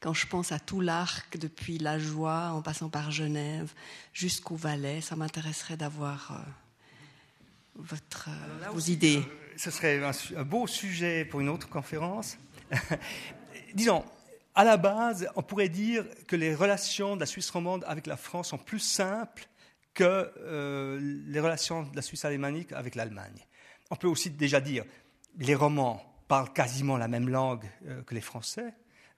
[0.00, 3.72] quand je pense à tout l'arc, depuis la Joie en passant par Genève
[4.12, 6.44] jusqu'au Valais, ça m'intéresserait d'avoir
[7.74, 8.28] votre,
[8.70, 9.22] vos idées.
[9.56, 12.36] ce serait un, beau sujet pour une autre conférence.
[13.74, 14.04] Disons,
[14.54, 18.16] à la base, on pourrait dire que les relations de la Suisse romande avec la
[18.16, 19.48] France sont plus simples
[19.94, 23.46] que euh, les relations de la Suisse alémanique avec l'Allemagne.
[23.90, 24.84] On peut aussi déjà dire
[25.38, 28.74] les romans parlent quasiment la même langue euh, que les Français.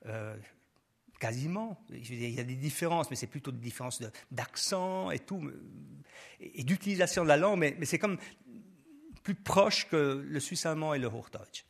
[0.07, 0.37] Euh,
[1.19, 1.79] quasiment.
[1.91, 5.51] Il y a des différences, mais c'est plutôt des différences d'accent et tout,
[6.41, 8.19] et, d'utilisation de la langue, mais, c'est comme
[9.23, 11.65] plus proche que le suisse allemand et le Hochdeutsch.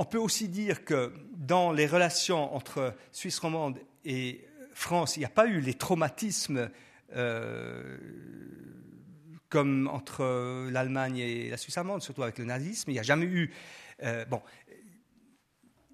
[0.00, 5.26] On peut aussi dire que dans les relations entre Suisse romande et France, il n'y
[5.26, 6.70] a pas eu les traumatismes
[7.16, 7.98] euh,
[9.48, 12.90] comme entre l'Allemagne et la Suisse allemande, surtout avec le nazisme.
[12.90, 13.52] Il n'y a jamais eu.
[14.04, 14.40] Euh, bon,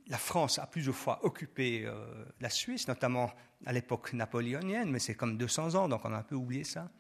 [0.09, 3.33] la France a plusieurs fois occupé euh, la Suisse, notamment
[3.65, 6.91] à l'époque napoléonienne, mais c'est comme 200 ans, donc on a un peu oublié ça.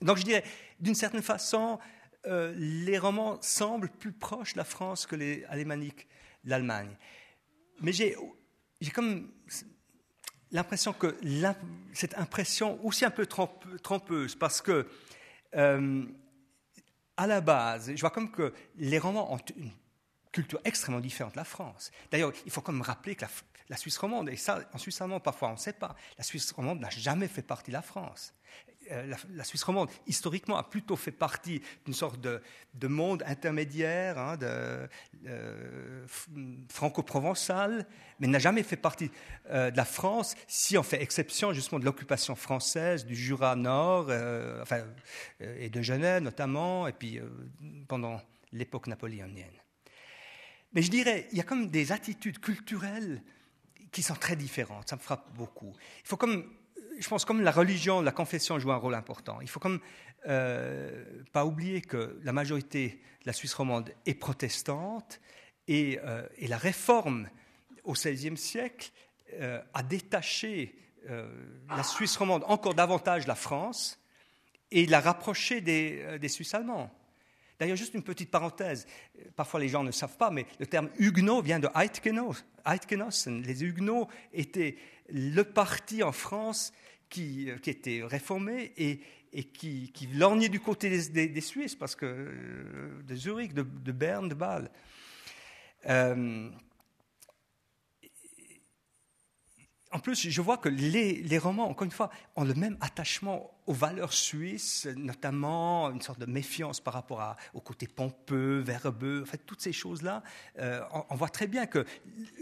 [0.00, 0.44] Donc je dirais,
[0.80, 1.78] d'une certaine façon,
[2.26, 6.08] les romans semblent plus proches de la France que les alémaniques
[6.44, 6.96] l'Allemagne.
[7.80, 8.16] Mais j'ai
[8.92, 9.32] comme
[10.50, 11.16] l'impression que
[11.92, 14.88] cette impression aussi un peu trompeuse, parce que
[15.56, 16.04] euh,
[17.16, 19.70] à la base, je vois comme que les romans ont une
[20.32, 21.90] culture extrêmement différente de la France.
[22.10, 23.28] D'ailleurs, il faut comme rappeler que la,
[23.76, 26.80] Suisse romande, et ça, en Suisse romande, parfois on ne sait pas, la Suisse romande
[26.80, 28.34] n'a jamais fait partie de la France.
[28.90, 34.38] Euh, la, Suisse romande, historiquement, a plutôt fait partie d'une sorte de, monde intermédiaire, hein,
[34.42, 36.06] euh,
[36.68, 37.86] franco-provençal,
[38.20, 39.10] mais n'a jamais fait partie
[39.50, 44.10] euh, de la France, si on fait exception justement de l'occupation française du Jura Nord,
[44.60, 44.84] enfin,
[45.40, 47.20] et de Genève notamment, et puis
[47.88, 48.20] pendant
[48.52, 49.54] l'époque napoléonienne.
[50.74, 53.22] Mais je dirais, il y a comme des attitudes culturelles
[53.94, 55.72] qui sont très différentes, ça me frappe beaucoup.
[56.02, 56.44] Il faut comme
[56.98, 59.40] je pense comme la religion, la confession joue un rôle important.
[59.40, 59.80] Il faut comme
[60.28, 65.20] euh, pas oublier que la majorité de la Suisse romande est protestante
[65.66, 67.28] et, euh, la réforme
[67.84, 68.90] au XVIe siècle
[69.34, 70.78] euh, a détaché
[71.68, 74.00] la Suisse romande encore davantage de la France
[74.70, 76.90] et l'a rapproché des, des Suisses allemands.
[77.58, 78.86] D'ailleurs, juste une petite parenthèse,
[79.36, 81.68] parfois les gens ne savent pas, mais le terme huguenot vient de
[82.66, 83.42] Eidgenossen.
[83.42, 84.76] Les huguenots étaient
[85.08, 86.72] le parti en France
[87.08, 89.00] qui, euh, était réformé et,
[89.44, 94.34] qui, lorgnait du côté des, Suisses, parce que euh, de Zurich, de, de, Berne, de
[94.34, 94.70] Bâle.
[95.86, 96.50] Euh,
[99.94, 103.72] en plus, je vois que les, romans, encore une fois, ont le même attachement aux
[103.72, 109.38] valeurs suisses, notamment une sorte de méfiance par rapport au côté pompeux, verbeux, en fait,
[109.46, 110.24] toutes ces choses-là.
[110.58, 110.80] Euh,
[111.10, 111.86] on, voit très bien que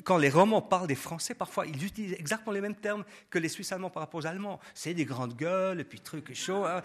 [0.03, 3.51] quand les romans parlent des Français, parfois, ils utilisent exactement les mêmes termes que les
[3.51, 4.59] Suisses allemands par rapport aux Allemands.
[4.73, 6.65] C'est des grandes gueules, et puis trucs chauds.
[6.65, 6.81] Hein.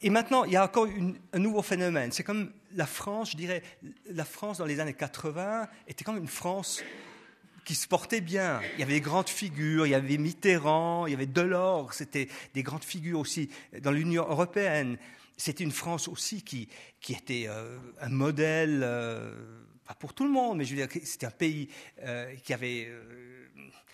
[0.00, 0.86] Et maintenant, il y a encore
[1.32, 2.12] un nouveau phénomène.
[2.12, 3.64] C'est comme la France, je dirais,
[4.08, 6.84] la France dans les années 80 était comme une France
[7.64, 8.60] qui se portait bien.
[8.74, 12.28] Il y avait des grandes figures, il y avait Mitterrand, il y avait Delors, c'était
[12.52, 13.50] des grandes figures aussi
[13.80, 14.98] dans l'Union européenne.
[15.36, 16.68] C'était une France aussi qui,
[17.00, 19.34] qui était euh, un modèle, euh,
[19.84, 21.68] pas pour tout le monde, mais je veux dire, c'était un pays
[22.02, 22.92] euh, qui avait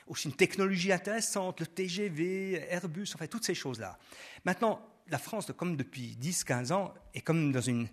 [0.06, 3.98] aussi une technologie intéressante, le TGV, Airbus, enfin toutes ces choses-là.
[4.44, 7.88] Maintenant, la France, comme depuis 10-15 ans, est comme dans une,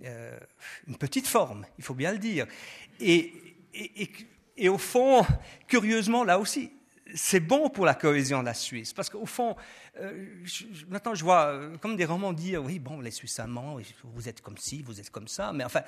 [0.00, 2.46] une petite forme, il faut bien le dire.
[3.00, 3.32] et
[4.68, 5.24] au fond,
[5.66, 6.70] curieusement, là aussi,
[7.14, 8.92] c'est bon pour la cohésion de la Suisse.
[8.92, 9.56] Parce qu'au fond,
[10.00, 10.44] euh,
[10.88, 14.40] maintenant je vois euh, comme des romans dire oui, bon, les Suisses allemands, vous êtes
[14.40, 15.82] comme ci, vous êtes comme ça, mais enfin,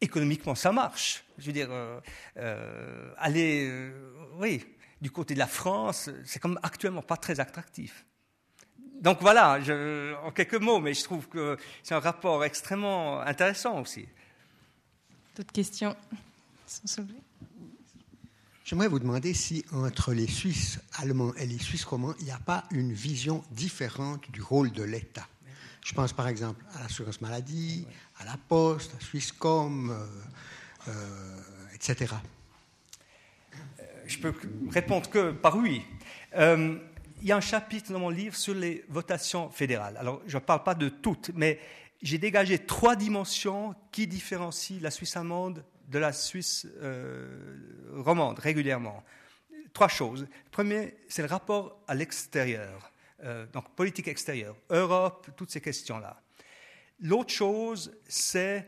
[0.00, 1.24] économiquement, ça marche.
[1.38, 3.92] Je veux dire, euh, aller,
[4.38, 4.64] oui,
[5.00, 8.04] du côté de la France, c'est comme actuellement pas très attractif.
[9.00, 13.80] Donc voilà, je, en quelques mots, mais je trouve que c'est un rapport extrêmement intéressant
[13.80, 14.06] aussi.
[15.34, 15.96] D'autres questions?
[16.66, 17.06] Sont
[18.72, 22.38] J'aimerais vous demander si entre les Suisses allemands et les Suisses romans, il n'y a
[22.38, 25.28] pas une vision différente du rôle de l'État.
[25.84, 27.86] Je pense par exemple à l'assurance maladie,
[28.18, 30.06] à la poste, à Swisscom, euh,
[30.88, 31.36] euh,
[31.74, 32.14] etc.
[33.54, 34.32] Euh, je peux
[34.70, 35.82] répondre que par oui.
[36.34, 36.80] il
[37.20, 39.98] y a un chapitre dans mon livre sur les votations fédérales.
[39.98, 41.60] Alors, je ne parle pas de toutes, mais
[42.00, 45.62] j'ai dégagé trois dimensions qui différencient la Suisse allemande
[45.92, 47.56] de la Suisse euh,
[47.92, 49.04] romande régulièrement.
[49.72, 50.26] Trois choses.
[50.50, 52.90] Premier, c'est le rapport à l'extérieur,
[53.22, 56.20] euh, donc politique extérieure, Europe, toutes ces questions-là.
[57.00, 58.66] L'autre chose, c'est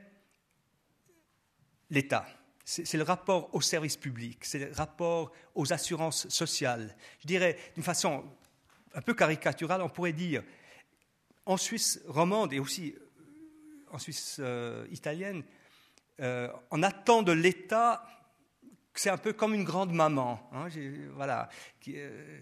[1.91, 2.27] l'État.
[2.67, 6.97] C'est le rapport au service public, c'est le rapport aux assurances sociales.
[7.21, 8.25] Je dirais d'une façon
[8.95, 10.43] un peu caricaturale, on pourrait dire
[11.45, 12.95] en Suisse romande et aussi
[13.91, 15.43] en Suisse euh, italienne,
[16.21, 18.07] euh, on attend de l'État
[18.95, 20.41] c'est un peu comme une grande maman.
[20.53, 20.69] Hein,
[21.15, 21.49] voilà.
[21.89, 22.41] Euh,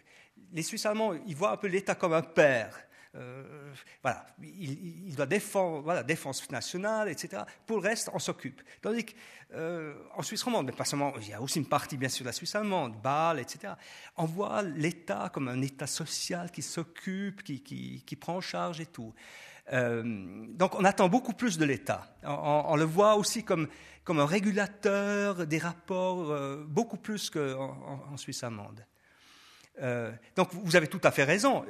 [0.53, 2.77] les Suisses allemands, ils voient un peu l'État comme un père.
[3.15, 3.73] euh,
[4.03, 7.43] voilà, il, doit défendre, voilà, défense nationale, etc.
[7.67, 8.63] Pour le reste, on s'occupe.
[8.81, 9.13] Tandis qu'en
[9.55, 12.29] euh, Suisse romande, mais pas seulement, il y a aussi une partie, bien sûr, de
[12.29, 13.75] la Suisse allemande, Bâle, etc.
[14.17, 18.87] On voit l'État comme un État social qui s'occupe, qui, qui, prend en charge et
[18.87, 19.15] tout.
[19.73, 20.03] Euh,
[20.49, 22.17] donc on attend beaucoup plus de l'État.
[22.25, 23.69] On, le voit aussi comme,
[24.05, 26.37] comme un régulateur des rapports,
[26.67, 28.85] beaucoup plus qu'en en Suisse allemande.
[29.81, 31.65] Euh, donc vous avez tout à fait raison.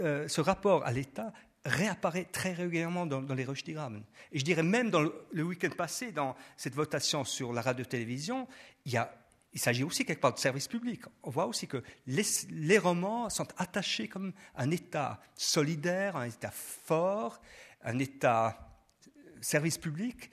[0.00, 1.32] Euh, ce rapport à l'État
[1.64, 4.02] réapparaît très régulièrement dans, les Röstigraben.
[4.32, 8.48] Et je dirais même dans le, week-end passé, dans cette votation sur la radio-télévision,
[8.86, 9.06] il,
[9.52, 11.02] il s'agit aussi quelque part de service public.
[11.22, 17.40] On voit aussi que les, romans sont attachés comme un État solidaire, un État fort,
[17.82, 19.10] un État euh,
[19.40, 20.30] service public,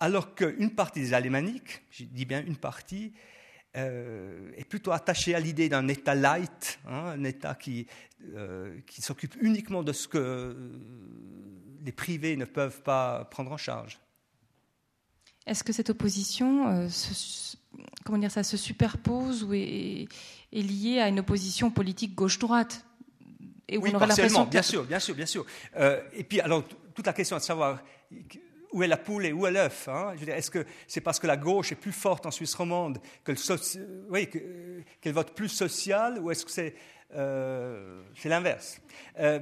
[0.00, 3.12] alors qu'une partie des Alémaniques, je dis bien une partie,
[3.76, 7.86] euh, est plutôt attaché à l'idée d'un État light, hein, un État qui,
[8.34, 10.56] euh, qui s'occupe uniquement de ce que
[11.84, 14.00] les privés ne peuvent pas prendre en charge.
[15.46, 17.56] Est-ce que cette opposition, se,
[18.04, 20.08] comment dire, ça se superpose ou est,
[20.52, 22.84] est liée à une opposition politique gauche-droite.
[23.68, 25.44] Et oui, partiellement, bien sûr, bien sûr, bien sûr.
[26.14, 26.64] et puis, alors,
[26.94, 27.80] toute la question est de savoir
[28.72, 30.14] où est la poule et où est l'œuf hein.
[30.26, 33.36] Est-ce que c'est parce que la gauche est plus forte en Suisse romande qu'elle
[34.08, 34.28] oui,
[35.06, 36.74] vote plus social ou est-ce que c'est
[37.14, 38.80] euh, l'inverse?
[39.18, 39.40] Euh,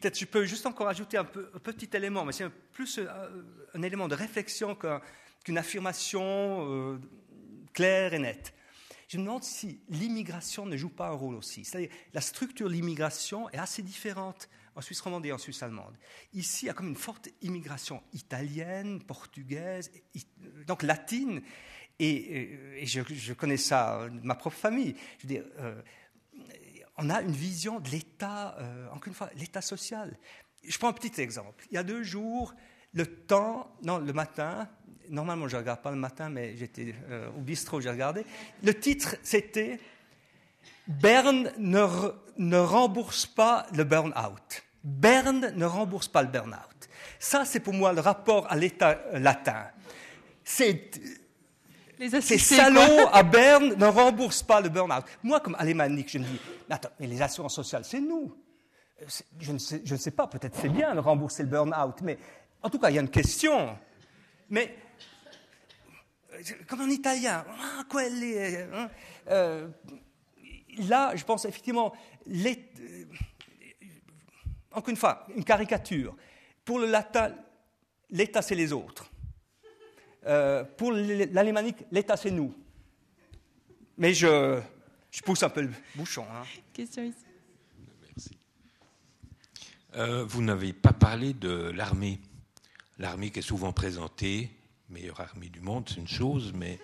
[0.00, 3.06] Peut-être je peux juste encore ajouter un, petit élément, mais c'est plus euh,
[3.72, 4.76] un, élément de réflexion
[5.44, 7.00] qu'une affirmation
[7.72, 8.54] euh, claire et nette.
[9.08, 11.64] Je me demande si l'immigration ne joue pas un rôle aussi.
[11.64, 15.94] C'est-à-dire la structure de l'immigration est assez différente en Suisse romande et en Suisse allemande.
[16.32, 19.90] Ici, il y a comme une forte immigration italienne, portugaise,
[20.66, 21.42] donc latine,
[21.98, 24.96] et, je, connais ça de ma propre famille.
[25.30, 25.82] Euh,
[26.96, 30.18] on a une vision de l'État, euh, encore une fois, l'État social.
[30.64, 31.66] Je prends un petit exemple.
[31.70, 32.54] Il y a deux jours,
[32.92, 34.68] le temps, non, le matin,
[35.12, 38.24] normalement je ne regarde pas le matin, mais j'étais euh, au bistrot, j'ai regardé.
[38.62, 39.78] Le titre, c'était
[40.88, 44.64] Berne ne, rembourse pas le burn-out.
[44.82, 46.88] Berne ne rembourse pas le burn-out.
[47.20, 49.66] Ça, c'est pour moi le rapport à l'État latin.
[50.42, 50.90] C'est
[52.20, 55.04] ces salauds à Berne ne remboursent pas le burn-out.
[55.22, 58.34] Moi, comme alémanique, je me dis, attends, mais les assurances sociales, c'est nous.
[59.38, 62.18] Je ne, sais, pas, peut-être c'est bien de rembourser le burn-out, mais
[62.60, 63.76] en tout cas, il y a une question.
[64.50, 64.74] Mais,
[66.66, 68.90] comme en italien, ah, est, hein,
[69.28, 69.68] euh,
[70.78, 71.92] là, je pense effectivement,
[72.28, 72.54] euh,
[74.72, 76.16] encore une fois, une caricature.
[76.64, 77.34] Pour le latin,
[78.10, 79.10] l'État, c'est les autres.
[80.26, 82.54] Euh, pour l'alémanique, l'État, c'est nous.
[83.98, 84.60] Mais je,
[85.10, 86.24] je, pousse un peu le bouchon.
[86.32, 86.44] Hein.
[86.72, 87.24] Question ici.
[88.02, 88.38] Merci.
[89.96, 92.20] Euh, vous n'avez pas parlé de l'armée.
[92.98, 94.50] L'armée qui est souvent présentée,
[94.92, 96.78] meilleure armée du monde, c'est une chose, mais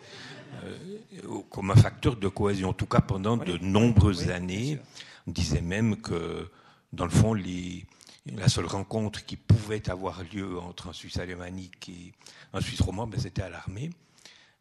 [0.65, 2.71] euh, comme un facteur de cohésion.
[2.71, 4.79] En tout cas, pendant de nombreuses années,
[5.27, 6.51] on disait même que,
[6.93, 12.13] dans le fond, la seule rencontre qui pouvait avoir lieu entre un Suisse alémanique et
[12.53, 13.91] un Suisse roman, ben, c'était à l'armée.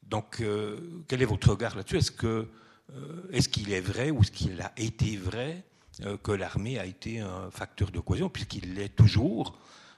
[0.04, 1.98] Donc, euh, quel est votre regard là-dessus?
[1.98, 2.48] Est-ce que
[2.94, 5.64] euh, est-ce qu'il est vrai ou est-ce qu'il a été vrai
[6.22, 9.58] que l'armée a été un facteur de cohésion, puisqu'il l'est toujours?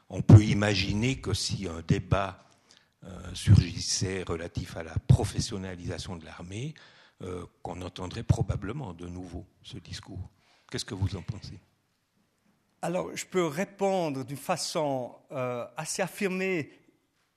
[0.09, 2.48] On peut imaginer que si un débat
[3.33, 6.73] surgissait relatif à la professionnalisation de l'armée,
[7.21, 10.29] euh, qu'on entendrait probablement de nouveau ce discours.
[10.71, 11.59] Qu'est-ce que vous en pensez?
[12.81, 16.71] Alors, je peux répondre d'une façon euh, assez affirmée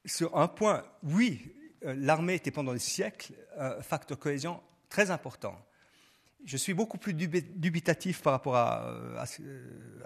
[0.04, 0.84] sur un point.
[1.02, 1.52] Oui,
[1.82, 5.58] l'armée était pendant des siècles un facteur de cohésion très important.
[6.44, 9.26] Je suis beaucoup plus dubitatif par rapport à,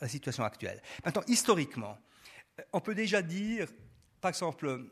[0.01, 0.81] la situation actuelle.
[1.05, 1.99] Maintenant, historiquement,
[2.73, 3.69] on peut déjà dire,
[4.23, 4.87] par exemple,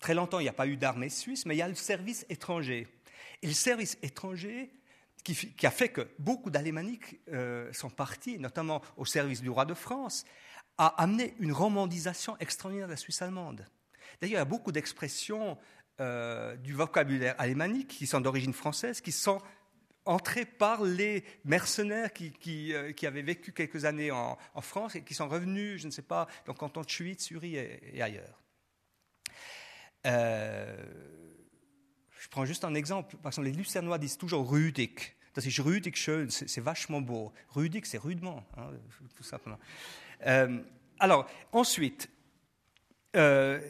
[0.00, 2.26] Très longtemps, il n'y a pas eu d'armée suisse, mais il y a le service
[2.28, 2.86] étranger.
[3.42, 4.70] Et le service étranger,
[5.24, 9.74] qui, a fait que beaucoup d'Alémaniques euh, sont partis, notamment au service du roi de
[9.74, 10.24] France,
[10.78, 13.66] a amené une romandisation extraordinaire de la Suisse allemande.
[14.20, 15.58] D'ailleurs, il y a beaucoup d'expressions
[16.00, 19.40] euh, du vocabulaire alémanique qui sont d'origine française, qui sont
[20.04, 25.28] entrées par les mercenaires qui, euh, avaient vécu quelques années en, France et qui sont
[25.28, 28.45] revenus, je ne sais pas, dans le canton de Schwyz, et ailleurs.
[30.06, 30.76] Euh,
[32.18, 33.16] je prends juste un exemple.
[33.16, 35.16] Par exemple, les Lucernois disent toujours rudique.
[35.34, 37.30] Das ist rudig schön, c'est vachement beau.
[37.50, 38.70] Rudique, c'est rudement, hein,
[39.14, 39.58] tout simplement.
[40.26, 40.62] Euh,
[40.98, 42.08] alors, ensuite,
[43.16, 43.60] euh,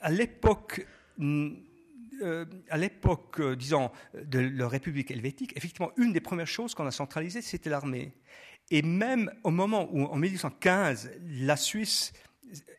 [0.00, 0.86] à l'époque,
[2.70, 7.42] à l'époque, disons, de la République helvétique, effectivement, une des premières choses qu'on a centralisées,
[7.42, 8.12] c'était l'armée.
[8.70, 12.12] Et même au moment où, en 1815, la Suisse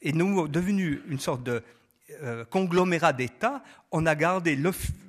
[0.02, 1.62] est devenue une sorte de
[2.22, 4.56] euh, conglomérat d'États, on a gardé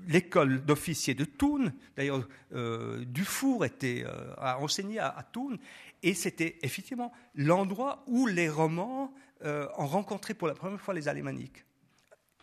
[0.09, 1.73] l'école d'officiers de Thun.
[1.95, 5.59] D'ailleurs, euh, Dufour était, euh, a enseigné à, à Thun.
[6.03, 9.13] Et c'était effectivement l'endroit où les Romans
[9.45, 11.66] ont rencontré pour la première fois les Alémaniques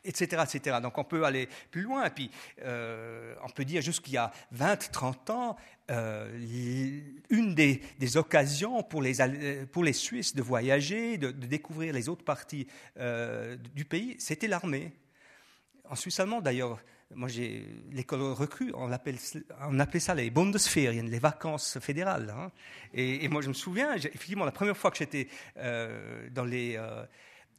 [0.06, 0.78] etc., etc.
[0.82, 2.06] Donc on peut aller plus loin.
[2.06, 2.32] Et puis
[2.64, 5.58] euh, on peut dire jusqu'il y a 20, 30 ans,
[5.92, 6.32] euh,
[7.30, 7.82] une des,
[8.16, 9.14] occasions pour les,
[9.72, 12.68] pour les Suisses de voyager, de, découvrir les autres parties
[12.98, 14.94] euh, du pays, c'était l'armée.
[15.90, 16.80] En Suisse allemande, d'ailleurs,
[17.14, 22.34] moi j'ai l'école recrue, on, on appelait ça les Bundesferien, les vacances fédérales.
[22.36, 22.52] Hein.
[22.94, 26.80] Et, moi je me souviens, effectivement, la première fois que j'étais dans les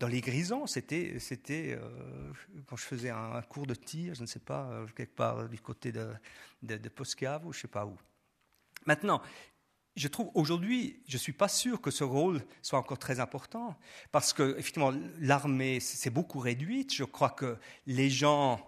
[0.00, 2.32] dans les grisons, c'était, c'était euh,
[2.66, 5.58] quand je faisais un, cours de tir, je ne sais pas, euh, quelque part du
[5.60, 6.08] côté de,
[6.62, 7.96] de, ou je ne sais pas où.
[8.86, 9.22] Maintenant,
[9.96, 13.76] je trouve aujourd'hui, je ne suis pas sûr que ce rôle soit encore très important,
[14.10, 16.92] parce que effectivement, l'armée s'est beaucoup réduite.
[16.92, 17.56] Je crois que
[17.86, 18.64] les gens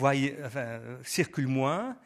[0.00, 1.96] enfin, circulent moins,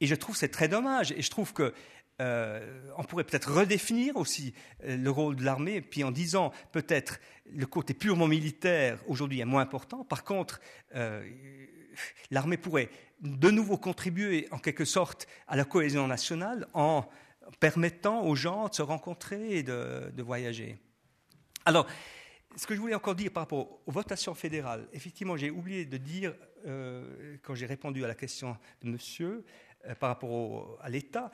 [0.00, 1.12] et je trouve c'est très dommage.
[1.12, 1.72] Et je trouve que
[2.20, 4.52] euh, on pourrait peut-être redéfinir aussi
[4.84, 7.18] euh, le rôle de l'armée, puis en disant peut-être
[7.50, 10.04] le côté purement militaire aujourd'hui est moins important.
[10.04, 10.60] Par contre,
[10.94, 11.26] euh,
[12.30, 12.90] l'armée pourrait
[13.22, 17.08] de nouveau contribuer en quelque sorte à la cohésion nationale en
[17.58, 20.78] permettant aux gens de se rencontrer et de, voyager.
[21.64, 21.86] Alors,
[22.56, 25.96] ce que je voulais encore dire par rapport aux votations fédérales, effectivement, j'ai oublié de
[25.96, 26.34] dire,
[27.42, 29.44] quand j'ai répondu à la question de monsieur,
[29.98, 31.30] par rapport à l'État,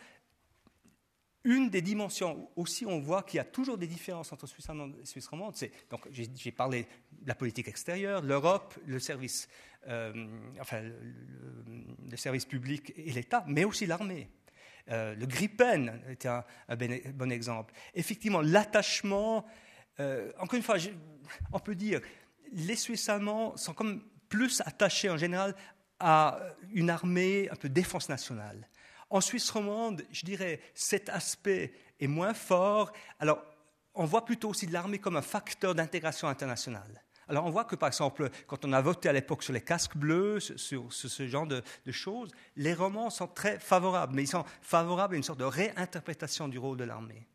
[1.47, 4.97] une des dimensions aussi, on voit qu'il y a toujours des différences entre Suisse allemande
[5.01, 5.55] et Suisse romande.
[5.89, 6.83] donc j'ai parlé
[7.13, 9.49] de la politique extérieure, l'Europe, le service,
[9.87, 10.27] euh,
[10.61, 14.29] enfin le, service public et l'État, mais aussi l'armée.
[14.91, 16.45] Euh, le Gripen était un,
[17.15, 17.73] bon exemple.
[17.95, 19.47] Effectivement, l'attachement.
[20.01, 20.77] Euh, encore une fois,
[21.53, 22.01] on peut dire
[22.53, 25.55] les Suisses allemands sont comme plus attachés en général
[26.01, 26.41] à
[26.73, 28.69] une armée un peu défense nationale.
[29.11, 32.93] En Suisse romande, je dirais, cet aspect est moins fort.
[33.21, 33.43] Alors,
[33.95, 37.03] on voit plutôt aussi l'armée comme un facteur d'intégration internationale.
[37.29, 39.97] Alors, on voit que, par exemple, quand on a voté à l'époque sur les casques
[39.97, 44.45] bleus, sur, ce genre de, de, choses, les romans sont très favorables, mais ils sont
[44.61, 47.27] favorables à une sorte de réinterprétation du rôle de l'armée.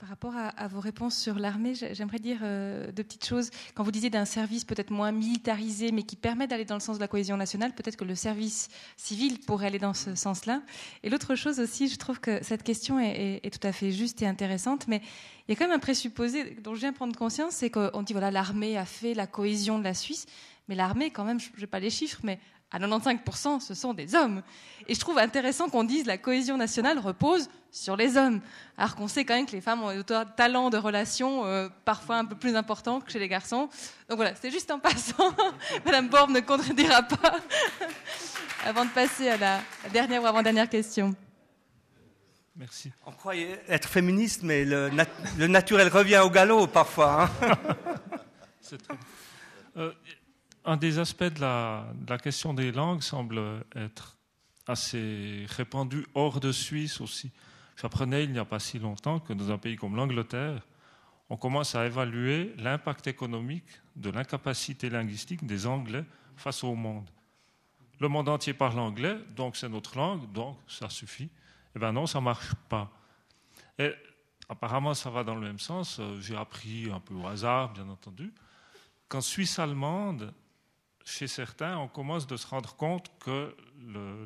[0.00, 3.50] Par rapport à, vos réponses sur l'armée, j'aimerais dire euh, deux petites choses.
[3.74, 6.96] Quand vous disiez d'un service peut-être moins militarisé, mais qui permet d'aller dans le sens
[6.96, 10.62] de la cohésion nationale, peut-être que le service civil pourrait aller dans ce sens-là.
[11.02, 14.26] Et l'autre chose aussi, je trouve que cette question est, tout à fait juste et
[14.26, 15.02] intéressante, mais
[15.46, 18.14] il y a quand même un présupposé dont je viens prendre conscience, c'est qu'on dit
[18.14, 20.24] voilà l'armée a fait la cohésion de la Suisse,
[20.68, 22.38] mais l'armée quand même, je n'ai pas les chiffres, mais
[22.72, 24.42] à 95%, ce sont des hommes.
[24.86, 28.40] Et je trouve intéressant qu'on dise la cohésion nationale repose sur les hommes,
[28.76, 32.16] alors qu'on sait quand même que les femmes ont un talent de relation euh, parfois
[32.16, 33.68] un peu plus important que chez les garçons.
[34.08, 35.34] Donc voilà, c'est juste en passant.
[35.84, 37.36] Madame Borb ne contredira pas
[38.64, 39.60] avant de passer à la
[39.92, 41.14] dernière ou avant-dernière question.
[42.56, 42.92] Merci.
[43.06, 44.90] On croyait être féministe, mais le,
[45.46, 47.30] naturel revient au galop parfois.
[47.42, 47.52] Hein.
[48.60, 48.96] c'est très...
[49.76, 49.92] Euh,
[50.64, 53.40] un des aspects de la, question des langues semble
[53.74, 54.16] être
[54.66, 57.30] assez répandu hors de Suisse aussi.
[57.80, 60.62] J'apprenais il n'y a pas si longtemps que dans un pays comme l'Angleterre,
[61.30, 66.04] on commence à évaluer l'impact économique de l'incapacité linguistique des Anglais
[66.36, 67.08] face au monde.
[68.00, 71.28] Le monde entier parle anglais, donc c'est notre langue, donc ça suffit.
[71.76, 72.90] Eh bien non, ça ne marche pas.
[73.78, 73.92] Et
[74.48, 76.00] apparemment, ça va dans le même sens.
[76.20, 78.32] J'ai appris un peu au hasard, bien entendu,
[79.08, 80.32] qu'en Suisse allemande,
[81.04, 83.56] chez certains, on commence de se rendre compte que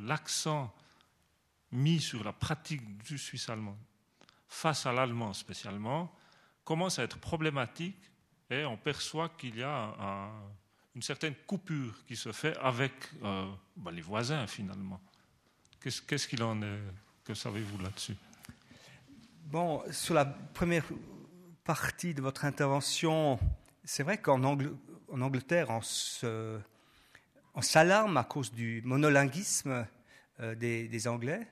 [0.03, 0.75] l'accent
[1.73, 3.77] mis sur la pratique du suisse allemand,
[4.49, 6.15] face à l'allemand spécialement,
[6.65, 8.11] commence à être problématique
[8.51, 10.31] et on perçoit qu'il y a
[10.95, 12.93] une certaine coupure qui se fait avec
[13.23, 15.01] euh, bah, les voisins finalement.
[15.81, 16.79] Qu'est-ce qu'il en est?
[17.25, 18.17] Que savez-vous là-dessus?
[19.47, 20.85] Bon, sur la première
[21.65, 23.39] partie de votre intervention,
[23.83, 26.61] c'est vrai qu'en Angleterre, on se
[27.55, 29.87] on s'alarme à cause du monolinguisme
[30.41, 31.47] euh, des, Anglais.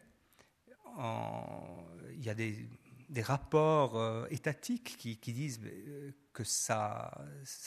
[0.98, 7.12] il y a des, rapports euh, étatiques qui, disent euh, que ça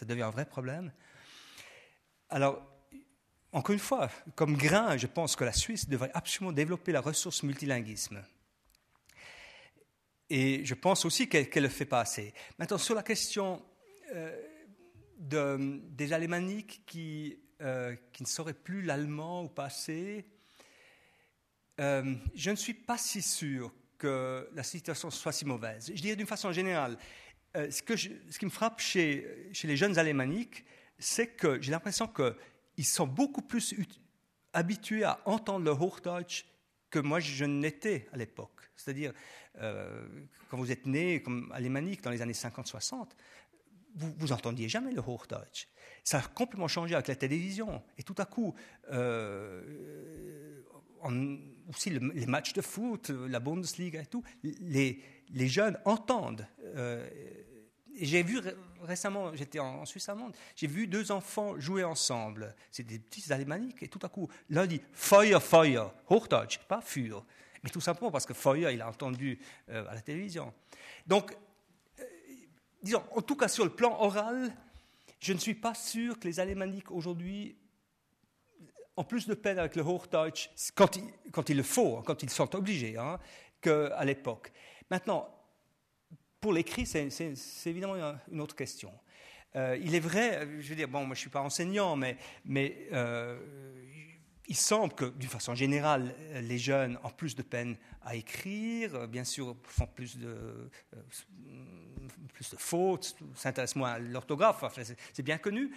[0.01, 0.91] devient un vrai problème.
[2.29, 2.61] Alors,
[3.53, 7.43] encore une fois, comme grain, je pense que la Suisse devrait absolument développer la ressource
[7.43, 8.21] multilinguisme.
[10.29, 12.33] Et je pense aussi qu'elle ne le fait pas assez.
[12.59, 13.63] Maintenant, sur la question
[15.17, 20.25] de, des alémaniques qui euh, qui ne saurait plus l'allemand ou pas assez,
[21.79, 25.89] euh, je ne suis pas si sûr que la situation soit si mauvaise.
[25.95, 26.97] Je dirais d'une façon générale,
[27.55, 30.65] euh, ce, qui me frappe chez, chez les jeunes alémaniques,
[30.99, 33.73] c'est que j'ai l'impression qu'ils sont beaucoup plus
[34.51, 36.45] habitués à entendre le Hochdeutsch
[36.89, 38.69] que moi je n'étais à l'époque.
[38.75, 39.13] C'est-à-dire,
[40.49, 43.11] quand vous êtes né comme alémanique dans les années 50-60,
[43.95, 45.67] vous, vous entendiez jamais le Hochdeutsch.
[46.03, 47.81] Ça a complètement changé avec la télévision.
[47.97, 48.53] Et tout à coup,
[48.91, 50.61] euh,
[51.69, 56.47] aussi le- les matchs de foot, la Bundesliga et tout, les, les jeunes entendent.
[56.75, 57.07] euh,
[57.97, 62.53] j'ai vu ré- récemment, j'étais en, en Suisse allemande, j'ai vu deux enfants jouer ensemble.
[62.69, 67.25] C'est des petits alémaniques et tout à coup, l'un dit Feuer, Feuer, Hochdeutsch, pas Fur.
[67.63, 69.39] Mais tout simplement parce que Feuer, il a entendu
[69.69, 70.53] euh, à la télévision.
[71.07, 71.35] Donc,
[72.85, 74.55] disons, en tout cas sur le plan oral,
[75.19, 77.57] je ne suis pas sûr que les alémaniques aujourd'hui
[78.95, 80.95] ont plus de peine avec le Hochdeutsch quand
[81.49, 83.19] il, le faut, quand ils sont obligés, hein,
[83.59, 84.53] qu'à l'époque.
[84.89, 85.27] Maintenant,
[86.39, 87.09] pour l'écrit, c'est
[87.65, 87.95] évidemment
[88.31, 88.93] une- autre question.
[89.55, 92.17] Euh, il est vrai, je veux dire, bon, moi je ne suis pas enseignant, mais,
[92.93, 93.39] euh,
[94.47, 96.13] il semble que, d'une façon générale,
[96.43, 101.01] les jeunes ont plus de peine à écrire, bien sûr, font plus de, euh,
[102.35, 104.63] plus de fautes, s'intéressent moins à l'orthographe,
[105.13, 105.71] c'est bien connu.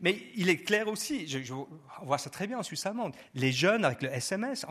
[0.00, 1.68] Mais il est clair aussi, je- je- on
[2.02, 4.64] voit ça très bien en Suisse allemande, les jeunes avec le SMS,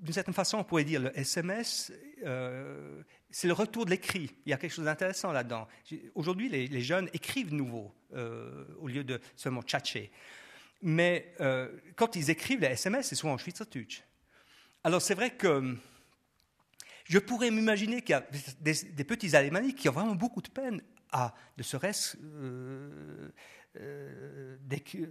[0.00, 1.92] d'une certaine façon, on pourrait dire le SMS,
[2.24, 4.30] euh, c'est le retour de l'écrit.
[4.46, 5.66] Il y a quelque chose d'intéressant là-dedans.
[6.14, 10.10] Aujourd'hui, les, les jeunes écrivent nouveau euh, au lieu de seulement tchatcher.
[10.82, 14.02] Mais euh, quand ils écrivent les SMS, c'est souvent en Schweizerdeutsch.
[14.84, 15.74] Alors c'est vrai que
[17.08, 18.26] je pourrais m'imaginer qu'il y a
[18.60, 23.32] des, petits alémaniques qui ont vraiment beaucoup de peine à, ne serait-ce euh,
[23.80, 25.08] euh, d'éc-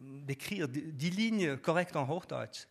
[0.00, 2.68] d'écrire dix lignes correctes en Hochdeutsch.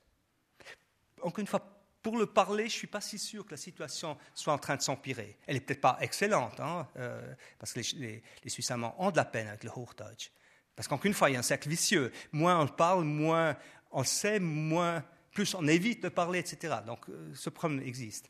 [1.22, 1.60] Encore une fois,
[2.02, 4.78] pour le parler, je ne suis pas si sûr que la situation soit en train
[4.78, 5.38] de s'empirer.
[5.46, 9.18] Elle n'est peut-être pas excellente, hein, euh, parce que les, les, Suisses allemands ont de
[9.18, 10.32] la peine avec le Hochdeutsch.
[10.74, 12.14] Parce qu'encore une fois, il y a un cercle vicieux.
[12.32, 13.58] Moins on le parle, moins
[13.92, 15.04] on sait, moins,
[15.34, 16.76] plus on évite de parler, etc.
[16.86, 18.30] Donc euh, ce problème existe.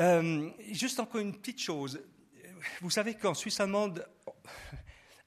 [0.00, 2.02] Euh, juste encore une petite chose.
[2.80, 4.06] Vous savez qu'en Suisse allemande,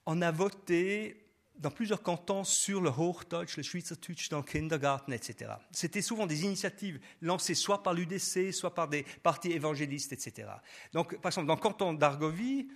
[0.06, 1.26] on a voté
[1.60, 5.52] dans plusieurs cantons sur le Hochdeutsch, le Schweizerdeutsch dans le Kindergarten, etc.
[5.72, 10.48] C'était souvent des initiatives lancées soit par l'UDC, soit par des partis évangélistes, etc.
[10.92, 12.70] Donc, par exemple, dans le canton d'Argovie,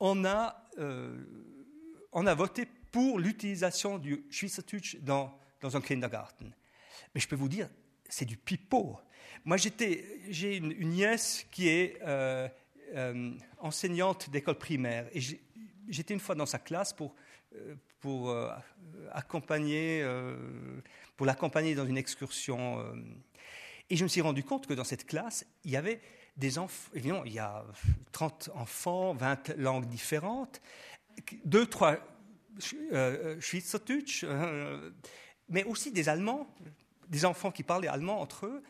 [0.00, 1.24] on a, euh,
[2.12, 6.52] on a voté pour l'utilisation du Schweizerdeutsch dans, dans un Kindergarten.
[7.14, 7.68] Mais je peux vous dire,
[8.08, 8.98] c'est du pipeau.
[9.44, 12.48] Moi, j'ai une, nièce qui est euh,
[12.94, 15.06] euh, enseignante d'école primaire.
[15.12, 15.20] Et
[15.88, 17.14] j'étais une fois dans sa classe pour,
[18.06, 18.50] euh,
[19.12, 20.04] accompagner,
[21.16, 22.84] pour l'accompagner dans une excursion.
[23.90, 26.00] et je me suis rendu compte que dans cette classe, il y avait
[26.36, 26.90] des enfants.
[26.94, 27.64] Évidemment, il y a
[28.12, 30.60] 30 enfants, 20 langues différentes,
[31.44, 31.98] deux, trois
[32.92, 34.24] euh, Schweizerdeutsch,
[35.48, 36.46] mais aussi des Allemands,
[37.08, 38.62] des enfants qui parlaient allemand entre eux.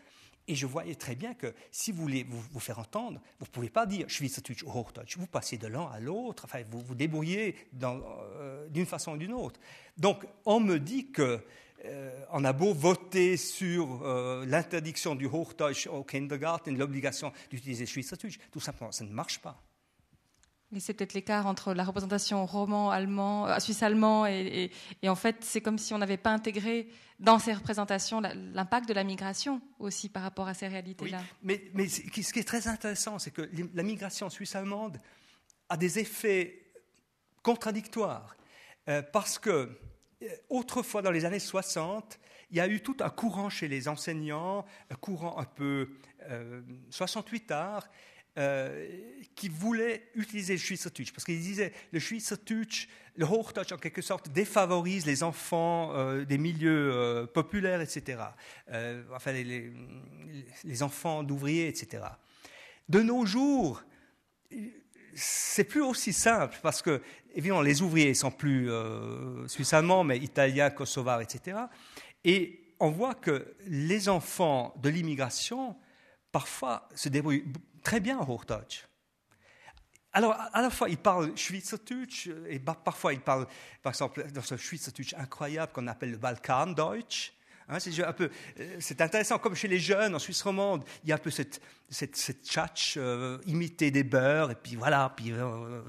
[0.47, 3.51] Et je voyais très bien que si vous voulez vous, vous faire entendre, vous ne
[3.51, 5.16] pouvez pas dire Schweizerdeutsch Hochdeutsch.
[5.16, 9.33] Vous passez de l'un à l'autre, enfin, vous vous débrouillez euh, d'une façon ou d'une
[9.33, 9.59] autre.
[9.97, 11.41] Donc, on me dit que
[11.87, 18.39] euh, on a beau voter sur euh, l'interdiction du Hochdeutsch au kindergarten, l'obligation d'utiliser Schweizerdeutsch,
[18.51, 19.62] tout simplement, ça ne marche pas.
[20.81, 24.73] C'est peut-être l'écart entre la représentation roman, allemand, euh, suisse-allemand, et, et-
[25.03, 26.89] et en fait, c'est comme si on n'avait pas intégré
[27.21, 31.21] dans ces représentations l'impact de la migration aussi par rapport à ces réalités-là.
[31.43, 32.01] Mais, mais ce
[32.33, 35.01] qui est très intéressant, c'est que la migration suisse-allemande
[35.69, 36.61] a des effets
[37.43, 38.37] contradictoires.
[38.89, 39.51] Euh, parce que,
[40.23, 42.19] euh, autrefois, dans les années 60,
[42.51, 45.89] il y a eu tout un courant chez les enseignants, un courant un peu
[46.31, 46.61] euh,
[46.91, 47.89] 68 art,
[48.36, 48.89] euh,
[49.35, 51.12] qui voulait utiliser le Schweizerdeutsch.
[51.12, 56.39] Parce qu'ils disaient le Schweizerdeutsch, le Hochdeutsch en quelque sorte, défavorise les enfants euh, des
[56.39, 58.19] milieux euh, populaires, etc.
[59.15, 59.73] Enfin, les,
[60.65, 62.02] les- enfants d'ouvriers, etc.
[62.89, 63.82] De nos jours,
[65.15, 67.01] c'est plus aussi simple parce que,
[67.35, 68.69] évidemment, les ouvriers sont plus
[69.47, 71.59] suisse-allemands, mais italiens, kosovars, etc.
[72.24, 75.77] Et on voit que les enfants de l'immigration,
[76.32, 77.44] parfois, se débrouillent
[77.85, 78.86] très bien en Hochdeutsch.
[80.12, 83.47] Alors, à la fois, ils parlent Schweizerdeutsch, et parfois, ils parlent,
[83.82, 87.32] par exemple, dans ce Schweizerdeutsch incroyable qu'on appelle le Balkandeutsch.
[87.69, 88.28] Hein, euh,
[88.78, 91.61] c'est intéressant, comme chez les jeunes en Suisse romande, il y a un peu cette,
[91.89, 95.82] cette, cette tchatch euh, imiter des beurs, et puis voilà, puis euh,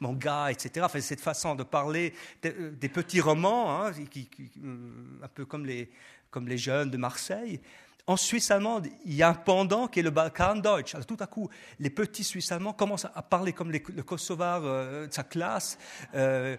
[0.00, 0.86] mon, gars, etc.
[1.00, 5.90] Cette façon de parler des, euh, petits romans, hein, euh, un peu comme les,
[6.30, 7.60] comme les jeunes de Marseille.
[8.06, 10.94] En Suisse allemande, il y a un pendant qui est le Balkandeutsch.
[10.94, 11.48] Alors tout à coup,
[11.78, 15.78] les petits Suisses allemands commencent à parler comme le Kosovar euh, de sa classe.
[16.14, 16.56] Euh,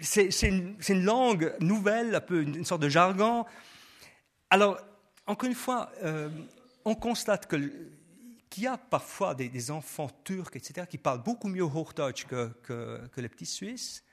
[0.00, 3.44] c'est une, langue nouvelle, un peu une, sorte de jargon.
[4.48, 4.78] Alors,
[5.26, 6.28] encore une fois, euh,
[6.84, 12.26] on constate qu'il y a parfois des, enfants turcs, etc., qui parlent beaucoup mieux Hochdeutsch
[12.26, 14.03] que, que les petits Suisses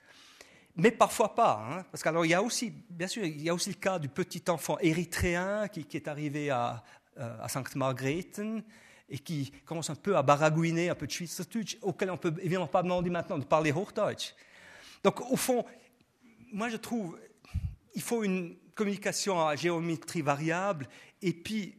[0.75, 1.65] mais parfois pas.
[1.67, 4.09] Hein, parce qu'il y a aussi, bien sûr, il y a aussi le cas du
[4.09, 6.83] petit enfant érythréen qui, est arrivé à,
[7.17, 8.63] euh, à Sainte Margrethen
[9.09, 12.33] et qui commence un peu à baragouiner un peu de Schweizerdeutsch, auquel on ne peut
[12.39, 14.33] évidemment pas demander maintenant de parler Hochdeutsch.
[15.03, 15.65] Donc, au fond,
[16.51, 17.17] moi je trouve
[17.93, 20.87] il faut une communication à géométrie variable
[21.21, 21.75] et puis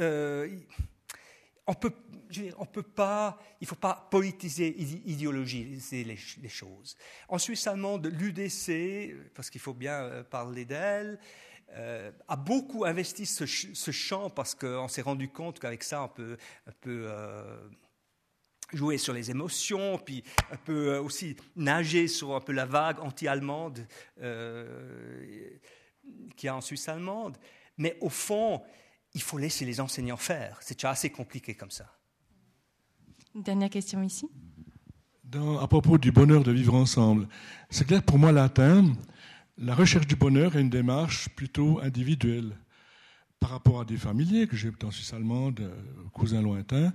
[0.00, 0.48] euh,
[1.66, 1.92] on peut
[2.58, 4.76] on peut pas, il ne faut pas politiser,
[5.06, 6.96] idéologiser les, choses.
[7.28, 11.18] En Suisse allemande, l'UDC, parce qu'il faut bien euh, parler d'elle,
[11.70, 13.44] euh, a beaucoup investi ce,
[13.90, 16.36] champ parce qu'on s'est rendu compte qu'avec ça, on peut,
[16.86, 17.68] euh,
[18.72, 23.86] jouer sur les émotions, puis un peu aussi nager sur un peu la vague anti-allemande
[26.36, 27.36] qu'il y a en Suisse allemande.
[27.78, 28.62] Mais au fond,
[29.14, 30.58] il faut laisser les enseignants faire.
[30.60, 31.86] C'est déjà assez compliqué comme ça.
[33.34, 34.28] Dernière question ici.
[35.60, 37.28] à propos du bonheur de vivre ensemble,
[37.70, 38.92] c'est clair pour moi, latin,
[39.56, 42.54] la recherche du bonheur est une démarche plutôt individuelle
[43.42, 45.74] par rapport à des familiers que j'ai en Suisse allemande, euh,
[46.12, 46.92] cousins lointains,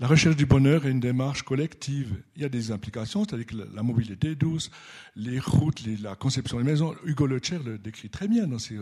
[0.00, 2.16] la recherche du bonheur est une démarche collective.
[2.34, 4.72] Il y a des implications, c'est-à-dire que la, mobilité douce,
[5.14, 6.96] les routes, la conception des maisons.
[7.04, 8.74] Hugo Lecher le décrit très bien dans ses,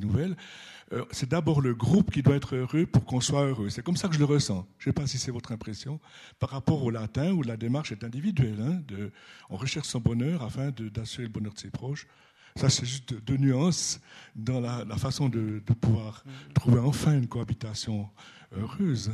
[0.00, 0.36] nouvelles.
[0.92, 3.68] Euh, c'est d'abord le groupe qui doit être heureux pour qu'on soit heureux.
[3.68, 4.64] C'est comme ça que je le ressens.
[4.78, 5.98] Je ne sais pas si c'est votre impression.
[6.38, 9.08] Par rapport au latin, où la démarche est individuelle, hein,
[9.50, 12.06] on recherche son bonheur afin d'assurer le bonheur de ses proches.
[12.56, 14.00] Ça, c'est juste deux nuances
[14.34, 16.24] dans la, façon de, pouvoir
[16.54, 18.08] trouver enfin une cohabitation
[18.56, 19.10] heureuse.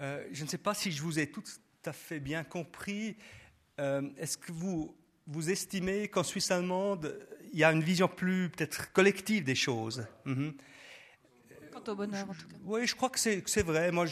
[0.00, 1.42] Euh, je ne sais pas si je vous ai tout
[1.84, 3.16] à fait bien compris.
[3.78, 4.96] Euh, est-ce que vous,
[5.26, 7.18] vous estimez qu'en Suisse allemande,
[7.52, 10.06] il y a une vision plus peut-être collective des choses?
[10.24, 10.54] Mhm.
[11.72, 12.56] Quant au bonheur, en tout cas.
[12.64, 13.92] Oui, je crois que c'est vrai.
[13.92, 14.06] Moi,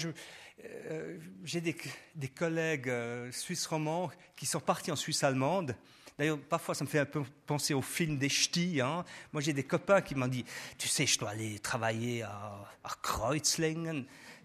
[0.65, 1.77] euh, j'ai des,
[2.15, 2.93] des, collègues
[3.31, 5.77] suisses romans qui sont partis en Suisse allemande
[6.19, 8.81] D'ailleurs, parfois, ça me fait un peu penser au film des ch'tis.
[8.81, 9.05] Hein.
[9.35, 10.47] Moi, j'ai des copains qui m'ont dit
[10.79, 12.65] Tu sais, je dois aller travailler à,
[13.03, 14.05] Kreuzlingen.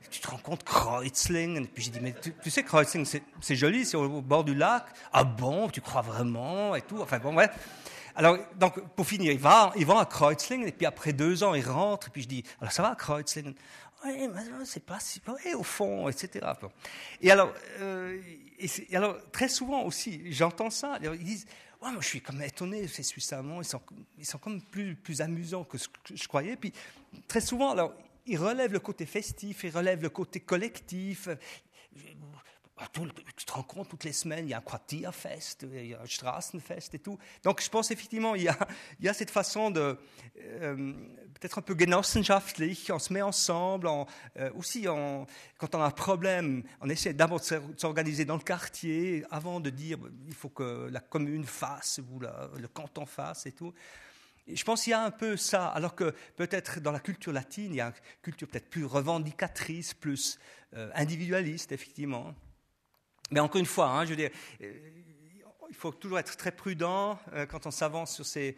[0.09, 1.67] Tu te rends compte, Kreuzlingen?
[1.67, 3.05] Puis j'ai dit Mais tu, sais, Kreuzlingen,
[3.39, 4.83] c'est joli, c'est au, bord du lac.
[5.13, 6.75] Ah bon, tu crois vraiment?
[6.75, 6.99] Et tout.
[7.01, 7.49] Enfin, bon, ouais.
[8.17, 11.53] Alors, donc, pour finir, ils vont, ils vont à Kreuzlingen, et puis après deux ans,
[11.53, 13.53] ils rentrent, et puis je dis, alors ça va à Kreuzlingen?
[14.03, 16.45] Oui, mais c'est pas si vrai au fond, etc.
[17.21, 18.19] Et alors, euh,
[18.57, 20.97] et, alors, très souvent aussi, j'entends ça.
[21.01, 21.45] Ils disent
[21.81, 23.81] ouais, Moi, je suis comme étonné, ces Suisses allemands, ils sont,
[24.17, 26.55] ils sont comme plus, plus amusants que ce que je croyais.
[26.55, 26.73] Puis,
[27.27, 27.93] très souvent, alors,
[28.25, 31.29] ils relèvent le côté festif, ils relèvent le côté collectif.
[32.83, 35.93] Ah, tu te rends compte, toutes les semaines, il y a un Quartierfest, il y
[35.93, 37.19] a un Straßenfest et tout.
[37.43, 39.99] Donc je pense effectivement, il y a, cette façon de,
[40.39, 40.93] euh,
[41.39, 43.87] peut-être un peu genossenschaftlich, on se met ensemble,
[44.37, 49.25] euh, aussi quand on a un problème, on essaie d'abord de s'organiser dans le quartier
[49.29, 53.73] avant de dire il faut que la commune fasse ou le canton fasse et tout.
[54.47, 57.73] Je pense qu'il y a un peu ça, alors que peut-être dans la culture latine,
[57.73, 57.93] il y a une
[58.23, 60.39] culture peut-être plus revendicatrice, plus
[60.73, 62.33] euh, individualiste, effectivement.
[63.31, 64.29] Mais encore une fois, hein, je veux dire,
[64.61, 64.73] euh,
[65.69, 68.55] il faut toujours être très prudent euh, quand on s'avance sur ces,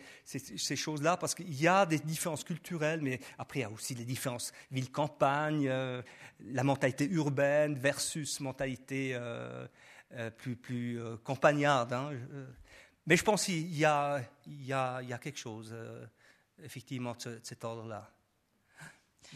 [0.75, 4.03] choses-là, parce qu'il y a des différences culturelles, mais après, il y a aussi des
[4.03, 6.01] différences ville-campagne, euh,
[6.39, 9.17] la mentalité urbaine versus mentalité
[10.37, 11.93] plus, campagnarde.
[11.93, 12.11] Hein,
[13.05, 14.21] mais je pense qu'il y a
[15.21, 15.73] quelque chose,
[16.63, 18.12] effectivement, de cet ordre-là.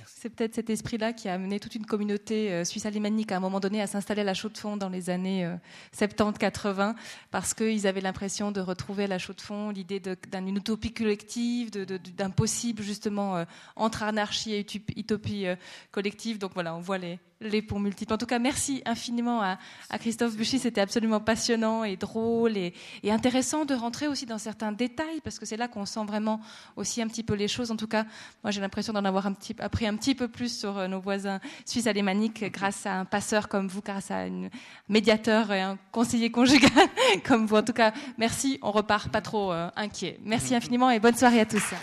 [0.06, 3.40] C'est peut-être cet esprit-là qui a amené toute une communauté euh, suisse alémanique à un
[3.40, 5.50] moment donné à s'installer à la Chaux-de-Fonds dans les années
[5.98, 6.94] 70-80 euh,
[7.32, 12.84] parce qu'ils avaient l'impression de retrouver à la Chaux-de-Fonds l'idée d'une utopie collective, d'un possible
[12.84, 13.46] justement euh,
[13.76, 14.66] entre anarchie et
[14.96, 15.46] utopie
[15.92, 16.38] collective.
[16.38, 18.14] Donc voilà, on voit les, les ponts multiples.
[18.14, 19.58] En tout cas, merci infiniment à,
[20.00, 20.60] Christophe Buchy.
[20.60, 22.74] C'était absolument passionnant et drôle et,
[23.06, 26.42] intéressant de rentrer aussi dans certains détails parce que c'est là qu'on sent vraiment
[26.76, 27.72] aussi un petit peu les choses.
[27.72, 28.06] En tout cas,
[28.44, 31.00] moi, j'ai l'impression d'en avoir un petit, appris un petit peu plus sur euh, nos
[31.00, 34.50] voisins suisses alémaniques grâce à un passeur comme vous, grâce à un
[34.90, 36.72] médiateur et un conseiller conjugal
[37.26, 37.56] comme vous.
[37.56, 38.60] En tout cas, merci.
[38.62, 40.20] On repart pas trop euh, inquiet.
[40.24, 41.74] Merci infiniment et bonne soirée à tous.